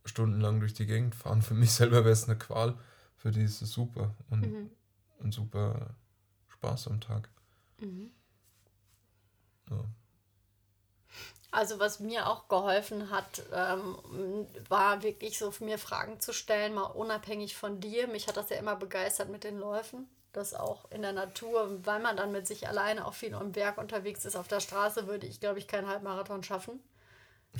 stundenlang 0.06 0.60
durch 0.60 0.74
die 0.74 0.86
Gegend 0.86 1.16
fahren. 1.16 1.42
Für 1.42 1.54
mich 1.54 1.72
selber 1.72 1.98
wäre 1.98 2.12
es 2.12 2.28
eine 2.28 2.38
Qual. 2.38 2.76
Für 3.18 3.32
die 3.32 3.44
ist 3.44 3.62
es 3.62 3.72
super 3.72 4.16
und 4.30 4.42
mhm. 4.42 4.70
Ein 5.24 5.32
super 5.32 5.96
Spaß 6.48 6.88
am 6.88 7.02
Tag. 7.02 7.30
Mhm. 7.80 8.12
Ja. 9.70 9.84
Also 11.52 11.80
was 11.80 12.00
mir 12.00 12.28
auch 12.28 12.48
geholfen 12.48 13.10
hat, 13.10 13.44
ähm, 13.54 13.98
war 14.70 15.04
wirklich 15.04 15.38
so 15.38 15.54
mir 15.60 15.78
Fragen 15.78 16.20
zu 16.20 16.34
stellen, 16.34 16.74
mal 16.74 16.84
unabhängig 16.84 17.58
von 17.58 17.82
dir. 17.82 18.08
Mich 18.08 18.28
hat 18.28 18.38
das 18.38 18.50
ja 18.50 18.58
immer 18.58 18.76
begeistert 18.76 19.30
mit 19.30 19.44
den 19.44 19.58
Läufen 19.58 20.08
das 20.34 20.54
auch 20.54 20.90
in 20.92 21.02
der 21.02 21.14
Natur, 21.14 21.80
weil 21.86 22.00
man 22.00 22.16
dann 22.18 22.32
mit 22.32 22.48
sich 22.48 22.68
alleine 22.68 23.06
auch 23.06 23.14
viel 23.14 23.34
im 23.34 23.52
Berg 23.52 23.78
unterwegs 23.78 24.26
ist. 24.26 24.36
Auf 24.36 24.48
der 24.48 24.60
Straße 24.60 25.08
würde 25.08 25.28
ich, 25.28 25.40
glaube 25.40 25.60
ich, 25.60 25.68
keinen 25.68 25.88
Halbmarathon 25.88 26.44
schaffen. 26.44 26.80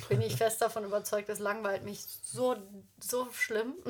Bin 0.08 0.22
ich 0.22 0.36
fest 0.38 0.62
davon 0.62 0.86
überzeugt, 0.86 1.30
das 1.30 1.40
langweilt 1.40 1.84
mich 1.84 2.02
so, 2.24 2.56
so 3.00 3.32
schlimm. 3.34 3.76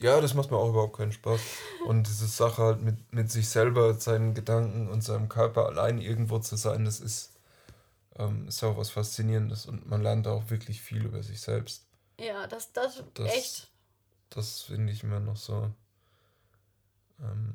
Ja, 0.00 0.20
das 0.20 0.34
macht 0.34 0.50
mir 0.50 0.56
auch 0.56 0.70
überhaupt 0.70 0.96
keinen 0.96 1.12
Spaß. 1.12 1.40
Und 1.86 2.06
diese 2.06 2.26
Sache 2.26 2.62
halt 2.62 2.82
mit, 2.82 3.12
mit 3.12 3.30
sich 3.30 3.48
selber, 3.48 3.94
seinen 3.94 4.34
Gedanken 4.34 4.88
und 4.88 5.02
seinem 5.02 5.28
Körper 5.28 5.66
allein 5.66 5.98
irgendwo 5.98 6.38
zu 6.38 6.56
sein, 6.56 6.84
das 6.84 7.00
ist, 7.00 7.32
ähm, 8.16 8.48
ist 8.48 8.62
auch 8.64 8.76
was 8.76 8.90
Faszinierendes 8.90 9.66
und 9.66 9.88
man 9.88 10.02
lernt 10.02 10.26
auch 10.26 10.50
wirklich 10.50 10.82
viel 10.82 11.04
über 11.04 11.22
sich 11.22 11.40
selbst. 11.40 11.86
Ja, 12.18 12.46
das, 12.46 12.72
das, 12.72 13.02
das 13.14 13.32
echt. 13.32 13.70
Das 14.30 14.62
finde 14.62 14.92
ich 14.92 15.04
immer 15.04 15.20
noch 15.20 15.36
so 15.36 15.70
ähm, 17.20 17.54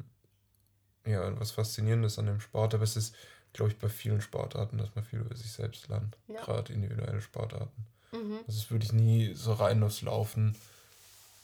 ja, 1.06 1.38
was 1.40 1.52
Faszinierendes 1.52 2.20
an 2.20 2.28
dem 2.28 2.40
Sport, 2.40 2.74
aber 2.74 2.84
es 2.84 2.96
ist, 2.96 3.16
glaube 3.54 3.72
ich, 3.72 3.78
bei 3.80 3.90
vielen 3.90 4.22
Sportarten, 4.22 4.78
dass 4.78 4.94
man 4.96 5.04
viel 5.04 5.20
über 5.20 5.36
sich 5.36 5.52
selbst 5.52 5.88
lernt. 5.88 6.18
Ja. 6.28 6.42
Gerade 6.42 6.74
individuelle 6.74 7.22
Sportarten. 7.22 7.86
Mhm. 8.12 8.40
Also 8.48 8.60
das 8.60 8.72
würde 8.72 8.86
ich 8.86 8.94
nie 8.94 9.34
so 9.34 9.54
rein 9.54 9.84
aufs 9.84 10.02
Laufen 10.02 10.56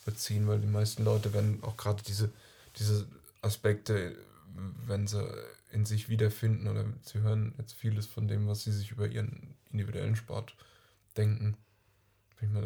beziehen, 0.06 0.48
weil 0.48 0.60
die 0.60 0.68
meisten 0.68 1.04
Leute, 1.04 1.34
wenn 1.34 1.62
auch 1.64 1.76
gerade 1.76 2.02
diese, 2.04 2.32
diese 2.78 3.08
Aspekte, 3.42 4.16
wenn 4.86 5.08
sie 5.08 5.28
in 5.72 5.86
sich 5.86 6.08
wiederfinden 6.08 6.68
oder 6.68 6.86
sie 7.02 7.20
hören 7.20 7.54
jetzt 7.58 7.74
vieles 7.74 8.06
von 8.06 8.28
dem, 8.28 8.48
was 8.48 8.64
sie 8.64 8.72
sich 8.72 8.92
über 8.92 9.08
ihren 9.08 9.56
individuellen 9.72 10.16
Sport 10.16 10.56
denken, 11.18 11.58
bin 12.40 12.50
ich 12.50 12.54
mir, 12.54 12.62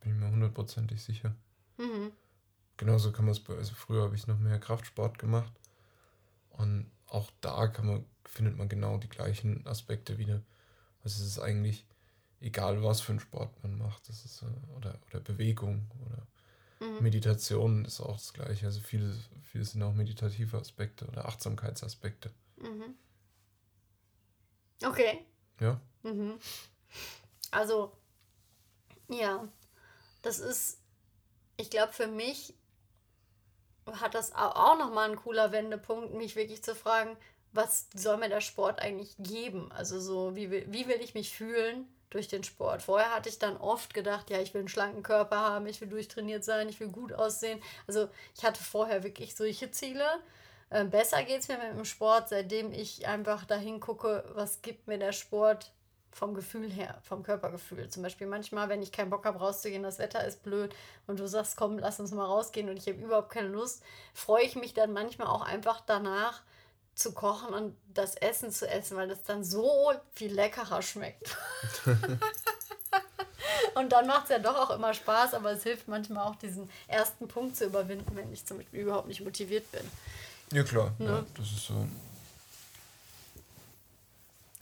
bin 0.00 0.12
ich 0.12 0.14
mir 0.14 0.30
hundertprozentig 0.30 1.02
sicher. 1.02 1.34
Mhm 1.76 2.12
genauso 2.76 3.12
kann 3.12 3.24
man 3.24 3.32
es 3.32 3.40
bei, 3.40 3.54
also 3.54 3.74
früher 3.74 4.02
habe 4.02 4.16
ich 4.16 4.26
noch 4.26 4.38
mehr 4.38 4.58
Kraftsport 4.58 5.18
gemacht 5.18 5.52
und 6.50 6.90
auch 7.08 7.30
da 7.40 7.68
kann 7.68 7.86
man, 7.86 8.04
findet 8.24 8.56
man 8.56 8.68
genau 8.68 8.98
die 8.98 9.08
gleichen 9.08 9.66
Aspekte 9.66 10.18
wieder. 10.18 10.42
Also 11.02 11.22
es 11.22 11.28
ist 11.28 11.38
eigentlich 11.38 11.86
egal, 12.40 12.82
was 12.82 13.00
für 13.00 13.12
einen 13.12 13.20
Sport 13.20 13.50
man 13.62 13.78
macht, 13.78 14.08
das 14.08 14.24
ist, 14.24 14.42
äh, 14.42 14.76
oder, 14.76 14.98
oder 15.08 15.20
Bewegung 15.20 15.90
oder 16.06 16.26
mhm. 16.84 17.02
Meditation 17.02 17.84
ist 17.84 18.00
auch 18.00 18.16
das 18.16 18.32
gleiche. 18.32 18.66
Also 18.66 18.80
viele, 18.80 19.14
viele 19.42 19.64
sind 19.64 19.82
auch 19.82 19.94
meditative 19.94 20.58
Aspekte 20.58 21.06
oder 21.06 21.26
Achtsamkeitsaspekte. 21.26 22.30
Mhm. 22.56 22.94
Okay. 24.84 25.24
Ja. 25.60 25.80
Mhm. 26.02 26.34
Also, 27.50 27.92
ja, 29.08 29.46
das 30.22 30.38
ist, 30.38 30.78
ich 31.56 31.70
glaube, 31.70 31.92
für 31.92 32.08
mich 32.08 32.54
hat 33.86 34.14
das 34.14 34.34
auch 34.34 34.78
nochmal 34.78 35.10
ein 35.10 35.16
cooler 35.16 35.52
Wendepunkt, 35.52 36.14
mich 36.14 36.36
wirklich 36.36 36.62
zu 36.62 36.74
fragen, 36.74 37.16
was 37.52 37.86
soll 37.94 38.16
mir 38.16 38.28
der 38.28 38.40
Sport 38.40 38.80
eigentlich 38.80 39.14
geben? 39.18 39.70
Also 39.72 40.00
so, 40.00 40.34
wie 40.34 40.50
will, 40.50 40.66
wie 40.68 40.88
will 40.88 41.00
ich 41.00 41.14
mich 41.14 41.30
fühlen 41.30 41.86
durch 42.14 42.28
den 42.28 42.44
Sport? 42.44 42.82
Vorher 42.82 43.14
hatte 43.14 43.28
ich 43.28 43.38
dann 43.38 43.56
oft 43.56 43.92
gedacht, 43.92 44.30
ja, 44.30 44.40
ich 44.40 44.54
will 44.54 44.60
einen 44.60 44.68
schlanken 44.68 45.02
Körper 45.02 45.38
haben, 45.38 45.66
ich 45.66 45.80
will 45.80 45.88
durchtrainiert 45.88 46.44
sein, 46.44 46.68
ich 46.68 46.80
will 46.80 46.88
gut 46.88 47.12
aussehen. 47.12 47.60
Also 47.86 48.08
ich 48.36 48.44
hatte 48.44 48.62
vorher 48.62 49.02
wirklich 49.02 49.34
solche 49.34 49.70
Ziele. 49.70 50.06
Ähm, 50.70 50.90
besser 50.90 51.22
geht 51.22 51.40
es 51.40 51.48
mir 51.48 51.58
mit 51.58 51.76
dem 51.76 51.84
Sport, 51.84 52.28
seitdem 52.30 52.72
ich 52.72 53.06
einfach 53.06 53.44
dahin 53.44 53.80
gucke, 53.80 54.24
was 54.34 54.62
gibt 54.62 54.88
mir 54.88 54.98
der 54.98 55.12
Sport 55.12 55.72
vom 56.14 56.34
Gefühl 56.34 56.70
her, 56.70 56.98
vom 57.02 57.22
Körpergefühl. 57.22 57.88
Zum 57.88 58.02
Beispiel 58.02 58.26
manchmal, 58.26 58.68
wenn 58.68 58.82
ich 58.82 58.92
keinen 58.92 59.10
Bock 59.10 59.24
habe, 59.24 59.38
rauszugehen, 59.38 59.82
das 59.82 59.98
Wetter 59.98 60.24
ist 60.24 60.42
blöd 60.42 60.74
und 61.06 61.18
du 61.18 61.26
sagst, 61.26 61.56
komm, 61.56 61.78
lass 61.78 62.00
uns 62.00 62.12
mal 62.12 62.24
rausgehen 62.24 62.68
und 62.68 62.76
ich 62.76 62.86
habe 62.86 63.02
überhaupt 63.02 63.30
keine 63.30 63.48
Lust, 63.48 63.82
freue 64.14 64.44
ich 64.44 64.54
mich 64.54 64.74
dann 64.74 64.92
manchmal 64.92 65.26
auch 65.26 65.42
einfach 65.42 65.80
danach, 65.80 66.42
zu 66.94 67.12
kochen 67.12 67.52
und 67.54 67.76
das 67.92 68.14
Essen 68.16 68.50
zu 68.50 68.68
essen, 68.68 68.96
weil 68.96 69.08
das 69.08 69.24
dann 69.24 69.44
so 69.44 69.92
viel 70.14 70.32
leckerer 70.32 70.82
schmeckt. 70.82 71.36
und 73.74 73.92
dann 73.92 74.06
macht 74.06 74.24
es 74.24 74.30
ja 74.30 74.38
doch 74.38 74.56
auch 74.56 74.70
immer 74.70 74.94
Spaß, 74.94 75.34
aber 75.34 75.52
es 75.52 75.62
hilft 75.62 75.88
manchmal 75.88 76.24
auch, 76.26 76.36
diesen 76.36 76.70
ersten 76.86 77.28
Punkt 77.28 77.56
zu 77.56 77.66
überwinden, 77.66 78.14
wenn 78.16 78.32
ich 78.32 78.46
zum 78.46 78.58
Beispiel 78.58 78.80
überhaupt 78.80 79.08
nicht 79.08 79.22
motiviert 79.22 79.70
bin. 79.72 79.82
Ja, 80.52 80.62
klar. 80.62 80.94
Ne? 80.98 81.06
Ja, 81.06 81.24
das 81.36 81.46
ist 81.46 81.66
so. 81.66 81.86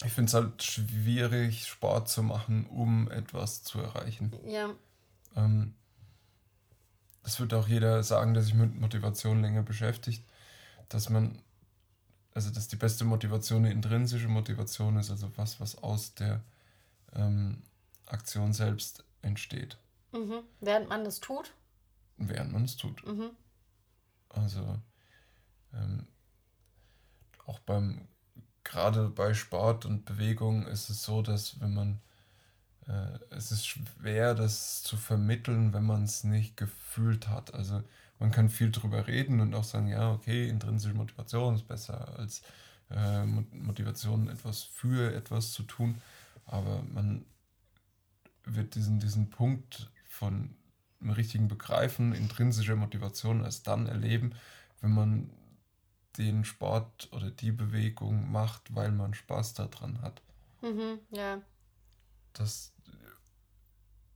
Ich 0.04 0.12
finde 0.12 0.28
es 0.28 0.34
halt 0.34 0.62
schwierig, 0.62 1.66
Sport 1.66 2.08
zu 2.08 2.22
machen, 2.22 2.66
um 2.66 3.10
etwas 3.10 3.62
zu 3.62 3.78
erreichen. 3.78 4.32
Ja. 4.46 4.70
Ähm, 5.36 5.74
das 7.22 7.38
wird 7.38 7.54
auch 7.54 7.68
jeder 7.68 8.02
sagen, 8.02 8.34
der 8.34 8.42
sich 8.42 8.54
mit 8.54 8.74
Motivation 8.74 9.42
länger 9.42 9.62
beschäftigt, 9.62 10.24
dass 10.88 11.08
man 11.08 11.40
also 12.34 12.50
dass 12.50 12.68
die 12.68 12.76
beste 12.76 13.04
Motivation 13.04 13.64
eine 13.64 13.72
intrinsische 13.72 14.28
Motivation 14.28 14.96
ist, 14.96 15.10
also 15.10 15.30
was, 15.36 15.60
was 15.60 15.76
aus 15.82 16.14
der 16.14 16.42
ähm, 17.14 17.62
Aktion 18.06 18.52
selbst 18.52 19.04
entsteht. 19.22 19.78
Mhm. 20.12 20.42
Während 20.60 20.88
man 20.88 21.04
das 21.04 21.20
tut? 21.20 21.52
Während 22.16 22.52
man 22.52 22.64
es 22.64 22.76
tut. 22.76 23.06
Mhm. 23.06 23.30
Also 24.28 24.78
ähm, 25.74 26.06
auch 27.46 27.58
beim, 27.60 28.08
gerade 28.64 29.08
bei 29.08 29.34
Sport 29.34 29.84
und 29.84 30.04
Bewegung 30.04 30.66
ist 30.66 30.90
es 30.90 31.02
so, 31.02 31.22
dass 31.22 31.60
wenn 31.60 31.74
man, 31.74 32.00
äh, 32.86 33.18
es 33.30 33.52
ist 33.52 33.66
schwer, 33.66 34.34
das 34.34 34.82
zu 34.82 34.96
vermitteln, 34.96 35.72
wenn 35.72 35.84
man 35.84 36.04
es 36.04 36.24
nicht 36.24 36.56
gefühlt 36.56 37.28
hat. 37.28 37.52
Also 37.54 37.82
man 38.22 38.30
kann 38.30 38.48
viel 38.48 38.70
drüber 38.70 39.08
reden 39.08 39.40
und 39.40 39.52
auch 39.52 39.64
sagen, 39.64 39.88
ja, 39.88 40.12
okay, 40.12 40.48
intrinsische 40.48 40.94
Motivation 40.94 41.56
ist 41.56 41.66
besser 41.66 42.16
als 42.16 42.42
äh, 42.88 43.26
Motivation, 43.26 44.28
etwas 44.28 44.62
für 44.62 45.12
etwas 45.12 45.50
zu 45.50 45.64
tun. 45.64 46.00
Aber 46.46 46.84
man 46.94 47.24
wird 48.44 48.76
diesen, 48.76 49.00
diesen 49.00 49.28
Punkt 49.28 49.90
von 50.06 50.54
einem 51.00 51.10
richtigen 51.10 51.48
Begreifen 51.48 52.14
intrinsischer 52.14 52.76
Motivation 52.76 53.42
erst 53.42 53.66
dann 53.66 53.88
erleben, 53.88 54.36
wenn 54.80 54.92
man 54.92 55.30
den 56.16 56.44
Sport 56.44 57.08
oder 57.10 57.28
die 57.28 57.50
Bewegung 57.50 58.30
macht, 58.30 58.72
weil 58.72 58.92
man 58.92 59.14
Spaß 59.14 59.54
daran 59.54 60.00
hat. 60.00 60.22
Mhm, 60.60 61.00
ja. 61.10 61.40
Das 62.34 62.71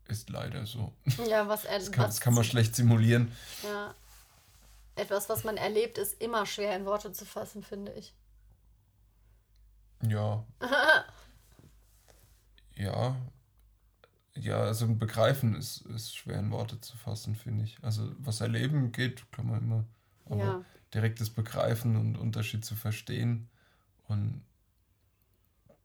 ist 0.09 0.31
leider 0.31 0.67
so. 0.67 0.93
Ja, 1.29 1.49
was 1.49 1.65
er, 1.65 1.79
das, 1.79 1.93
kann, 1.93 2.07
das 2.07 2.21
kann 2.21 2.35
man 2.35 2.45
schlecht 2.45 2.75
simulieren. 2.77 3.33
Ja. 3.63 3.95
Etwas, 4.95 5.29
was 5.29 5.45
man 5.45 5.57
erlebt, 5.57 5.99
ist 5.99 6.21
immer 6.21 6.47
schwer 6.47 6.75
in 6.75 6.87
Worte 6.87 7.13
zu 7.13 7.27
fassen, 7.27 7.63
finde 7.63 7.93
ich. 7.93 8.15
Ja. 10.03 10.45
ja. 12.75 13.17
Ja, 14.35 14.59
also 14.61 14.85
ein 14.85 14.99
Begreifen 14.99 15.55
ist, 15.55 15.83
ist 15.87 16.15
schwer 16.15 16.39
in 16.39 16.51
Worte 16.51 16.81
zu 16.81 16.97
fassen, 16.97 17.37
finde 17.37 17.65
ich. 17.65 17.79
Also 17.83 18.13
was 18.19 18.41
erleben 18.41 18.93
geht, 18.93 19.31
kann 19.33 19.47
man 19.47 19.63
immer. 19.63 19.85
Aber 20.27 20.39
ja. 20.39 20.65
direktes 20.93 21.31
Begreifen 21.31 21.97
und 21.97 22.17
Unterschied 22.17 22.65
zu 22.65 22.75
verstehen 22.75 23.49
und 24.09 24.43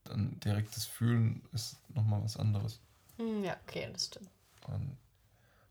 dann 0.03 0.39
direktes 0.39 0.86
Fühlen 0.86 1.41
ist 1.53 1.78
nochmal 1.89 2.24
was 2.24 2.38
anderes. 2.38 2.82
Hm, 3.22 3.43
ja, 3.43 3.57
okay, 3.67 3.89
das 3.91 4.05
stimmt. 4.05 4.30
Und 4.67 4.97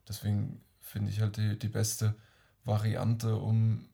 deswegen 0.08 0.64
finde 0.80 1.10
ich 1.10 1.20
halt 1.20 1.36
die, 1.36 1.58
die 1.58 1.68
beste 1.68 2.14
Variante, 2.64 3.36
um 3.36 3.88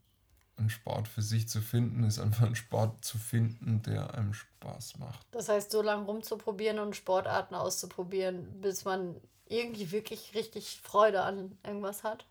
einen 0.56 0.70
Sport 0.70 1.08
für 1.08 1.22
sich 1.22 1.48
zu 1.48 1.60
finden, 1.60 2.04
ist 2.04 2.18
einfach 2.18 2.46
einen 2.46 2.56
Sport 2.56 3.04
zu 3.04 3.18
finden, 3.18 3.82
der 3.82 4.14
einem 4.14 4.32
Spaß 4.32 4.98
macht. 4.98 5.26
Das 5.30 5.48
heißt, 5.48 5.70
so 5.70 5.82
lange 5.82 6.04
rumzuprobieren 6.06 6.78
und 6.78 6.96
Sportarten 6.96 7.54
auszuprobieren, 7.54 8.60
bis 8.60 8.84
man 8.84 9.16
irgendwie 9.46 9.92
wirklich 9.92 10.34
richtig 10.34 10.80
Freude 10.82 11.22
an 11.22 11.58
irgendwas 11.64 12.04
hat? 12.04 12.26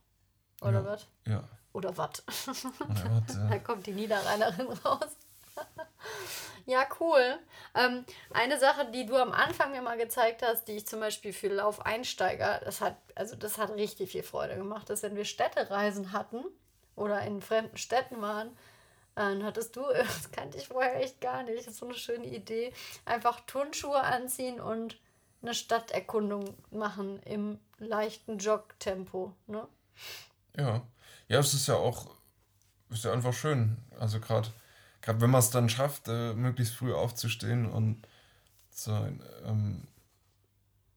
Oder 0.62 0.82
ja, 0.82 0.86
was? 0.86 1.08
Ja. 1.26 1.44
Oder 1.74 1.98
was? 1.98 2.24
Ja. 2.96 3.50
da 3.50 3.60
kommt 3.60 3.86
die 3.86 3.94
Niederrheinerin 3.94 4.68
raus. 4.86 5.16
Ja, 6.66 6.88
cool. 7.00 7.38
Ähm, 7.76 8.06
eine 8.32 8.60
Sache, 8.60 8.90
die 8.92 9.06
du 9.06 9.16
am 9.16 9.32
Anfang 9.32 9.72
mir 9.72 9.82
mal 9.82 9.98
gezeigt 9.98 10.42
hast, 10.42 10.68
die 10.68 10.74
ich 10.74 10.88
zum 10.88 11.00
Beispiel 11.00 11.34
für 11.34 11.48
Laufeinsteiger, 11.48 12.62
das 12.64 12.82
hat, 12.82 12.98
also 13.14 13.36
das 13.36 13.58
hat 13.58 13.72
richtig 13.76 14.12
viel 14.12 14.24
Freude 14.24 14.56
gemacht, 14.56 14.90
dass 14.90 15.04
wenn 15.04 15.16
wir 15.16 15.26
Städtereisen 15.26 16.12
hatten 16.12 16.44
oder 16.96 17.22
in 17.22 17.42
fremden 17.42 17.78
Städten 17.78 18.22
waren, 18.22 18.50
dann 19.16 19.44
hattest 19.44 19.76
du, 19.76 19.82
das 19.94 20.32
kannte 20.32 20.58
ich 20.58 20.68
vorher 20.68 21.02
echt 21.02 21.22
gar 21.22 21.44
nicht, 21.44 21.60
das 21.60 21.68
ist 21.68 21.78
so 21.78 21.86
eine 21.86 21.96
schöne 21.96 22.28
Idee, 22.28 22.74
einfach 23.06 23.42
Turnschuhe 23.42 24.02
anziehen 24.02 24.60
und 24.60 24.98
eine 25.42 25.54
Stadterkundung 25.54 26.56
machen 26.72 27.22
im 27.24 27.60
leichten 27.78 28.40
Jogtempo, 28.40 29.34
ne? 29.48 29.68
Ja. 30.58 30.82
Ja, 31.28 31.40
es 31.40 31.54
ist 31.54 31.68
ja 31.68 31.76
auch, 31.76 32.08
ist 32.90 33.04
ja 33.04 33.12
einfach 33.12 33.34
schön. 33.34 33.78
Also 34.00 34.20
gerade 34.20 34.50
gerade 35.06 35.22
wenn 35.22 35.30
man 35.30 35.40
es 35.40 35.52
dann 35.52 35.70
schafft, 35.70 36.08
äh, 36.08 36.34
möglichst 36.34 36.74
früh 36.74 36.92
aufzustehen 36.92 37.68
und 37.68 38.08
so 38.72 38.92
ähm, 39.46 39.88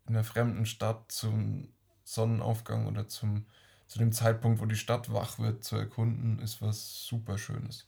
in 0.06 0.14
einer 0.14 0.24
fremden 0.24 0.64
Stadt 0.64 1.12
zum 1.12 1.68
Sonnenaufgang 2.04 2.86
oder 2.86 3.06
zum, 3.06 3.44
zu 3.86 3.98
dem 3.98 4.12
Zeitpunkt, 4.12 4.62
wo 4.62 4.66
die 4.66 4.76
Stadt 4.76 5.12
wach 5.12 5.38
wird, 5.38 5.62
zu 5.62 5.76
erkunden, 5.76 6.38
ist 6.38 6.62
was 6.62 7.04
super 7.04 7.36
Schönes. 7.36 7.86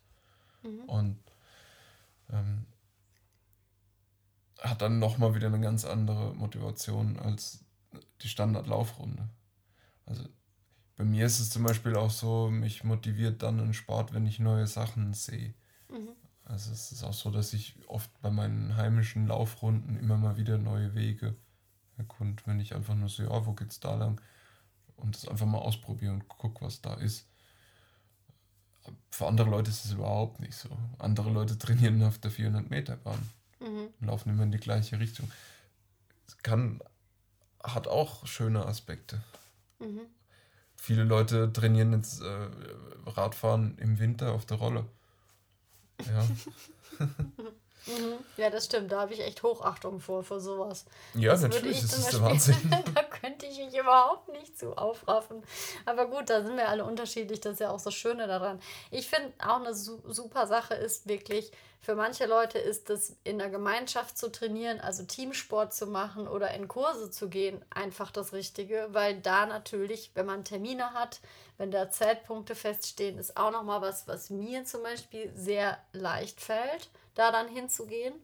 Mhm. 0.63 0.81
Und 0.81 1.19
ähm, 2.31 2.67
hat 4.61 4.83
dann 4.83 4.99
nochmal 4.99 5.35
wieder 5.35 5.47
eine 5.47 5.61
ganz 5.61 5.87
andere 5.87 6.35
Motivation 6.35 7.19
als 7.19 7.65
die 8.21 8.29
Standardlaufrunde. 8.29 9.27
Also 10.05 10.25
bei 10.99 11.05
mir 11.05 11.25
ist 11.25 11.41
es 11.41 11.49
zum 11.49 11.63
Beispiel 11.63 11.97
auch 11.97 12.11
so, 12.11 12.51
mich 12.51 12.85
motiviert 12.85 13.43
dann 13.43 13.59
ein 13.59 13.73
Sport, 13.73 14.13
wenn 14.13 14.27
ich 14.27 14.39
neue 14.39 14.67
Sachen 14.67 15.15
sehe. 15.15 15.55
Mhm. 15.91 16.11
Also 16.45 16.73
es 16.73 16.91
ist 16.91 17.05
auch 17.05 17.13
so, 17.13 17.31
dass 17.31 17.53
ich 17.53 17.77
oft 17.87 18.11
bei 18.21 18.31
meinen 18.31 18.77
heimischen 18.77 19.27
Laufrunden 19.29 19.97
immer 19.97 20.17
mal 20.17 20.37
wieder 20.37 20.59
neue 20.59 20.95
Wege 20.95 21.37
erkund, 21.97 22.47
wenn 22.47 22.59
ich 22.59 22.75
einfach 22.75 22.95
nur 22.95 23.09
so, 23.09 23.23
ja, 23.23 23.47
wo 23.47 23.53
geht's 23.53 23.79
da 23.81 23.95
lang? 23.95 24.21
Und 24.97 25.15
das 25.15 25.29
einfach 25.29 25.47
mal 25.47 25.59
ausprobiere 25.59 26.13
und 26.13 26.29
gucke, 26.29 26.65
was 26.65 26.83
da 26.83 26.95
ist. 26.95 27.27
Für 29.11 29.29
andere 29.29 29.49
Leute 29.49 29.71
ist 29.71 29.85
es 29.85 29.93
überhaupt 29.93 30.41
nicht 30.41 30.57
so. 30.57 30.69
Andere 30.99 31.31
Leute 31.31 31.57
trainieren 31.59 32.03
auf 32.03 32.19
der 32.19 32.33
400-Meter-Bahn 32.33 33.29
mhm. 33.61 33.89
und 34.01 34.07
laufen 34.07 34.31
immer 34.31 34.43
in 34.43 34.53
die 34.53 34.59
gleiche 34.59 34.99
Richtung. 34.99 35.31
Es 36.27 36.37
kann, 36.39 36.81
hat 37.63 37.87
auch 37.87 38.27
schöne 38.27 38.67
Aspekte. 38.67 39.23
Mhm. 39.79 40.01
Viele 40.77 41.05
Leute 41.05 41.53
trainieren 41.53 41.93
jetzt 41.93 42.23
äh, 42.23 42.49
Radfahren 43.07 43.77
im 43.79 43.99
Winter 43.99 44.33
auf 44.33 44.47
der 44.47 44.57
Rolle. 44.57 44.87
Ja. 46.07 47.07
mhm. 47.87 48.19
Ja, 48.37 48.51
das 48.51 48.67
stimmt. 48.67 48.93
Da 48.93 49.01
habe 49.01 49.15
ich 49.15 49.21
echt 49.21 49.43
Hochachtung 49.43 50.01
vor, 50.01 50.23
vor 50.23 50.41
sowas. 50.41 50.85
Ja, 51.15 51.33
das 51.33 51.43
natürlich, 51.43 51.81
das 51.81 51.99
ist 51.99 52.13
der 52.13 52.23
Wahnsinn. 52.23 52.57
da 52.95 53.03
könnte 53.03 53.47
ich 53.47 53.59
mich 53.59 53.77
überhaupt 53.77 54.29
nicht 54.29 54.59
zu 54.59 54.77
aufraffen. 54.77 55.43
Aber 55.87 56.07
gut, 56.07 56.31
da 56.31 56.43
sind 56.43 56.57
wir 56.57 56.69
alle 56.69 56.85
unterschiedlich. 56.85 57.41
Das 57.41 57.55
ist 57.55 57.61
ja 57.61 57.71
auch 57.71 57.83
das 57.83 57.95
Schöne 57.95 58.27
daran. 58.27 58.61
Ich 58.91 59.09
finde 59.09 59.33
auch 59.39 59.61
eine 59.61 59.75
su 59.75 60.01
super 60.09 60.47
Sache 60.47 60.75
ist 60.75 61.09
wirklich, 61.09 61.53
für 61.83 61.95
manche 61.95 62.27
Leute 62.27 62.59
ist 62.59 62.91
es 62.91 63.17
in 63.25 63.39
der 63.39 63.49
Gemeinschaft 63.49 64.19
zu 64.19 64.31
trainieren, 64.31 64.81
also 64.81 65.03
Teamsport 65.05 65.73
zu 65.73 65.87
machen 65.87 66.29
oder 66.29 66.53
in 66.53 66.69
Kurse 66.69 67.11
zu 67.11 67.31
gehen, 67.31 67.65
einfach 67.71 68.11
das 68.11 68.35
Richtige, 68.35 68.89
weil 68.91 69.19
da 69.21 69.47
natürlich, 69.47 70.11
wenn 70.15 70.27
man 70.27 70.45
Termine 70.45 70.93
hat, 70.93 71.21
wenn 71.57 71.71
da 71.71 71.91
Zeitpunkte 71.91 72.55
feststehen, 72.55 73.19
ist 73.19 73.37
auch 73.37 73.51
nochmal 73.51 73.81
was, 73.81 74.07
was 74.07 74.29
mir 74.29 74.65
zum 74.67 74.83
Beispiel 74.83 75.33
sehr 75.35 75.79
leicht 75.93 76.41
fällt, 76.41 76.91
da 77.15 77.33
dann 77.33 77.49
hinzugehen. 77.49 78.15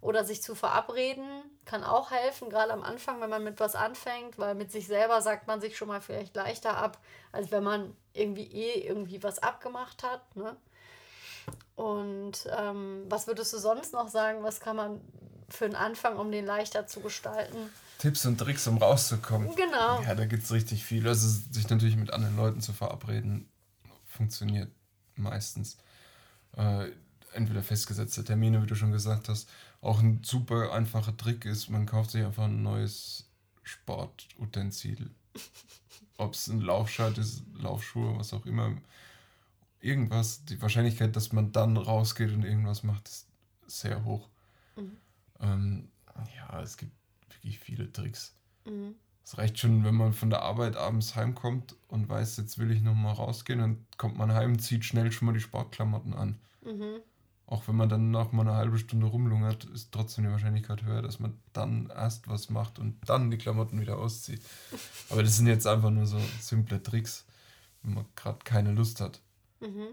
Oder 0.00 0.22
sich 0.22 0.42
zu 0.42 0.54
verabreden, 0.54 1.24
kann 1.64 1.82
auch 1.82 2.10
helfen, 2.10 2.50
gerade 2.50 2.74
am 2.74 2.82
Anfang, 2.82 3.22
wenn 3.22 3.30
man 3.30 3.42
mit 3.42 3.58
was 3.58 3.74
anfängt, 3.74 4.38
weil 4.38 4.54
mit 4.54 4.70
sich 4.70 4.86
selber 4.86 5.22
sagt 5.22 5.46
man 5.46 5.62
sich 5.62 5.78
schon 5.78 5.88
mal 5.88 6.02
vielleicht 6.02 6.36
leichter 6.36 6.76
ab, 6.76 6.98
als 7.32 7.50
wenn 7.50 7.64
man 7.64 7.96
irgendwie 8.12 8.46
eh 8.52 8.86
irgendwie 8.86 9.22
was 9.22 9.38
abgemacht 9.38 10.02
hat. 10.02 10.36
Ne? 10.36 10.54
Und 11.74 12.46
ähm, 12.54 13.04
was 13.08 13.26
würdest 13.26 13.54
du 13.54 13.58
sonst 13.58 13.94
noch 13.94 14.08
sagen? 14.08 14.42
Was 14.42 14.60
kann 14.60 14.76
man 14.76 15.00
für 15.48 15.64
einen 15.64 15.74
Anfang, 15.74 16.18
um 16.18 16.30
den 16.30 16.44
leichter 16.44 16.86
zu 16.86 17.00
gestalten? 17.00 17.70
Tipps 17.98 18.26
und 18.26 18.38
Tricks, 18.38 18.66
um 18.66 18.76
rauszukommen. 18.76 19.54
Genau. 19.54 20.02
Ja, 20.02 20.14
da 20.14 20.26
gibt 20.26 20.44
es 20.44 20.52
richtig 20.52 20.84
viel. 20.84 21.08
Also 21.08 21.26
sich 21.50 21.68
natürlich 21.70 21.96
mit 21.96 22.12
anderen 22.12 22.36
Leuten 22.36 22.60
zu 22.60 22.74
verabreden, 22.74 23.48
funktioniert 24.06 24.70
meistens. 25.16 25.78
Äh, 26.56 26.88
entweder 27.34 27.62
festgesetzte 27.62 28.24
Termine, 28.24 28.62
wie 28.62 28.66
du 28.66 28.74
schon 28.74 28.92
gesagt 28.92 29.28
hast. 29.28 29.48
Auch 29.80 30.00
ein 30.00 30.22
super 30.24 30.72
einfacher 30.72 31.16
Trick 31.16 31.44
ist, 31.44 31.68
man 31.68 31.86
kauft 31.86 32.10
sich 32.10 32.24
einfach 32.24 32.44
ein 32.44 32.62
neues 32.62 33.28
Sportutensil. 33.62 35.10
Ob 36.16 36.34
es 36.34 36.48
ein 36.48 36.60
Laufschalt 36.60 37.18
ist, 37.18 37.42
Laufschuhe, 37.58 38.16
was 38.18 38.32
auch 38.32 38.46
immer. 38.46 38.76
Irgendwas, 39.80 40.44
die 40.44 40.60
Wahrscheinlichkeit, 40.62 41.14
dass 41.16 41.32
man 41.32 41.52
dann 41.52 41.76
rausgeht 41.76 42.32
und 42.32 42.44
irgendwas 42.44 42.84
macht, 42.84 43.08
ist 43.08 43.26
sehr 43.66 44.04
hoch. 44.04 44.28
Mhm. 44.76 44.96
Ähm, 45.40 45.88
ja, 46.36 46.62
es 46.62 46.76
gibt 46.76 46.92
wirklich 47.28 47.58
viele 47.58 47.92
Tricks. 47.92 48.34
Mhm. 48.64 48.94
Es 49.24 49.38
reicht 49.38 49.58
schon, 49.58 49.84
wenn 49.84 49.94
man 49.94 50.12
von 50.12 50.30
der 50.30 50.42
Arbeit 50.42 50.76
abends 50.76 51.16
heimkommt 51.16 51.74
und 51.88 52.08
weiß, 52.08 52.36
jetzt 52.36 52.58
will 52.58 52.70
ich 52.70 52.82
nochmal 52.82 53.14
rausgehen, 53.14 53.58
dann 53.58 53.86
kommt 53.96 54.18
man 54.18 54.32
heim, 54.32 54.58
zieht 54.58 54.84
schnell 54.84 55.10
schon 55.12 55.26
mal 55.26 55.32
die 55.32 55.40
Sportklamotten 55.40 56.12
an. 56.12 56.38
Mhm. 56.62 57.00
Auch 57.46 57.68
wenn 57.68 57.76
man 57.76 57.90
dann 57.90 58.10
noch 58.10 58.32
mal 58.32 58.42
eine 58.42 58.56
halbe 58.56 58.78
Stunde 58.78 59.06
rumlungert, 59.06 59.64
ist 59.64 59.92
trotzdem 59.92 60.24
die 60.24 60.30
Wahrscheinlichkeit 60.30 60.82
höher, 60.82 61.02
dass 61.02 61.20
man 61.20 61.38
dann 61.52 61.90
erst 61.90 62.26
was 62.26 62.48
macht 62.48 62.78
und 62.78 62.96
dann 63.06 63.30
die 63.30 63.36
Klamotten 63.36 63.80
wieder 63.80 63.98
auszieht. 63.98 64.40
Aber 65.10 65.22
das 65.22 65.36
sind 65.36 65.46
jetzt 65.46 65.66
einfach 65.66 65.90
nur 65.90 66.06
so 66.06 66.18
simple 66.40 66.82
Tricks, 66.82 67.26
wenn 67.82 67.94
man 67.94 68.06
gerade 68.16 68.38
keine 68.44 68.72
Lust 68.72 69.00
hat. 69.00 69.20
Mhm. 69.60 69.88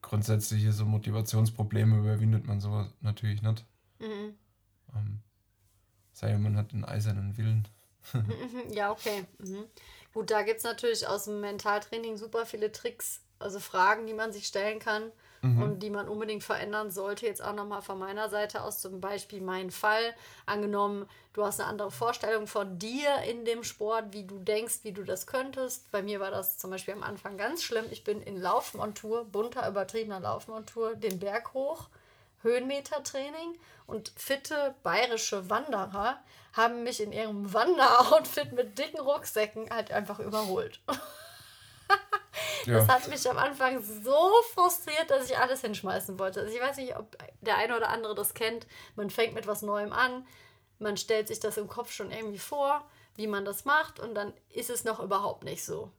Grundsätzliche 0.00 0.72
so 0.72 0.86
Motivationsprobleme 0.86 1.98
überwindet 1.98 2.46
man 2.46 2.60
sowas 2.60 2.88
natürlich 3.02 3.42
nicht. 3.42 3.66
Mhm. 3.98 4.34
Ähm, 4.94 5.20
sei 6.14 6.28
denn, 6.28 6.42
man 6.42 6.56
hat 6.56 6.72
einen 6.72 6.86
eisernen 6.86 7.36
Willen. 7.36 7.68
ja, 8.70 8.90
okay. 8.90 9.26
Mhm. 9.38 9.64
Gut, 10.14 10.30
da 10.30 10.42
gibt 10.42 10.58
es 10.58 10.64
natürlich 10.64 11.06
aus 11.06 11.24
dem 11.24 11.42
Mentaltraining 11.42 12.16
super 12.16 12.46
viele 12.46 12.72
Tricks, 12.72 13.20
also 13.38 13.60
Fragen, 13.60 14.06
die 14.06 14.14
man 14.14 14.32
sich 14.32 14.46
stellen 14.46 14.78
kann 14.78 15.12
mhm. 15.42 15.62
und 15.62 15.80
die 15.80 15.90
man 15.90 16.08
unbedingt 16.08 16.42
verändern 16.42 16.90
sollte. 16.90 17.26
Jetzt 17.26 17.44
auch 17.44 17.54
nochmal 17.54 17.82
von 17.82 17.98
meiner 17.98 18.28
Seite 18.28 18.62
aus, 18.62 18.80
zum 18.80 19.00
Beispiel 19.00 19.40
mein 19.40 19.70
Fall. 19.70 20.14
Angenommen, 20.46 21.06
du 21.34 21.44
hast 21.44 21.60
eine 21.60 21.68
andere 21.68 21.90
Vorstellung 21.90 22.46
von 22.46 22.78
dir 22.78 23.18
in 23.28 23.44
dem 23.44 23.64
Sport, 23.64 24.06
wie 24.12 24.24
du 24.24 24.38
denkst, 24.38 24.80
wie 24.82 24.92
du 24.92 25.04
das 25.04 25.26
könntest. 25.26 25.90
Bei 25.90 26.02
mir 26.02 26.20
war 26.20 26.30
das 26.30 26.58
zum 26.58 26.70
Beispiel 26.70 26.94
am 26.94 27.02
Anfang 27.02 27.36
ganz 27.36 27.62
schlimm. 27.62 27.84
Ich 27.90 28.04
bin 28.04 28.22
in 28.22 28.40
Laufmontur, 28.40 29.24
bunter, 29.24 29.68
übertriebener 29.68 30.20
Laufmontur, 30.20 30.94
den 30.94 31.18
Berg 31.18 31.52
hoch. 31.52 31.88
Höhenmetertraining 32.42 33.56
und 33.86 34.12
fitte 34.16 34.74
bayerische 34.82 35.48
Wanderer 35.48 36.18
haben 36.52 36.82
mich 36.82 37.00
in 37.00 37.12
ihrem 37.12 37.52
Wanderoutfit 37.52 38.52
mit 38.52 38.78
dicken 38.78 39.00
Rucksäcken 39.00 39.70
halt 39.70 39.92
einfach 39.92 40.18
überholt. 40.18 40.80
Ja. 42.66 42.74
Das 42.74 42.88
hat 42.88 43.08
mich 43.08 43.28
am 43.28 43.38
Anfang 43.38 43.82
so 43.82 44.30
frustriert, 44.54 45.10
dass 45.10 45.28
ich 45.28 45.38
alles 45.38 45.62
hinschmeißen 45.62 46.18
wollte. 46.18 46.40
Also 46.40 46.54
ich 46.54 46.60
weiß 46.60 46.76
nicht, 46.76 46.96
ob 46.96 47.16
der 47.40 47.56
eine 47.56 47.76
oder 47.76 47.88
andere 47.88 48.14
das 48.14 48.34
kennt. 48.34 48.66
Man 48.94 49.10
fängt 49.10 49.34
mit 49.34 49.46
was 49.46 49.62
Neuem 49.62 49.92
an, 49.92 50.26
man 50.78 50.96
stellt 50.96 51.28
sich 51.28 51.40
das 51.40 51.56
im 51.56 51.68
Kopf 51.68 51.92
schon 51.92 52.10
irgendwie 52.10 52.38
vor, 52.38 52.84
wie 53.14 53.26
man 53.26 53.44
das 53.44 53.64
macht 53.64 54.00
und 54.00 54.14
dann 54.14 54.32
ist 54.50 54.70
es 54.70 54.84
noch 54.84 55.00
überhaupt 55.00 55.44
nicht 55.44 55.64
so. 55.64 55.90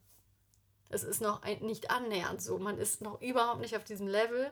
Es 0.90 1.04
ist 1.04 1.22
noch 1.22 1.44
nicht 1.62 1.90
annähernd 1.90 2.42
so. 2.42 2.60
Man 2.60 2.78
ist 2.78 3.02
noch 3.02 3.20
überhaupt 3.22 3.62
nicht 3.62 3.76
auf 3.76 3.84
diesem 3.84 4.08
Level. 4.08 4.52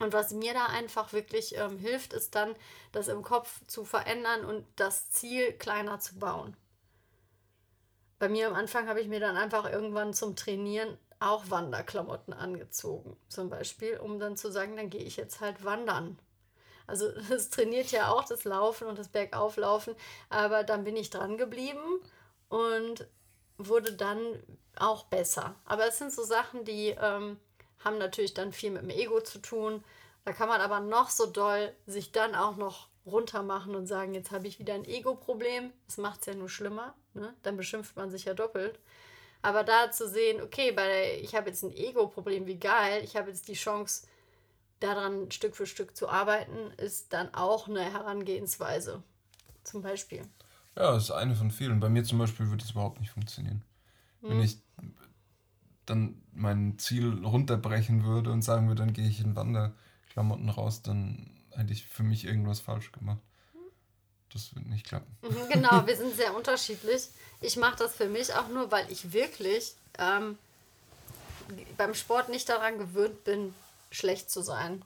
Und 0.00 0.12
was 0.12 0.32
mir 0.32 0.54
da 0.54 0.66
einfach 0.66 1.12
wirklich 1.12 1.56
ähm, 1.56 1.78
hilft, 1.78 2.12
ist 2.12 2.34
dann, 2.34 2.56
das 2.90 3.08
im 3.08 3.22
Kopf 3.22 3.60
zu 3.66 3.84
verändern 3.84 4.44
und 4.44 4.66
das 4.76 5.10
Ziel 5.10 5.52
kleiner 5.52 6.00
zu 6.00 6.18
bauen. 6.18 6.56
Bei 8.18 8.28
mir 8.28 8.48
am 8.48 8.54
Anfang 8.54 8.88
habe 8.88 9.00
ich 9.00 9.08
mir 9.08 9.20
dann 9.20 9.36
einfach 9.36 9.70
irgendwann 9.70 10.12
zum 10.12 10.36
Trainieren 10.36 10.98
auch 11.20 11.50
Wanderklamotten 11.50 12.32
angezogen, 12.32 13.16
zum 13.28 13.50
Beispiel, 13.50 13.98
um 13.98 14.18
dann 14.18 14.36
zu 14.36 14.50
sagen, 14.50 14.76
dann 14.76 14.90
gehe 14.90 15.02
ich 15.02 15.16
jetzt 15.16 15.40
halt 15.40 15.64
wandern. 15.64 16.18
Also 16.86 17.06
es 17.30 17.50
trainiert 17.50 17.92
ja 17.92 18.10
auch 18.10 18.24
das 18.24 18.44
Laufen 18.44 18.88
und 18.88 18.98
das 18.98 19.08
Bergauflaufen, 19.08 19.94
aber 20.28 20.64
dann 20.64 20.84
bin 20.84 20.96
ich 20.96 21.10
dran 21.10 21.36
geblieben 21.36 22.00
und 22.48 23.06
wurde 23.58 23.92
dann 23.92 24.18
auch 24.76 25.04
besser. 25.04 25.54
Aber 25.66 25.86
es 25.86 25.98
sind 25.98 26.12
so 26.12 26.24
Sachen, 26.24 26.64
die 26.64 26.96
ähm, 27.00 27.38
haben 27.84 27.98
natürlich 27.98 28.34
dann 28.34 28.52
viel 28.52 28.70
mit 28.70 28.82
dem 28.82 28.90
Ego 28.90 29.20
zu 29.20 29.38
tun. 29.38 29.84
Da 30.24 30.32
kann 30.32 30.48
man 30.48 30.60
aber 30.60 30.80
noch 30.80 31.10
so 31.10 31.26
doll 31.26 31.72
sich 31.86 32.12
dann 32.12 32.34
auch 32.34 32.56
noch 32.56 32.88
runter 33.06 33.42
machen 33.42 33.74
und 33.74 33.86
sagen, 33.86 34.14
jetzt 34.14 34.30
habe 34.30 34.46
ich 34.46 34.58
wieder 34.58 34.74
ein 34.74 34.84
Ego-Problem. 34.84 35.72
Das 35.86 35.96
macht 35.98 36.20
es 36.20 36.26
ja 36.26 36.34
nur 36.34 36.48
schlimmer. 36.48 36.94
Ne? 37.14 37.34
Dann 37.42 37.56
beschimpft 37.56 37.96
man 37.96 38.10
sich 38.10 38.24
ja 38.24 38.34
doppelt. 38.34 38.78
Aber 39.42 39.64
da 39.64 39.90
zu 39.90 40.08
sehen, 40.08 40.42
okay, 40.42 40.72
bei, 40.72 41.18
ich 41.22 41.34
habe 41.34 41.48
jetzt 41.48 41.62
ein 41.62 41.72
Ego-Problem, 41.72 42.46
wie 42.46 42.58
geil, 42.58 43.02
ich 43.02 43.16
habe 43.16 43.30
jetzt 43.30 43.48
die 43.48 43.54
Chance, 43.54 44.06
daran 44.80 45.30
Stück 45.30 45.56
für 45.56 45.66
Stück 45.66 45.96
zu 45.96 46.08
arbeiten, 46.08 46.72
ist 46.78 47.12
dann 47.12 47.32
auch 47.34 47.68
eine 47.68 47.82
Herangehensweise. 47.92 49.02
Zum 49.62 49.82
Beispiel. 49.82 50.22
Ja, 50.76 50.92
das 50.92 51.04
ist 51.04 51.10
eine 51.10 51.36
von 51.36 51.50
vielen. 51.50 51.80
Bei 51.80 51.88
mir 51.88 52.02
zum 52.04 52.18
Beispiel 52.18 52.48
würde 52.48 52.64
es 52.64 52.70
überhaupt 52.70 53.00
nicht 53.00 53.10
funktionieren. 53.10 53.62
Hm. 54.22 54.30
Wenn 54.30 54.40
ich 54.40 54.58
dann 55.86 56.22
mein 56.32 56.78
Ziel 56.78 57.24
runterbrechen 57.24 58.04
würde 58.04 58.30
und 58.30 58.42
sagen 58.42 58.68
würde, 58.68 58.82
dann 58.82 58.92
gehe 58.92 59.08
ich 59.08 59.20
in 59.20 59.36
Wanderklamotten 59.36 60.48
raus, 60.48 60.82
dann 60.82 61.30
hätte 61.50 61.72
ich 61.72 61.84
für 61.84 62.02
mich 62.02 62.24
irgendwas 62.24 62.60
falsch 62.60 62.92
gemacht. 62.92 63.20
Das 64.32 64.54
wird 64.54 64.66
nicht 64.66 64.86
klappen. 64.86 65.16
Mhm, 65.22 65.52
genau, 65.52 65.86
wir 65.86 65.96
sind 65.96 66.14
sehr 66.14 66.34
unterschiedlich. 66.34 67.08
Ich 67.40 67.56
mache 67.56 67.76
das 67.76 67.94
für 67.94 68.06
mich 68.06 68.34
auch 68.34 68.48
nur, 68.48 68.70
weil 68.70 68.90
ich 68.90 69.12
wirklich 69.12 69.74
ähm, 69.98 70.38
beim 71.76 71.94
Sport 71.94 72.28
nicht 72.28 72.48
daran 72.48 72.78
gewöhnt 72.78 73.24
bin, 73.24 73.54
schlecht 73.90 74.30
zu 74.30 74.42
sein. 74.42 74.82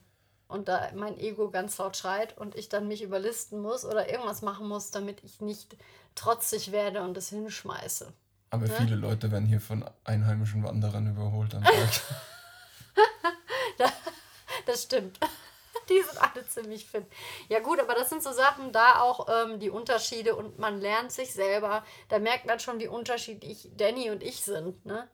Und 0.49 0.69
da 0.69 0.91
mein 0.95 1.19
Ego 1.19 1.51
ganz 1.51 1.79
laut 1.79 1.97
schreit 1.97 2.37
und 2.39 2.55
ich 2.55 2.69
dann 2.69 2.87
mich 2.87 3.03
überlisten 3.03 3.61
muss 3.61 3.85
oder 3.85 4.11
irgendwas 4.11 4.43
machen 4.43 4.69
muss, 4.69 4.91
damit 4.91 5.23
ich 5.25 5.41
nicht 5.41 5.77
trotzig 6.15 6.71
werde 6.71 7.03
und 7.03 7.17
es 7.17 7.31
hinschmeiße. 7.31 8.13
Aber 8.51 8.67
ne? 8.67 8.75
viele 8.79 8.95
Leute 8.95 9.33
werden 9.33 9.47
hier 9.47 9.61
von 9.61 9.85
einheimischen 10.05 10.63
Wanderern 10.63 11.09
überholt 11.09 11.55
am 11.55 11.65
Tag. 11.65 12.01
das 14.67 14.85
stimmt. 14.85 15.19
die 15.89 16.03
sind 16.03 16.19
alle 16.21 16.47
ziemlich 16.47 16.87
fit. 16.87 17.05
Ja 17.49 17.61
gut, 17.61 17.81
aber 17.81 17.95
das 17.95 18.09
sind 18.09 18.23
so 18.23 18.33
Sachen, 18.33 18.73
da 18.73 19.01
auch 19.01 19.29
ähm, 19.29 19.59
die 19.59 19.71
Unterschiede 19.71 20.37
und 20.37 20.59
man 20.59 20.81
lernt 20.81 21.13
sich 21.13 21.33
selber. 21.33 21.85
Da 22.09 22.19
merkt 22.19 22.47
man 22.47 22.61
schon, 22.61 22.81
wie 22.81 22.89
unterschiedlich 22.89 23.71
Danny 23.77 24.11
und 24.11 24.23
ich 24.23 24.43
sind. 24.43 24.85
Ne? 24.87 25.09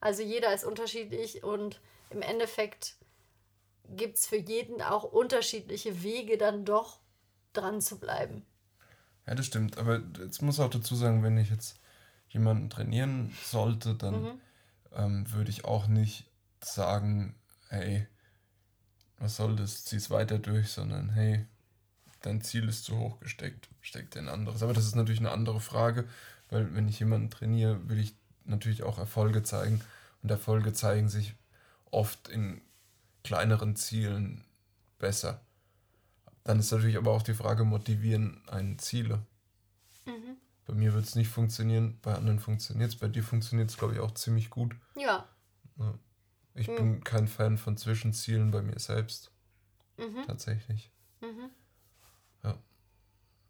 Also 0.00 0.22
jeder 0.22 0.52
ist 0.52 0.64
unterschiedlich 0.64 1.42
und 1.42 1.80
im 2.10 2.22
Endeffekt 2.22 2.96
gibt 3.88 4.16
es 4.16 4.26
für 4.26 4.36
jeden 4.36 4.82
auch 4.82 5.04
unterschiedliche 5.04 6.02
Wege, 6.02 6.38
dann 6.38 6.64
doch 6.64 7.00
dran 7.52 7.80
zu 7.80 7.98
bleiben. 7.98 8.44
Ja, 9.26 9.34
das 9.34 9.46
stimmt. 9.46 9.78
Aber 9.78 10.02
jetzt 10.18 10.42
muss 10.42 10.60
auch 10.60 10.70
dazu 10.70 10.94
sagen, 10.94 11.22
wenn 11.22 11.38
ich 11.38 11.50
jetzt 11.50 11.78
jemanden 12.28 12.68
trainieren 12.68 13.34
sollte, 13.44 13.94
dann 13.94 14.22
mhm. 14.22 14.40
ähm, 14.92 15.32
würde 15.32 15.50
ich 15.50 15.64
auch 15.64 15.86
nicht 15.86 16.30
sagen, 16.60 17.34
hey, 17.68 18.06
was 19.18 19.36
soll 19.36 19.56
das, 19.56 19.84
zieh 19.84 19.96
es 19.96 20.10
weiter 20.10 20.38
durch, 20.38 20.68
sondern 20.68 21.10
hey, 21.10 21.46
dein 22.22 22.40
Ziel 22.40 22.68
ist 22.68 22.84
zu 22.84 22.98
hoch 22.98 23.20
gesteckt, 23.20 23.68
steckt 23.80 24.16
ein 24.16 24.28
anderes. 24.28 24.62
Aber 24.62 24.72
das 24.72 24.86
ist 24.86 24.96
natürlich 24.96 25.20
eine 25.20 25.30
andere 25.30 25.60
Frage, 25.60 26.08
weil 26.50 26.74
wenn 26.74 26.88
ich 26.88 26.98
jemanden 26.98 27.30
trainiere, 27.30 27.88
will 27.88 27.98
ich 27.98 28.14
natürlich 28.44 28.82
auch 28.82 28.98
Erfolge 28.98 29.42
zeigen. 29.42 29.80
Und 30.22 30.30
Erfolge 30.30 30.72
zeigen 30.72 31.08
sich 31.08 31.34
oft 31.90 32.28
in 32.28 32.60
kleineren 33.22 33.76
Zielen 33.76 34.44
besser. 34.98 35.40
Dann 36.44 36.58
ist 36.58 36.70
natürlich 36.72 36.96
aber 36.96 37.10
auch 37.10 37.22
die 37.22 37.34
Frage, 37.34 37.64
motivieren 37.64 38.42
einen 38.48 38.78
Ziele. 38.78 39.22
Mhm. 40.06 40.36
Bei 40.66 40.74
mir 40.74 40.94
wird 40.94 41.04
es 41.04 41.14
nicht 41.14 41.28
funktionieren, 41.28 41.98
bei 42.02 42.14
anderen 42.14 42.38
funktioniert 42.38 42.90
es. 42.90 42.96
Bei 42.96 43.08
dir 43.08 43.22
funktioniert 43.22 43.70
es, 43.70 43.76
glaube 43.76 43.94
ich, 43.94 44.00
auch 44.00 44.12
ziemlich 44.12 44.50
gut. 44.50 44.74
Ja. 44.96 45.26
ja. 45.78 45.94
Ich 46.54 46.68
mhm. 46.68 46.76
bin 46.76 47.04
kein 47.04 47.28
Fan 47.28 47.58
von 47.58 47.76
Zwischenzielen 47.76 48.50
bei 48.50 48.62
mir 48.62 48.78
selbst. 48.78 49.30
Mhm. 49.96 50.24
Tatsächlich. 50.26 50.90
Mhm. 51.20 51.50
Ja. 52.42 52.58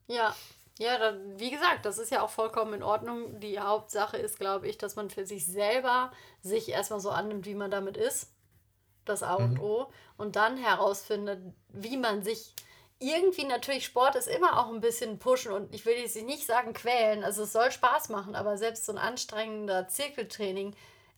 Ja. 0.09 0.37
Ja, 0.77 0.99
da, 0.99 1.17
wie 1.37 1.53
gesagt, 1.53 1.87
das 1.87 1.99
ist 1.99 2.11
ja 2.11 2.23
auch 2.23 2.31
vollkommen 2.31 2.75
in 2.75 2.83
Ordnung. 2.83 3.39
Die 3.39 3.61
Hauptsache 3.61 4.17
ist, 4.17 4.41
glaube 4.41 4.67
ich, 4.67 4.77
dass 4.77 4.97
man 4.97 5.09
für 5.09 5.25
sich 5.25 5.47
selber 5.47 6.11
sich 6.43 6.69
erstmal 6.69 6.99
so 6.99 7.11
annimmt, 7.11 7.47
wie 7.47 7.55
man 7.55 7.71
damit 7.71 7.97
ist. 7.97 8.33
Das 9.05 9.23
A 9.23 9.35
und 9.35 9.55
mhm. 9.55 9.61
O. 9.61 9.93
Und 10.17 10.35
dann 10.35 10.57
herausfindet, 10.57 11.41
wie 11.69 11.97
man 11.97 12.25
sich 12.25 12.55
irgendwie 12.99 13.45
natürlich 13.45 13.85
Sport 13.85 14.17
ist 14.17 14.29
immer 14.29 14.59
auch 14.59 14.73
ein 14.73 14.81
bisschen 14.81 15.19
pushen 15.19 15.53
und 15.53 15.75
ich 15.75 15.85
will 15.85 15.95
jetzt 15.95 16.17
nicht 16.17 16.47
sagen 16.47 16.73
quälen. 16.73 17.23
Also 17.23 17.43
es 17.43 17.53
soll 17.53 17.71
Spaß 17.71 18.09
machen, 18.09 18.35
aber 18.35 18.57
selbst 18.57 18.87
so 18.87 18.93
ein 18.93 18.99
anstrengender 18.99 19.89
Zirkeltraining 19.89 20.75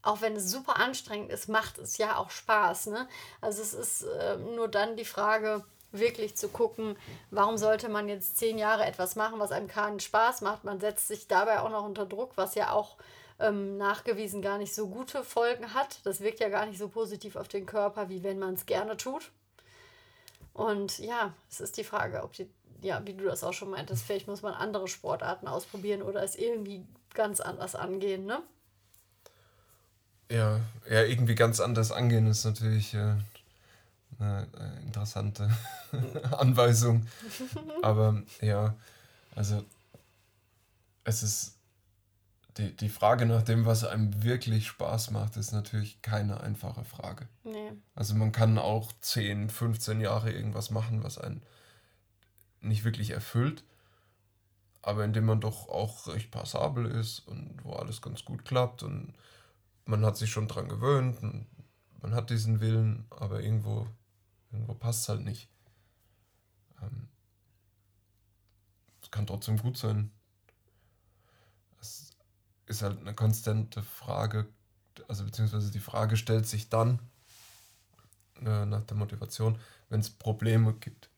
auch 0.06 0.20
wenn 0.20 0.36
es 0.36 0.50
super 0.50 0.76
anstrengend 0.76 1.30
ist, 1.30 1.48
macht 1.48 1.78
es 1.78 1.98
ja 1.98 2.16
auch 2.16 2.30
Spaß. 2.30 2.86
Ne? 2.86 3.08
Also 3.40 3.62
es 3.62 3.74
ist 3.74 4.02
äh, 4.02 4.36
nur 4.36 4.68
dann 4.68 4.96
die 4.96 5.04
Frage, 5.04 5.64
wirklich 5.92 6.36
zu 6.36 6.48
gucken, 6.48 6.96
warum 7.30 7.56
sollte 7.56 7.88
man 7.88 8.08
jetzt 8.08 8.36
zehn 8.36 8.58
Jahre 8.58 8.84
etwas 8.84 9.16
machen, 9.16 9.38
was 9.38 9.52
einem 9.52 9.68
keinen 9.68 10.00
Spaß 10.00 10.40
macht. 10.42 10.64
Man 10.64 10.80
setzt 10.80 11.08
sich 11.08 11.28
dabei 11.28 11.60
auch 11.60 11.70
noch 11.70 11.84
unter 11.84 12.06
Druck, 12.06 12.32
was 12.36 12.54
ja 12.54 12.72
auch 12.72 12.96
ähm, 13.38 13.76
nachgewiesen 13.76 14.42
gar 14.42 14.58
nicht 14.58 14.74
so 14.74 14.88
gute 14.88 15.24
Folgen 15.24 15.74
hat. 15.74 16.00
Das 16.04 16.20
wirkt 16.20 16.40
ja 16.40 16.48
gar 16.48 16.66
nicht 16.66 16.78
so 16.78 16.88
positiv 16.88 17.36
auf 17.36 17.48
den 17.48 17.66
Körper, 17.66 18.08
wie 18.08 18.22
wenn 18.22 18.38
man 18.38 18.54
es 18.54 18.66
gerne 18.66 18.96
tut. 18.96 19.30
Und 20.52 20.98
ja, 20.98 21.34
es 21.50 21.60
ist 21.60 21.76
die 21.76 21.84
Frage, 21.84 22.22
ob 22.22 22.32
die, 22.32 22.48
ja, 22.80 23.02
wie 23.04 23.14
du 23.14 23.24
das 23.24 23.44
auch 23.44 23.52
schon 23.52 23.70
meintest, 23.70 24.04
vielleicht 24.04 24.26
muss 24.26 24.42
man 24.42 24.54
andere 24.54 24.88
Sportarten 24.88 25.48
ausprobieren 25.48 26.02
oder 26.02 26.22
es 26.22 26.36
irgendwie 26.36 26.84
ganz 27.14 27.40
anders 27.40 27.74
angehen, 27.74 28.24
ne? 28.24 28.42
Ja, 30.30 30.60
ja, 30.90 31.02
irgendwie 31.02 31.34
ganz 31.34 31.60
anders 31.60 31.92
angehen 31.92 32.26
ist 32.26 32.44
natürlich 32.44 32.94
äh, 32.94 33.14
eine 34.18 34.46
äh, 34.58 34.82
interessante 34.84 35.50
Anweisung. 36.32 37.06
Aber 37.82 38.22
ja, 38.40 38.74
also 39.34 39.64
es 41.04 41.22
ist 41.22 41.56
die, 42.56 42.74
die 42.74 42.88
Frage 42.88 43.26
nach 43.26 43.42
dem, 43.42 43.66
was 43.66 43.84
einem 43.84 44.22
wirklich 44.22 44.66
Spaß 44.66 45.10
macht, 45.10 45.36
ist 45.36 45.52
natürlich 45.52 46.00
keine 46.02 46.40
einfache 46.40 46.84
Frage. 46.84 47.28
Nee. 47.44 47.72
Also 47.94 48.14
man 48.14 48.32
kann 48.32 48.58
auch 48.58 48.92
10, 49.00 49.50
15 49.50 50.00
Jahre 50.00 50.32
irgendwas 50.32 50.70
machen, 50.70 51.02
was 51.04 51.18
einen 51.18 51.42
nicht 52.60 52.84
wirklich 52.84 53.10
erfüllt, 53.10 53.62
aber 54.82 55.04
indem 55.04 55.26
man 55.26 55.40
doch 55.40 55.68
auch 55.68 56.06
recht 56.08 56.30
passabel 56.30 56.86
ist 56.86 57.20
und 57.20 57.60
wo 57.62 57.74
alles 57.74 58.00
ganz 58.00 58.24
gut 58.24 58.44
klappt 58.44 58.82
und 58.82 59.14
man 59.86 60.04
hat 60.04 60.16
sich 60.16 60.30
schon 60.30 60.48
dran 60.48 60.68
gewöhnt 60.68 61.22
man 62.02 62.14
hat 62.14 62.30
diesen 62.30 62.60
Willen, 62.60 63.06
aber 63.10 63.40
irgendwo, 63.40 63.88
irgendwo 64.52 64.74
passt 64.74 65.02
es 65.02 65.08
halt 65.08 65.24
nicht. 65.24 65.48
Ähm, 66.82 67.08
es 69.02 69.10
kann 69.10 69.26
trotzdem 69.26 69.56
gut 69.56 69.78
sein 69.78 70.12
ist 72.66 72.82
halt 72.82 73.00
eine 73.00 73.14
konstante 73.14 73.82
Frage, 73.82 74.46
also 75.08 75.24
beziehungsweise 75.24 75.70
die 75.70 75.80
Frage 75.80 76.16
stellt 76.16 76.46
sich 76.46 76.68
dann 76.68 76.98
äh, 78.44 78.66
nach 78.66 78.82
der 78.82 78.96
Motivation, 78.96 79.58
wenn 79.88 80.00
es 80.00 80.10
Probleme 80.10 80.74
gibt. 80.74 81.08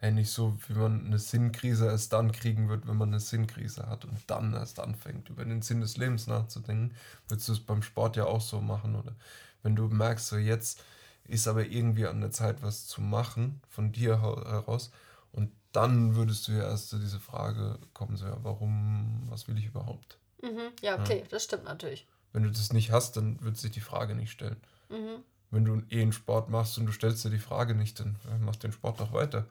Äh, 0.00 0.08
ähnlich 0.08 0.30
so, 0.30 0.56
wie 0.68 0.74
man 0.74 1.06
eine 1.06 1.18
Sinnkrise 1.18 1.86
erst 1.86 2.12
dann 2.12 2.32
kriegen 2.32 2.68
wird, 2.68 2.86
wenn 2.86 2.96
man 2.96 3.08
eine 3.08 3.20
Sinnkrise 3.20 3.86
hat 3.86 4.04
und 4.04 4.18
dann 4.26 4.54
erst 4.54 4.80
anfängt, 4.80 5.28
über 5.28 5.44
den 5.44 5.62
Sinn 5.62 5.80
des 5.80 5.96
Lebens 5.96 6.26
nachzudenken, 6.26 6.94
würdest 7.28 7.48
du 7.48 7.52
es 7.52 7.60
beim 7.60 7.82
Sport 7.82 8.16
ja 8.16 8.24
auch 8.24 8.40
so 8.40 8.60
machen. 8.60 8.94
Oder 8.94 9.14
wenn 9.62 9.76
du 9.76 9.88
merkst, 9.88 10.28
so 10.28 10.36
jetzt 10.36 10.82
ist 11.24 11.48
aber 11.48 11.66
irgendwie 11.66 12.06
an 12.06 12.20
der 12.20 12.30
Zeit, 12.30 12.62
was 12.62 12.86
zu 12.86 13.00
machen, 13.00 13.60
von 13.68 13.92
dir 13.92 14.22
heraus, 14.22 14.90
und 15.32 15.52
dann 15.72 16.14
würdest 16.14 16.48
du 16.48 16.52
ja 16.52 16.62
erst 16.62 16.88
zu 16.88 16.98
dieser 16.98 17.20
Frage 17.20 17.78
kommen, 17.92 18.16
so, 18.16 18.26
ja, 18.26 18.38
warum, 18.42 19.24
was 19.28 19.46
will 19.46 19.58
ich 19.58 19.66
überhaupt? 19.66 20.18
Mhm. 20.42 20.72
Ja, 20.80 20.98
okay, 20.98 21.20
ja. 21.20 21.26
das 21.28 21.44
stimmt 21.44 21.64
natürlich. 21.64 22.06
Wenn 22.32 22.44
du 22.44 22.50
das 22.50 22.72
nicht 22.72 22.90
hast, 22.90 23.16
dann 23.16 23.40
wird 23.42 23.58
sich 23.58 23.72
die 23.72 23.80
Frage 23.80 24.14
nicht 24.14 24.30
stellen. 24.30 24.56
Mhm. 24.88 25.22
Wenn 25.50 25.64
du 25.64 25.82
eh 25.90 26.02
einen 26.02 26.12
Sport 26.12 26.48
machst 26.48 26.78
und 26.78 26.86
du 26.86 26.92
stellst 26.92 27.24
dir 27.24 27.30
die 27.30 27.38
Frage 27.38 27.74
nicht, 27.74 28.00
dann 28.00 28.16
machst 28.40 28.62
den 28.62 28.72
Sport 28.72 29.00
doch 29.00 29.12
weiter. 29.12 29.46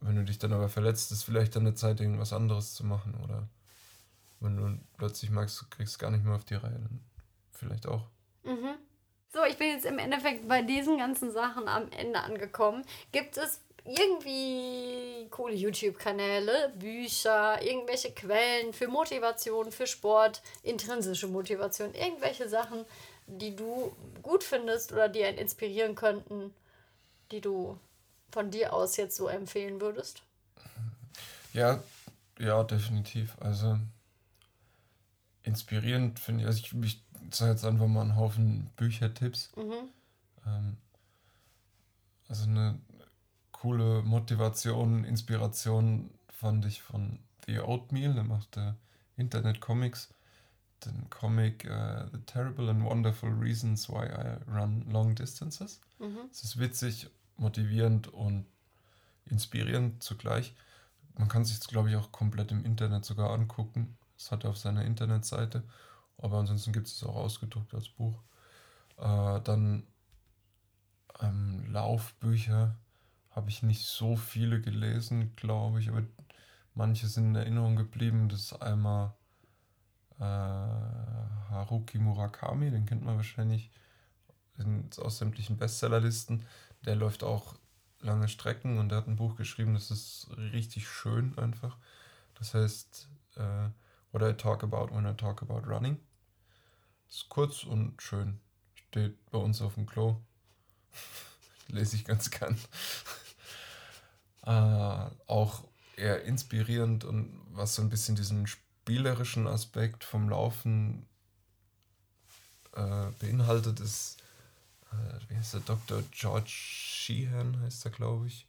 Wenn 0.00 0.16
du 0.16 0.24
dich 0.24 0.38
dann 0.38 0.52
aber 0.52 0.68
verletzt, 0.68 1.10
ist 1.12 1.24
vielleicht 1.24 1.56
dann 1.56 1.66
eine 1.66 1.74
Zeit, 1.74 2.00
irgendwas 2.00 2.32
anderes 2.32 2.74
zu 2.74 2.84
machen. 2.84 3.14
Oder 3.24 3.48
wenn 4.40 4.56
du 4.56 4.78
plötzlich 4.98 5.30
merkst, 5.30 5.60
du 5.60 5.64
kriegst 5.70 5.98
gar 5.98 6.10
nicht 6.10 6.24
mehr 6.24 6.34
auf 6.34 6.44
die 6.44 6.54
Reihe, 6.54 6.72
dann 6.72 7.00
vielleicht 7.52 7.86
auch. 7.86 8.08
Mhm. 8.44 8.76
So, 9.32 9.44
ich 9.44 9.58
bin 9.58 9.68
jetzt 9.68 9.84
im 9.84 9.98
Endeffekt 9.98 10.48
bei 10.48 10.62
diesen 10.62 10.98
ganzen 10.98 11.30
Sachen 11.30 11.68
am 11.68 11.90
Ende 11.90 12.20
angekommen. 12.20 12.84
Gibt 13.12 13.36
es 13.36 13.60
irgendwie 13.84 15.28
coole 15.30 15.54
YouTube-Kanäle, 15.54 16.72
Bücher, 16.76 17.62
irgendwelche 17.62 18.12
Quellen 18.12 18.72
für 18.72 18.88
Motivation, 18.88 19.70
für 19.70 19.86
Sport, 19.86 20.42
intrinsische 20.62 21.28
Motivation, 21.28 21.94
irgendwelche 21.94 22.48
Sachen, 22.48 22.84
die 23.26 23.54
du 23.54 23.94
gut 24.22 24.42
findest 24.42 24.92
oder 24.92 25.08
die 25.08 25.24
einen 25.24 25.38
inspirieren 25.38 25.94
könnten, 25.94 26.52
die 27.30 27.40
du 27.40 27.78
von 28.36 28.50
dir 28.50 28.74
aus 28.74 28.98
jetzt 28.98 29.16
so 29.16 29.28
empfehlen 29.28 29.80
würdest? 29.80 30.20
Ja, 31.54 31.82
ja, 32.38 32.62
definitiv. 32.64 33.34
Also 33.40 33.78
inspirierend 35.42 36.20
finde 36.20 36.42
ich, 36.42 36.46
also 36.46 36.58
ich, 36.58 36.74
ich 36.84 37.02
sage 37.30 37.52
jetzt 37.52 37.64
einfach 37.64 37.86
mal 37.86 38.02
einen 38.02 38.16
Haufen 38.16 38.68
Büchertipps. 38.76 39.48
Mhm. 39.56 39.88
Ähm, 40.46 40.76
also 42.28 42.44
eine 42.44 42.78
coole 43.52 44.02
Motivation, 44.02 45.04
Inspiration 45.04 46.10
fand 46.28 46.66
ich 46.66 46.82
von 46.82 47.18
The 47.46 47.60
Oatmeal, 47.60 48.12
der 48.12 48.24
machte 48.24 48.76
Internet-Comics, 49.16 50.12
den 50.84 51.08
Comic 51.08 51.64
uh, 51.64 52.06
The 52.12 52.18
Terrible 52.26 52.68
and 52.68 52.84
Wonderful 52.84 53.30
Reasons 53.30 53.88
Why 53.88 54.04
I 54.04 54.36
Run 54.54 54.84
Long 54.90 55.14
Distances. 55.14 55.80
Mhm. 55.98 56.28
Es 56.30 56.44
ist 56.44 56.58
witzig, 56.58 57.08
motivierend 57.36 58.08
und 58.08 58.46
inspirierend 59.26 60.02
zugleich. 60.02 60.54
Man 61.14 61.28
kann 61.28 61.44
sich 61.44 61.58
das, 61.58 61.68
glaube 61.68 61.90
ich, 61.90 61.96
auch 61.96 62.12
komplett 62.12 62.52
im 62.52 62.64
Internet 62.64 63.04
sogar 63.04 63.30
angucken. 63.30 63.96
Das 64.16 64.30
hat 64.30 64.44
er 64.44 64.50
auf 64.50 64.58
seiner 64.58 64.84
Internetseite. 64.84 65.62
Aber 66.18 66.38
ansonsten 66.38 66.72
gibt 66.72 66.86
es 66.86 66.94
es 66.94 67.02
auch 67.02 67.16
ausgedruckt 67.16 67.74
als 67.74 67.88
Buch. 67.88 68.22
Äh, 68.98 69.40
dann 69.42 69.86
ähm, 71.20 71.70
Laufbücher 71.70 72.76
habe 73.30 73.50
ich 73.50 73.62
nicht 73.62 73.84
so 73.84 74.16
viele 74.16 74.60
gelesen, 74.60 75.34
glaube 75.36 75.80
ich, 75.80 75.88
aber 75.88 76.02
manche 76.74 77.06
sind 77.06 77.28
in 77.28 77.34
Erinnerung 77.36 77.76
geblieben. 77.76 78.28
Das 78.28 78.40
ist 78.40 78.62
einmal 78.62 79.14
äh, 80.18 80.22
Haruki 80.22 81.98
Murakami, 81.98 82.70
den 82.70 82.86
kennt 82.86 83.04
man 83.04 83.16
wahrscheinlich 83.16 83.70
aus 84.98 85.18
sämtlichen 85.18 85.58
Bestsellerlisten. 85.58 86.46
Der 86.86 86.96
läuft 86.96 87.22
auch 87.22 87.56
lange 88.00 88.28
Strecken 88.28 88.78
und 88.78 88.88
der 88.88 88.98
hat 88.98 89.08
ein 89.08 89.16
Buch 89.16 89.36
geschrieben, 89.36 89.74
das 89.74 89.90
ist 89.90 90.28
richtig 90.38 90.88
schön 90.88 91.36
einfach. 91.38 91.76
Das 92.34 92.54
heißt, 92.54 93.08
äh, 93.36 93.68
What 94.12 94.22
I 94.22 94.32
Talk 94.34 94.62
About 94.62 94.94
When 94.94 95.06
I 95.06 95.14
Talk 95.14 95.42
About 95.42 95.68
Running. 95.68 95.98
Ist 97.08 97.28
kurz 97.28 97.64
und 97.64 98.00
schön. 98.00 98.40
Steht 98.74 99.30
bei 99.30 99.38
uns 99.38 99.60
auf 99.60 99.74
dem 99.74 99.86
Klo. 99.86 100.16
Lese 101.68 101.96
ich 101.96 102.04
ganz 102.04 102.30
gern 102.30 102.56
äh, 104.42 105.10
auch 105.26 105.64
eher 105.96 106.22
inspirierend 106.24 107.04
und 107.04 107.40
was 107.50 107.74
so 107.74 107.82
ein 107.82 107.88
bisschen 107.88 108.16
diesen 108.16 108.46
spielerischen 108.46 109.48
Aspekt 109.48 110.04
vom 110.04 110.28
Laufen 110.28 111.06
äh, 112.72 113.10
beinhaltet, 113.18 113.80
ist, 113.80 114.18
äh, 114.92 115.28
wie 115.28 115.34
heißt 115.46 115.68
der, 115.68 115.76
Dr. 115.76 116.02
George 116.10 116.50
Sheehan 116.50 117.60
heißt 117.60 117.84
er, 117.84 117.90
glaube 117.90 118.26
ich. 118.26 118.46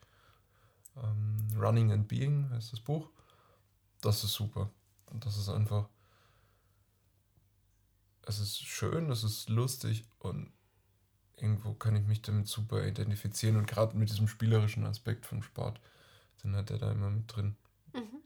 Ähm, 0.96 1.48
Running 1.56 1.92
and 1.92 2.08
Being 2.08 2.50
heißt 2.50 2.74
das 2.74 2.80
Buch. 2.80 3.10
Das 4.02 4.24
ist 4.24 4.34
super. 4.34 4.70
Und 5.08 5.26
das 5.26 5.38
ist 5.38 5.50
einfach. 5.50 5.88
Es 8.24 8.40
ist 8.40 8.62
schön, 8.62 9.10
es 9.10 9.24
ist 9.24 9.48
lustig 9.48 10.04
und 10.20 10.52
irgendwo 11.38 11.74
kann 11.74 11.96
ich 11.96 12.06
mich 12.06 12.22
damit 12.22 12.48
super 12.48 12.86
identifizieren 12.86 13.56
und 13.56 13.68
gerade 13.68 13.96
mit 13.96 14.10
diesem 14.10 14.28
spielerischen 14.28 14.86
Aspekt 14.86 15.26
vom 15.26 15.42
Sport, 15.42 15.80
den 16.44 16.54
hat 16.56 16.70
er 16.70 16.78
da 16.78 16.92
immer 16.92 17.10
mit 17.10 17.34
drin. 17.34 17.56
Mhm. 17.94 18.22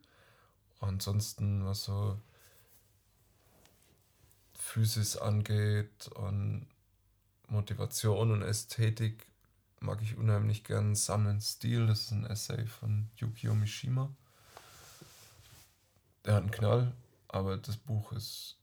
Ansonsten, 0.79 1.65
was 1.65 1.83
so 1.83 2.19
Physis 4.55 5.17
angeht 5.17 6.07
und 6.15 6.67
Motivation 7.51 8.31
und 8.31 8.41
Ästhetik, 8.41 9.27
mag 9.79 10.01
ich 10.01 10.17
unheimlich 10.17 10.63
gern 10.63 10.95
Sun 10.95 11.27
and 11.27 11.43
Steel. 11.43 11.87
Das 11.87 12.01
ist 12.01 12.11
ein 12.11 12.25
Essay 12.25 12.65
von 12.65 13.09
Yukio 13.17 13.53
Mishima. 13.53 14.09
Der 16.25 16.35
hat 16.35 16.43
einen 16.43 16.51
Knall, 16.51 16.93
aber 17.27 17.57
das 17.57 17.77
Buch 17.77 18.13
ist 18.13 18.57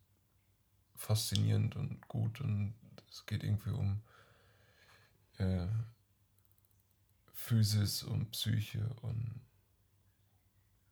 faszinierend 0.97 1.77
und 1.77 2.07
gut 2.09 2.41
und 2.41 2.75
es 3.11 3.27
geht 3.27 3.45
irgendwie 3.45 3.71
um 3.71 4.01
äh, 5.39 5.67
Physis 7.33 8.03
und 8.03 8.31
Psyche 8.31 8.89
und 9.03 9.41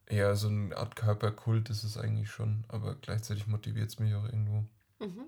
ja, 0.08 0.34
so 0.36 0.48
eine 0.48 0.76
Art 0.76 0.94
Körperkult 0.94 1.68
ist 1.70 1.82
es 1.82 1.96
eigentlich 1.96 2.30
schon, 2.30 2.64
aber 2.68 2.94
gleichzeitig 2.96 3.46
motiviert 3.46 3.88
es 3.88 3.98
mich 3.98 4.14
auch 4.14 4.24
irgendwo. 4.24 4.64
Mhm. 5.00 5.26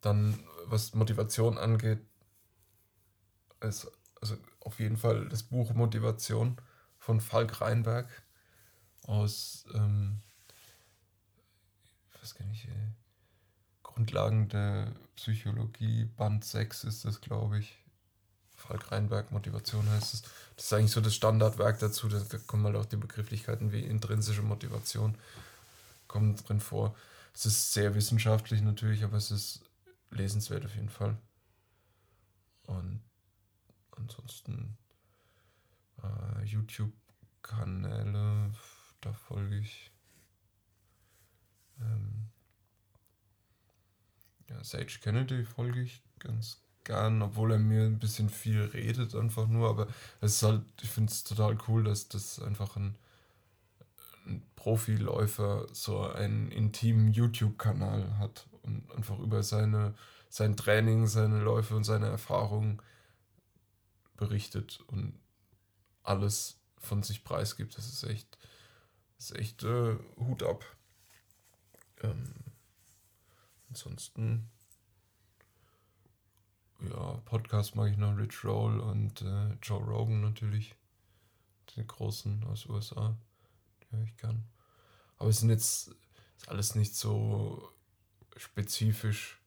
Dann, 0.00 0.38
was 0.66 0.94
Motivation 0.94 1.58
angeht, 1.58 2.00
ist 3.60 3.90
also 4.20 4.36
auf 4.60 4.78
jeden 4.78 4.96
Fall 4.96 5.28
das 5.28 5.42
Buch 5.42 5.72
Motivation 5.74 6.56
von 6.98 7.20
Falk 7.20 7.60
Reinberg 7.60 8.08
aus, 9.06 9.64
ähm, 9.74 10.20
weiß 12.20 12.34
gar 12.34 12.46
nicht, 12.46 12.66
äh, 12.66 12.92
Grundlagen 13.82 14.48
der 14.48 14.92
Psychologie, 15.16 16.04
Band 16.04 16.44
6 16.44 16.84
ist 16.84 17.04
das, 17.04 17.20
glaube 17.20 17.58
ich. 17.58 17.76
Falk 18.56 18.92
Reinberg, 18.92 19.32
Motivation 19.32 19.88
heißt 19.88 20.14
es. 20.14 20.22
Das 20.56 20.66
ist 20.66 20.72
eigentlich 20.72 20.92
so 20.92 21.00
das 21.00 21.14
Standardwerk 21.14 21.78
dazu. 21.78 22.08
Da, 22.08 22.20
da 22.20 22.38
kommen 22.38 22.64
halt 22.66 22.76
auch 22.76 22.84
die 22.84 22.96
Begrifflichkeiten 22.96 23.72
wie 23.72 23.80
intrinsische 23.80 24.42
Motivation 24.42 25.16
kommen 26.06 26.36
drin 26.36 26.60
vor. 26.60 26.94
Es 27.34 27.46
ist 27.46 27.72
sehr 27.72 27.94
wissenschaftlich 27.94 28.60
natürlich, 28.60 29.02
aber 29.02 29.16
es 29.16 29.30
ist 29.30 29.60
lesenswert 30.10 30.64
auf 30.64 30.74
jeden 30.74 30.88
Fall. 30.88 31.16
Und 32.66 33.00
ansonsten 33.96 34.76
äh, 36.02 36.44
YouTube-Kanäle, 36.44 38.52
da 39.00 39.12
folge 39.12 39.58
ich. 39.58 39.92
Ähm, 41.80 42.28
ja, 44.48 44.64
Sage 44.64 44.98
Kennedy 45.00 45.44
folge 45.44 45.82
ich 45.82 46.02
ganz 46.18 46.60
gern, 46.84 47.22
obwohl 47.22 47.52
er 47.52 47.58
mir 47.58 47.84
ein 47.84 47.98
bisschen 47.98 48.28
viel 48.28 48.62
redet, 48.62 49.14
einfach 49.14 49.46
nur. 49.46 49.70
Aber 49.70 49.86
es 50.20 50.36
ist 50.36 50.42
halt, 50.42 50.64
ich 50.82 50.90
finde 50.90 51.12
es 51.12 51.24
total 51.24 51.56
cool, 51.68 51.84
dass 51.84 52.08
das 52.08 52.40
einfach 52.40 52.76
ein, 52.76 52.96
ein 54.26 54.42
Profiläufer 54.56 55.66
so 55.72 56.02
einen 56.02 56.50
intimen 56.50 57.12
YouTube-Kanal 57.12 58.18
hat 58.18 58.49
und 58.62 58.90
einfach 58.92 59.18
über 59.18 59.42
seine, 59.42 59.94
sein 60.28 60.56
Training, 60.56 61.06
seine 61.06 61.40
Läufe 61.40 61.76
und 61.76 61.84
seine 61.84 62.06
Erfahrungen 62.06 62.80
berichtet 64.16 64.80
und 64.86 65.18
alles 66.02 66.60
von 66.78 67.02
sich 67.02 67.24
preisgibt. 67.24 67.76
Das 67.76 67.86
ist 67.86 68.04
echt, 68.04 68.38
das 69.16 69.30
ist 69.30 69.36
echt 69.38 69.62
äh, 69.64 69.96
Hut 70.16 70.42
ab. 70.42 70.64
Ähm, 72.02 72.34
ansonsten, 73.68 74.50
ja, 76.80 77.20
Podcast 77.24 77.76
mag 77.76 77.90
ich 77.90 77.98
noch, 77.98 78.16
Rich 78.16 78.44
Roll 78.44 78.80
und 78.80 79.22
äh, 79.22 79.52
Joe 79.62 79.82
Rogan 79.82 80.20
natürlich. 80.20 80.74
Den 81.76 81.86
großen 81.86 82.42
aus 82.44 82.66
USA. 82.66 83.16
Die 83.82 83.96
höre 83.96 84.02
ich 84.02 84.16
gern. 84.16 84.44
Aber 85.18 85.28
es 85.28 85.38
sind 85.38 85.50
jetzt 85.50 85.94
ist 86.40 86.48
alles 86.48 86.74
nicht 86.74 86.94
so 86.94 87.70
spezifisch 88.40 89.38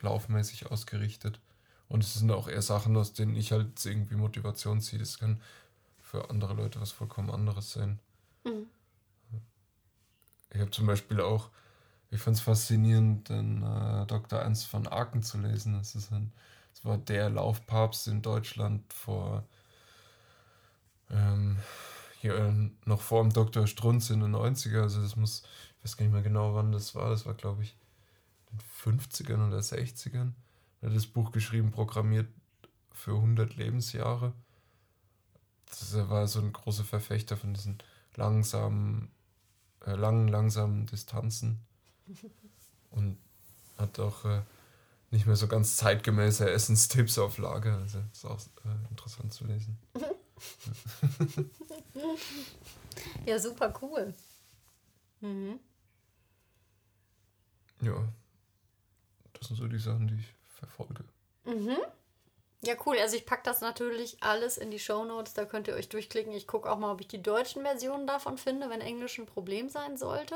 laufmäßig 0.00 0.70
ausgerichtet. 0.70 1.40
Und 1.88 2.02
es 2.02 2.14
sind 2.14 2.30
auch 2.30 2.48
eher 2.48 2.62
Sachen, 2.62 2.96
aus 2.96 3.12
denen 3.12 3.36
ich 3.36 3.52
halt 3.52 3.84
irgendwie 3.84 4.16
Motivation 4.16 4.80
ziehe. 4.80 4.98
Das 4.98 5.18
kann 5.18 5.40
für 6.00 6.30
andere 6.30 6.54
Leute 6.54 6.80
was 6.80 6.92
vollkommen 6.92 7.30
anderes 7.30 7.72
sein. 7.72 7.98
Mhm. 8.44 8.66
Ich 10.52 10.60
habe 10.60 10.70
zum 10.70 10.86
Beispiel 10.86 11.20
auch, 11.20 11.50
ich 12.10 12.20
fand 12.20 12.36
es 12.36 12.42
faszinierend, 12.42 13.28
den 13.28 13.62
äh, 13.62 14.06
Dr. 14.06 14.38
Ernst 14.38 14.66
von 14.66 14.86
Aken 14.86 15.22
zu 15.22 15.38
lesen. 15.38 15.74
Das, 15.74 15.94
ist 15.94 16.12
ein, 16.12 16.32
das 16.72 16.84
war 16.84 16.98
der 16.98 17.30
Laufpapst 17.30 18.08
in 18.08 18.22
Deutschland 18.22 18.92
vor 18.92 19.44
ähm, 21.10 21.58
hier 22.20 22.70
noch 22.84 23.00
vor 23.00 23.22
dem 23.22 23.32
Dr. 23.32 23.66
Strunz 23.66 24.10
in 24.10 24.20
den 24.20 24.34
90er. 24.34 24.82
Also 24.82 25.02
das 25.02 25.16
muss, 25.16 25.42
ich 25.78 25.84
weiß 25.84 25.96
gar 25.96 26.04
nicht 26.04 26.14
mehr 26.14 26.22
genau, 26.22 26.54
wann 26.54 26.72
das 26.72 26.94
war. 26.94 27.10
Das 27.10 27.26
war, 27.26 27.34
glaube 27.34 27.62
ich, 27.62 27.76
50ern 28.84 29.48
oder 29.48 29.58
60ern. 29.58 30.32
Er 30.80 30.90
hat 30.90 30.96
das 30.96 31.06
Buch 31.06 31.32
geschrieben, 31.32 31.70
programmiert 31.70 32.28
für 32.92 33.14
100 33.14 33.56
Lebensjahre. 33.56 34.32
Das 35.66 35.94
war 36.08 36.26
so 36.26 36.40
ein 36.40 36.52
großer 36.52 36.84
Verfechter 36.84 37.36
von 37.36 37.54
diesen 37.54 37.78
langsamen, 38.16 39.10
äh, 39.84 39.94
langen, 39.94 40.28
langsamen 40.28 40.86
Distanzen. 40.86 41.60
Und 42.90 43.18
hat 43.76 43.98
auch 43.98 44.24
äh, 44.24 44.42
nicht 45.10 45.26
mehr 45.26 45.36
so 45.36 45.48
ganz 45.48 45.76
zeitgemäße 45.76 46.48
Essenstipps 46.50 47.18
auf 47.18 47.38
Lager. 47.38 47.78
Also 47.78 47.98
ist 48.12 48.24
auch 48.24 48.38
äh, 48.64 48.90
interessant 48.90 49.32
zu 49.32 49.44
lesen. 49.46 49.78
ja, 53.26 53.38
super 53.38 53.72
cool. 53.80 54.14
Mhm. 55.20 55.58
Ja, 57.80 58.08
das 59.44 59.48
sind 59.48 59.56
so 59.58 59.68
die 59.68 59.78
Sachen, 59.78 60.08
die 60.08 60.14
ich 60.14 60.34
verfolge. 60.58 61.04
Mhm. 61.44 61.76
Ja, 62.62 62.74
cool. 62.86 62.96
Also 62.98 63.16
ich 63.16 63.26
packe 63.26 63.42
das 63.44 63.60
natürlich 63.60 64.22
alles 64.22 64.56
in 64.56 64.70
die 64.70 64.78
Show 64.78 65.04
Notes. 65.04 65.34
Da 65.34 65.44
könnt 65.44 65.68
ihr 65.68 65.74
euch 65.74 65.90
durchklicken. 65.90 66.32
Ich 66.32 66.46
gucke 66.46 66.70
auch 66.70 66.78
mal, 66.78 66.92
ob 66.92 67.00
ich 67.02 67.08
die 67.08 67.22
deutschen 67.22 67.62
Versionen 67.62 68.06
davon 68.06 68.38
finde, 68.38 68.70
wenn 68.70 68.80
Englisch 68.80 69.18
ein 69.18 69.26
Problem 69.26 69.68
sein 69.68 69.98
sollte. 69.98 70.34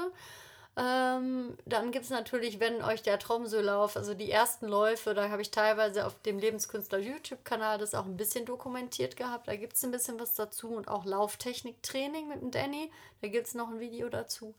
Ähm, 0.77 1.57
dann 1.65 1.91
gibt 1.91 2.05
es 2.05 2.11
natürlich, 2.11 2.61
wenn 2.61 2.83
euch 2.83 3.03
der 3.03 3.19
Tromsø-Lauf, 3.19 3.97
also 3.97 4.13
die 4.13 4.31
ersten 4.31 4.69
Läufe, 4.69 5.15
da 5.15 5.31
habe 5.31 5.41
ich 5.41 5.51
teilweise 5.51 6.07
auf 6.07 6.21
dem 6.23 6.39
Lebenskünstler 6.39 6.99
YouTube-Kanal 6.99 7.79
das 7.79 7.95
auch 7.95 8.05
ein 8.05 8.19
bisschen 8.19 8.45
dokumentiert 8.45 9.17
gehabt. 9.17 9.49
Da 9.49 9.57
gibt 9.57 9.77
es 9.77 9.85
ein 9.85 9.91
bisschen 9.91 10.21
was 10.21 10.35
dazu 10.35 10.69
und 10.69 10.89
auch 10.89 11.07
Lauftechnik-Training 11.07 12.29
mit 12.29 12.43
dem 12.43 12.51
Danny. 12.51 12.93
Da 13.23 13.29
gibt 13.29 13.47
es 13.47 13.55
noch 13.55 13.71
ein 13.71 13.81
Video 13.81 14.11
dazu. 14.11 14.55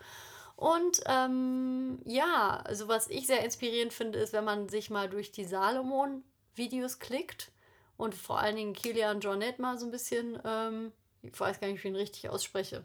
Und 0.60 1.00
ähm, 1.06 2.00
ja, 2.04 2.62
also 2.66 2.90
was 2.90 3.10
ich 3.10 3.28
sehr 3.28 3.46
inspirierend 3.46 3.94
finde, 3.94 4.20
ist, 4.20 4.34
wenn 4.34 4.44
man 4.44 4.68
sich 4.68 4.90
mal 4.90 5.10
durch 5.10 5.32
die 5.32 5.46
Salomon-Videos 5.46 7.00
klickt 7.00 7.54
und 7.96 8.14
vor 8.14 8.40
allen 8.40 8.58
Dingen 8.58 8.74
Kilian 8.74 9.22
Jornet 9.22 9.60
mal 9.60 9.80
so 9.80 9.86
ein 9.86 9.92
bisschen, 9.92 10.38
ähm, 10.44 10.92
ich 11.22 11.40
weiß 11.40 11.62
gar 11.62 11.70
nicht, 11.70 11.82
wie 11.82 11.88
ich 11.88 11.94
ihn 11.94 11.96
richtig 11.96 12.30
ausspreche, 12.30 12.84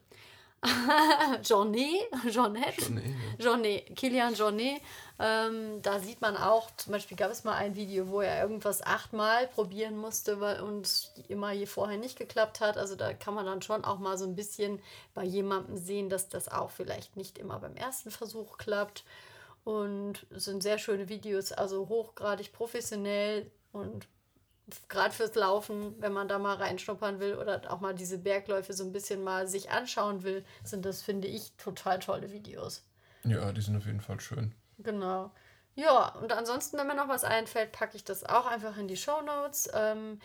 Journée, 1.43 2.01
Jeanette, 2.31 2.91
Journée, 3.39 3.85
Kilian 3.95 4.35
Journée. 4.35 4.81
Ähm, 5.19 5.83
da 5.83 6.01
sieht 6.01 6.21
man 6.21 6.37
auch, 6.37 6.71
zum 6.77 6.93
Beispiel 6.93 7.17
gab 7.17 7.31
es 7.31 7.45
mal 7.45 7.55
ein 7.55 7.77
Video, 7.77 8.09
wo 8.09 8.21
er 8.21 8.41
irgendwas 8.43 8.83
achtmal 8.83 9.47
probieren 9.49 9.97
musste 9.97 10.41
weil, 10.41 10.61
und 10.61 11.13
immer 11.29 11.51
hier 11.51 11.69
vorher 11.69 11.99
nicht 11.99 12.19
geklappt 12.19 12.61
hat. 12.61 12.79
Also 12.79 12.97
da 12.97 13.13
kann 13.13 13.35
man 13.35 13.47
dann 13.47 13.63
schon 13.63 13.85
auch 13.85 13.99
mal 13.99 14.17
so 14.17 14.25
ein 14.25 14.35
bisschen 14.35 14.81
bei 15.13 15.25
jemandem 15.25 15.77
sehen, 15.77 16.09
dass 16.09 16.29
das 16.29 16.49
auch 16.49 16.71
vielleicht 16.71 17.17
nicht 17.17 17.39
immer 17.39 17.59
beim 17.59 17.77
ersten 17.77 18.11
Versuch 18.11 18.59
klappt. 18.59 19.05
Und 19.65 20.27
es 20.31 20.45
sind 20.45 20.63
sehr 20.63 20.79
schöne 20.79 21.09
Videos, 21.09 21.53
also 21.53 21.89
hochgradig 21.89 22.53
professionell 22.53 23.51
und 23.73 24.07
gerade 24.89 25.15
fürs 25.15 25.35
Laufen, 25.35 25.95
wenn 26.01 26.13
man 26.13 26.29
da 26.29 26.39
mal 26.39 26.57
reinschnuppern 26.57 27.21
will 27.21 27.35
oder 27.37 27.61
auch 27.71 27.81
mal 27.81 27.95
diese 27.95 28.19
Bergläufe 28.19 28.73
so 28.73 28.85
ein 28.85 28.93
bisschen 28.93 29.23
mal 29.23 29.47
sich 29.47 29.71
anschauen 29.71 30.23
will, 30.23 30.45
sind 30.63 30.85
das, 30.85 31.03
finde 31.03 31.29
ich, 31.29 31.53
total 31.57 31.99
tolle 31.99 32.31
Videos. 32.33 32.83
Ja, 33.25 33.53
die 33.53 33.61
sind 33.61 33.77
auf 33.77 33.87
jeden 33.87 34.01
Fall 34.01 34.21
schön. 34.21 34.55
Genau. 34.79 35.31
Ja, 35.75 36.15
und 36.21 36.33
ansonsten, 36.33 36.79
wenn 36.79 36.87
mir 36.87 36.95
noch 36.95 37.09
was 37.09 37.25
einfällt, 37.25 37.73
packe 37.73 37.97
ich 37.97 38.05
das 38.05 38.25
auch 38.25 38.47
einfach 38.47 38.77
in 38.77 38.89
die 38.89 38.97
Show 38.97 39.21
Notes. 39.23 39.69
Ähm, 39.75 40.21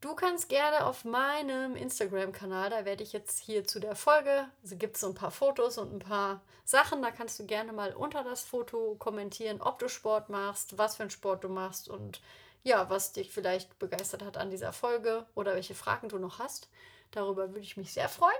du 0.00 0.14
kannst 0.14 0.48
gerne 0.48 0.86
auf 0.86 1.04
meinem 1.04 1.74
Instagram-Kanal, 1.74 2.70
da 2.70 2.84
werde 2.84 3.02
ich 3.02 3.12
jetzt 3.12 3.40
hier 3.40 3.66
zu 3.66 3.80
der 3.80 3.96
Folge, 3.96 4.46
also 4.62 4.76
gibt 4.76 4.94
es 4.94 5.00
so 5.00 5.08
ein 5.08 5.14
paar 5.14 5.30
Fotos 5.30 5.78
und 5.78 5.92
ein 5.92 5.98
paar 5.98 6.40
Sachen, 6.64 7.02
da 7.02 7.10
kannst 7.10 7.38
du 7.40 7.46
gerne 7.46 7.72
mal 7.72 7.94
unter 7.94 8.22
das 8.22 8.42
Foto 8.42 8.94
kommentieren, 8.98 9.60
ob 9.60 9.78
du 9.78 9.88
Sport 9.88 10.28
machst, 10.28 10.78
was 10.78 10.96
für 10.96 11.02
einen 11.02 11.10
Sport 11.10 11.44
du 11.44 11.48
machst 11.48 11.88
und 11.88 12.20
ja, 12.66 12.90
was 12.90 13.12
dich 13.12 13.30
vielleicht 13.30 13.78
begeistert 13.78 14.24
hat 14.24 14.36
an 14.36 14.50
dieser 14.50 14.72
Folge 14.72 15.24
oder 15.36 15.54
welche 15.54 15.76
Fragen 15.76 16.08
du 16.08 16.18
noch 16.18 16.40
hast. 16.40 16.68
Darüber 17.12 17.50
würde 17.50 17.60
ich 17.60 17.76
mich 17.76 17.92
sehr 17.92 18.08
freuen. 18.08 18.34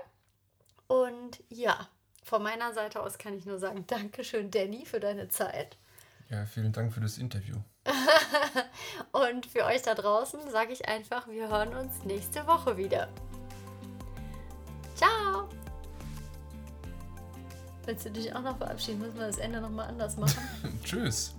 Und 0.87 1.41
ja, 1.47 1.87
von 2.23 2.43
meiner 2.43 2.73
Seite 2.73 3.01
aus 3.01 3.17
kann 3.17 3.37
ich 3.37 3.45
nur 3.45 3.57
sagen, 3.57 3.87
Dankeschön, 3.87 4.51
Danny, 4.51 4.85
für 4.85 4.99
deine 4.99 5.29
Zeit. 5.29 5.77
Ja, 6.29 6.45
vielen 6.45 6.73
Dank 6.73 6.91
für 6.91 6.99
das 6.99 7.17
Interview. 7.17 7.55
Und 9.13 9.45
für 9.45 9.63
euch 9.63 9.83
da 9.83 9.95
draußen 9.95 10.51
sage 10.51 10.73
ich 10.73 10.89
einfach, 10.89 11.29
wir 11.29 11.47
hören 11.47 11.73
uns 11.73 12.03
nächste 12.03 12.45
Woche 12.47 12.75
wieder. 12.75 13.07
Ciao! 14.95 15.47
Willst 17.85 18.05
du 18.05 18.11
dich 18.11 18.35
auch 18.35 18.41
noch 18.41 18.57
verabschieden? 18.57 18.99
Müssen 18.99 19.19
wir 19.19 19.27
das 19.27 19.37
Ende 19.37 19.61
nochmal 19.61 19.87
anders 19.87 20.17
machen? 20.17 20.43
Tschüss. 20.83 21.33